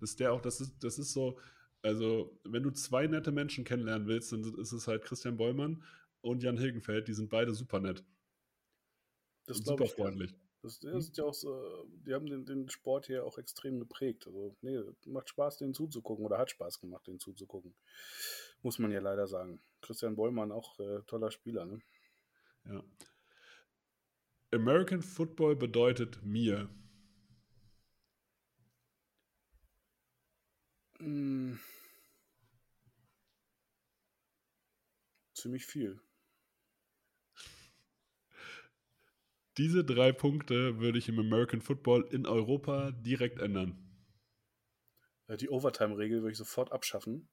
Dass 0.00 0.16
der 0.16 0.32
auch, 0.32 0.42
das 0.42 0.60
ist, 0.60 0.82
das 0.82 0.98
ist 0.98 1.12
so, 1.12 1.40
also, 1.82 2.38
wenn 2.44 2.62
du 2.62 2.70
zwei 2.70 3.06
nette 3.06 3.30
Menschen 3.30 3.64
kennenlernen 3.64 4.08
willst, 4.08 4.32
dann 4.32 4.42
ist 4.42 4.72
es 4.72 4.88
halt 4.88 5.04
Christian 5.04 5.36
Bollmann 5.36 5.84
und 6.20 6.42
Jan 6.42 6.58
Hilgenfeld, 6.58 7.08
die 7.08 7.14
sind 7.14 7.30
beide 7.30 7.54
super 7.54 7.80
nett. 7.80 8.04
Das 9.46 9.58
und 9.58 9.66
super 9.66 9.84
ich 9.84 9.94
gern. 9.94 10.34
Das, 10.66 10.80
das 10.80 11.04
ist 11.04 11.16
ja 11.16 11.22
auch 11.22 11.32
so, 11.32 11.86
die 12.04 12.12
haben 12.12 12.26
den, 12.26 12.44
den 12.44 12.68
Sport 12.68 13.06
hier 13.06 13.24
auch 13.24 13.38
extrem 13.38 13.78
geprägt. 13.78 14.26
Also, 14.26 14.56
nee, 14.62 14.76
macht 15.04 15.28
Spaß, 15.28 15.58
denen 15.58 15.74
zuzugucken 15.74 16.26
oder 16.26 16.38
hat 16.38 16.50
Spaß 16.50 16.80
gemacht, 16.80 17.06
denen 17.06 17.20
zuzugucken. 17.20 17.72
Muss 18.62 18.80
man 18.80 18.90
ja 18.90 18.98
leider 18.98 19.28
sagen. 19.28 19.62
Christian 19.80 20.16
Bollmann 20.16 20.50
auch 20.50 20.76
äh, 20.80 21.02
toller 21.06 21.30
Spieler, 21.30 21.66
ne? 21.66 21.78
Ja. 22.64 22.82
American 24.50 25.02
Football 25.02 25.54
bedeutet 25.54 26.24
mir. 26.24 26.68
Mm. 30.98 31.60
Ziemlich 35.32 35.64
viel. 35.64 36.00
Diese 39.58 39.84
drei 39.84 40.12
Punkte 40.12 40.78
würde 40.80 40.98
ich 40.98 41.08
im 41.08 41.18
American 41.18 41.60
Football 41.60 42.06
in 42.10 42.26
Europa 42.26 42.90
direkt 42.92 43.40
ändern. 43.40 43.82
Die 45.40 45.48
Overtime-Regel 45.48 46.20
würde 46.20 46.32
ich 46.32 46.38
sofort 46.38 46.72
abschaffen. 46.72 47.28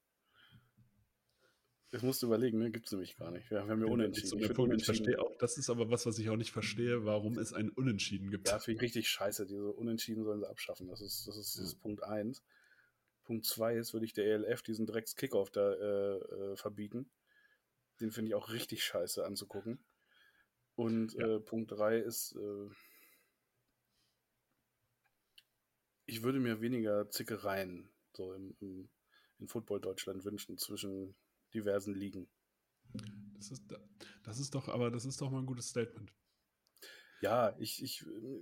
Jetzt 1.92 2.02
musst 2.02 2.24
du 2.24 2.28
überlegen, 2.28 2.58
ne? 2.58 2.72
Gibt 2.72 2.88
es 2.88 2.92
nämlich 2.92 3.16
gar 3.18 3.30
nicht. 3.30 3.52
Wir 3.52 3.60
haben 3.60 3.70
ja 3.70 3.76
Das 3.86 3.90
unentschieden. 3.94 4.28
so 4.30 4.38
Ich 4.38 4.42
Punkt. 4.48 4.52
Ich 4.52 4.60
Unentschieden- 4.64 4.96
verstehe 4.96 5.22
auch, 5.22 5.38
das 5.38 5.58
ist 5.58 5.70
aber 5.70 5.92
was, 5.92 6.08
was 6.08 6.18
ich 6.18 6.28
auch 6.32 6.38
nicht 6.38 6.52
verstehe, 6.52 7.06
warum 7.06 7.38
es 7.38 7.54
ein 7.54 7.70
Unentschieden 7.70 8.32
gibt. 8.32 8.48
Ja, 8.48 8.58
finde 8.58 8.78
ich 8.78 8.82
richtig 8.82 9.10
scheiße. 9.10 9.46
Diese 9.46 9.72
Unentschieden 9.74 10.24
sollen 10.24 10.40
sie 10.40 10.50
abschaffen. 10.50 10.88
Das 10.88 11.02
ist, 11.02 11.28
das 11.28 11.38
ist, 11.38 11.56
das 11.56 11.64
ist 11.66 11.76
Punkt 11.82 12.02
1. 12.04 12.42
Punkt 13.26 13.46
2 13.46 13.76
ist, 13.78 13.94
würde 13.94 14.06
ich 14.08 14.14
der 14.14 14.26
ELF 14.26 14.64
diesen 14.64 14.88
Drecks-Kickoff 14.88 15.52
da 15.52 15.72
äh, 15.74 16.18
äh, 16.18 16.56
verbieten. 16.56 17.12
Den 18.02 18.12
finde 18.12 18.30
ich 18.30 18.36
auch 18.36 18.50
richtig 18.52 18.84
scheiße 18.84 19.24
anzugucken. 19.24 19.78
Und 20.76 21.14
Ja. 21.14 21.36
äh, 21.36 21.40
Punkt 21.40 21.72
3 21.72 22.00
ist, 22.00 22.36
äh, 22.36 22.70
ich 26.06 26.24
würde 26.24 26.40
mir 26.40 26.62
weniger 26.62 27.10
Zickereien 27.10 27.90
so 28.14 28.34
im, 28.34 28.56
im, 28.60 28.90
in 29.40 29.48
Football 29.48 29.82
Deutschland 29.82 30.26
wünschen 30.26 30.58
zwischen 30.58 31.16
diversen 31.54 31.94
Ligen. 31.94 32.28
Das 33.36 33.52
ist, 33.52 33.64
das 34.24 34.40
ist 34.40 34.56
doch, 34.56 34.68
aber 34.68 34.92
das 34.92 35.06
ist 35.06 35.22
doch 35.22 35.30
mal 35.30 35.40
ein 35.40 35.46
gutes 35.46 35.70
Statement. 35.70 36.14
Ja, 37.22 37.56
ich, 37.60 37.82
ich, 37.84 38.06
äh, 38.06 38.42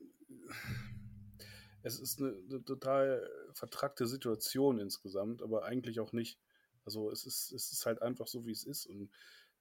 es 1.84 2.00
ist 2.00 2.20
eine, 2.20 2.36
eine 2.50 2.64
total 2.64 3.30
vertrackte 3.54 4.08
Situation 4.08 4.80
insgesamt, 4.80 5.42
aber 5.42 5.66
eigentlich 5.66 6.00
auch 6.00 6.14
nicht. 6.14 6.40
Also 6.86 7.12
es 7.12 7.26
ist, 7.26 7.52
es 7.52 7.72
ist 7.72 7.86
halt 7.86 8.02
einfach 8.02 8.28
so, 8.28 8.46
wie 8.46 8.52
es 8.52 8.64
ist. 8.64 8.86
Und 8.86 9.12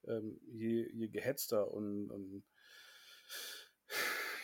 ähm, 0.04 0.40
je, 0.46 0.88
je 0.92 1.08
gehetzter 1.08 1.70
und, 1.70 2.10
und 2.10 2.44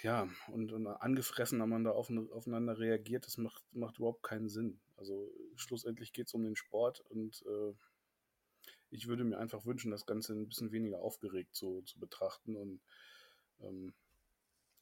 ja, 0.02 0.28
und, 0.48 0.72
und 0.72 0.86
angefressener 0.86 1.66
man 1.66 1.84
da 1.84 1.90
auf, 1.90 2.10
aufeinander 2.10 2.78
reagiert, 2.78 3.26
das 3.26 3.38
macht, 3.38 3.62
macht 3.72 3.98
überhaupt 3.98 4.22
keinen 4.22 4.48
Sinn. 4.48 4.80
Also 4.96 5.30
schlussendlich 5.56 6.12
geht 6.12 6.28
es 6.28 6.34
um 6.34 6.44
den 6.44 6.56
Sport 6.56 7.00
und 7.08 7.44
äh, 7.46 7.74
ich 8.90 9.08
würde 9.08 9.24
mir 9.24 9.38
einfach 9.38 9.64
wünschen, 9.66 9.90
das 9.90 10.06
Ganze 10.06 10.32
ein 10.32 10.48
bisschen 10.48 10.72
weniger 10.72 11.00
aufgeregt 11.00 11.54
zu, 11.54 11.82
zu 11.82 11.98
betrachten. 11.98 12.56
Und 12.56 12.80
ähm, 13.60 13.94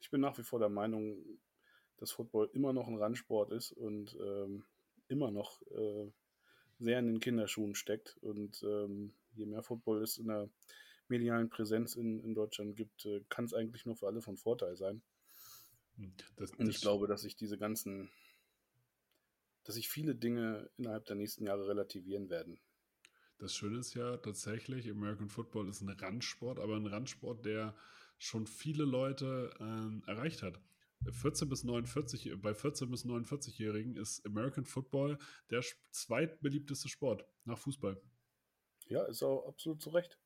ich 0.00 0.10
bin 0.10 0.20
nach 0.20 0.38
wie 0.38 0.42
vor 0.42 0.58
der 0.58 0.68
Meinung, 0.68 1.24
dass 1.96 2.12
Football 2.12 2.50
immer 2.52 2.72
noch 2.72 2.88
ein 2.88 2.96
Randsport 2.98 3.50
ist 3.50 3.72
und 3.72 4.16
ähm, 4.20 4.64
immer 5.08 5.30
noch 5.30 5.62
äh, 5.70 6.10
sehr 6.78 6.98
in 6.98 7.06
den 7.06 7.20
Kinderschuhen 7.20 7.74
steckt. 7.74 8.16
Und 8.20 8.62
ähm, 8.62 9.14
je 9.32 9.46
mehr 9.46 9.62
Football 9.62 10.02
es 10.02 10.18
in 10.18 10.28
der 10.28 10.48
medialen 11.08 11.48
Präsenz 11.50 11.94
in, 11.96 12.20
in 12.20 12.34
Deutschland 12.34 12.76
gibt, 12.76 13.04
äh, 13.06 13.22
kann 13.28 13.44
es 13.44 13.54
eigentlich 13.54 13.84
nur 13.86 13.96
für 13.96 14.06
alle 14.06 14.22
von 14.22 14.36
Vorteil 14.36 14.76
sein. 14.76 15.02
Das, 16.36 16.50
Und 16.52 16.68
ich 16.68 16.76
das- 16.76 16.82
glaube, 16.82 17.06
dass 17.06 17.22
sich 17.22 17.36
diese 17.36 17.58
ganzen, 17.58 18.10
dass 19.64 19.76
sich 19.76 19.88
viele 19.88 20.14
Dinge 20.14 20.70
innerhalb 20.76 21.04
der 21.06 21.16
nächsten 21.16 21.44
Jahre 21.46 21.68
relativieren 21.68 22.28
werden. 22.30 22.58
Das 23.38 23.54
Schöne 23.54 23.78
ist 23.78 23.94
ja 23.94 24.16
tatsächlich, 24.18 24.88
American 24.90 25.28
Football 25.28 25.68
ist 25.68 25.80
ein 25.80 25.88
Randsport, 25.88 26.58
aber 26.58 26.76
ein 26.76 26.86
Randsport, 26.86 27.44
der 27.44 27.74
schon 28.18 28.46
viele 28.46 28.84
Leute 28.84 29.52
ähm, 29.60 30.02
erreicht 30.06 30.42
hat. 30.42 30.60
14 31.10 31.48
bis 31.48 31.64
49, 31.64 32.32
bei 32.40 32.54
14 32.54 32.90
bis 32.90 33.04
49-Jährigen 33.04 33.96
ist 33.96 34.24
American 34.24 34.64
Football 34.64 35.18
der 35.50 35.62
zweitbeliebteste 35.90 36.88
Sport 36.88 37.26
nach 37.44 37.58
Fußball. 37.58 38.00
Ja, 38.86 39.04
ist 39.04 39.22
auch 39.22 39.46
absolut 39.46 39.82
zu 39.82 39.90
Recht. 39.90 40.18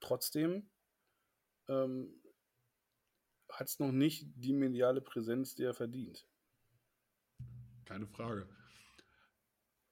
Trotzdem 0.00 0.68
ähm, 1.68 2.20
hat 3.48 3.68
es 3.68 3.78
noch 3.78 3.92
nicht 3.92 4.26
die 4.36 4.52
mediale 4.52 5.00
Präsenz, 5.00 5.54
die 5.54 5.64
er 5.64 5.74
verdient. 5.74 6.26
Keine 7.84 8.06
Frage. 8.06 8.48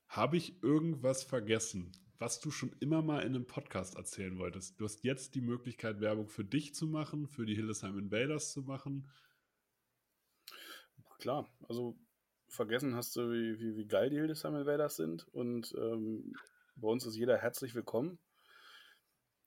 Habe 0.09 0.37
ich 0.37 0.63
irgendwas 0.63 1.23
vergessen, 1.23 1.93
was 2.19 2.41
du 2.41 2.51
schon 2.51 2.75
immer 2.81 3.03
mal 3.03 3.21
in 3.21 3.35
einem 3.35 3.47
Podcast 3.47 3.97
erzählen 3.97 4.39
wolltest? 4.39 4.81
Du 4.81 4.85
hast 4.85 5.05
jetzt 5.05 5.35
die 5.35 5.41
Möglichkeit, 5.41 6.01
Werbung 6.01 6.29
für 6.29 6.45
dich 6.45 6.75
zu 6.75 6.87
machen, 6.87 7.29
für 7.29 7.45
die 7.45 7.55
Hildesheim 7.55 7.99
Invaders 7.99 8.53
zu 8.53 8.63
machen. 8.63 9.11
Klar, 11.19 11.49
also 11.69 11.99
vergessen 12.49 12.95
hast 12.95 13.15
du, 13.17 13.31
wie, 13.31 13.61
wie, 13.61 13.77
wie 13.77 13.87
geil 13.87 14.11
die 14.11 14.17
Hildesheim 14.17 14.55
Invaders 14.55 14.97
sind 14.97 15.29
und 15.29 15.75
ähm, 15.77 16.35
bei 16.77 16.89
uns 16.89 17.05
ist 17.05 17.17
jeder 17.17 17.37
herzlich 17.37 17.75
willkommen. 17.75 18.19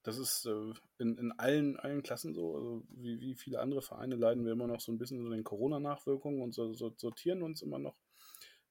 Das 0.04 0.18
ist 0.18 0.46
äh, 0.48 0.74
in, 0.98 1.18
in 1.18 1.32
allen, 1.34 1.78
allen 1.78 2.02
Klassen 2.02 2.34
so. 2.34 2.56
Also 2.56 2.84
wie, 2.90 3.20
wie 3.20 3.36
viele 3.36 3.60
andere 3.60 3.82
Vereine 3.82 4.16
leiden 4.16 4.46
wir 4.46 4.54
immer 4.54 4.68
noch 4.68 4.82
so 4.82 4.92
ein 4.92 4.98
bisschen 4.98 5.20
unter 5.20 5.36
den 5.36 5.44
Corona-Nachwirkungen 5.44 6.42
und 6.42 6.54
so, 6.54 6.74
so, 6.74 6.94
sortieren 6.98 7.44
uns 7.44 7.62
immer 7.62 7.78
noch 7.78 7.96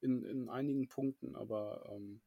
in, 0.00 0.24
in 0.24 0.48
einigen 0.48 0.88
Punkten. 0.88 1.36
Aber 1.36 1.88
ähm, 1.92 2.20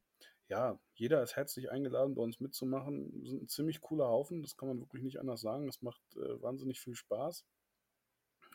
ja, 0.47 0.79
jeder 0.93 1.21
ist 1.21 1.35
herzlich 1.35 1.69
eingeladen, 1.69 2.15
bei 2.15 2.21
uns 2.21 2.39
mitzumachen. 2.39 3.11
Wir 3.21 3.29
sind 3.29 3.43
ein 3.43 3.47
ziemlich 3.49 3.81
cooler 3.81 4.07
Haufen, 4.07 4.41
das 4.41 4.55
kann 4.55 4.69
man 4.69 4.79
wirklich 4.79 5.03
nicht 5.03 5.19
anders 5.19 5.41
sagen. 5.41 5.65
Das 5.65 5.81
macht 5.81 6.01
äh, 6.15 6.41
wahnsinnig 6.41 6.79
viel 6.79 6.95
Spaß. 6.95 7.45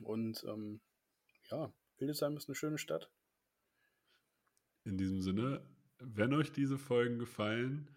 Und 0.02 0.44
ähm, 0.44 0.80
ja, 1.50 1.72
Hildesheim 1.96 2.36
ist 2.36 2.48
eine 2.48 2.54
schöne 2.54 2.78
Stadt. 2.78 3.10
In 4.84 4.96
diesem 4.96 5.20
Sinne, 5.20 5.60
wenn 5.98 6.32
euch 6.32 6.52
diese 6.52 6.78
Folgen 6.78 7.18
gefallen, 7.18 7.88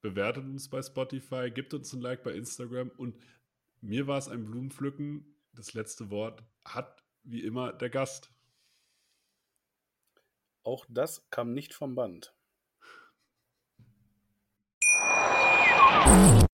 bewertet 0.00 0.44
uns 0.44 0.68
bei 0.68 0.82
Spotify, 0.82 1.50
gebt 1.50 1.74
uns 1.74 1.92
ein 1.92 2.00
Like 2.00 2.22
bei 2.22 2.32
Instagram 2.32 2.90
und 2.90 3.16
mir 3.80 4.06
war 4.06 4.18
es 4.18 4.28
ein 4.28 4.44
Blumenpflücken. 4.44 5.34
Das 5.52 5.74
letzte 5.74 6.10
Wort 6.10 6.42
hat 6.64 7.04
wie 7.22 7.42
immer 7.44 7.72
der 7.72 7.90
Gast. 7.90 8.32
Auch 10.62 10.86
das 10.88 11.28
kam 11.30 11.52
nicht 11.52 11.74
vom 11.74 11.94
Band. 11.94 12.34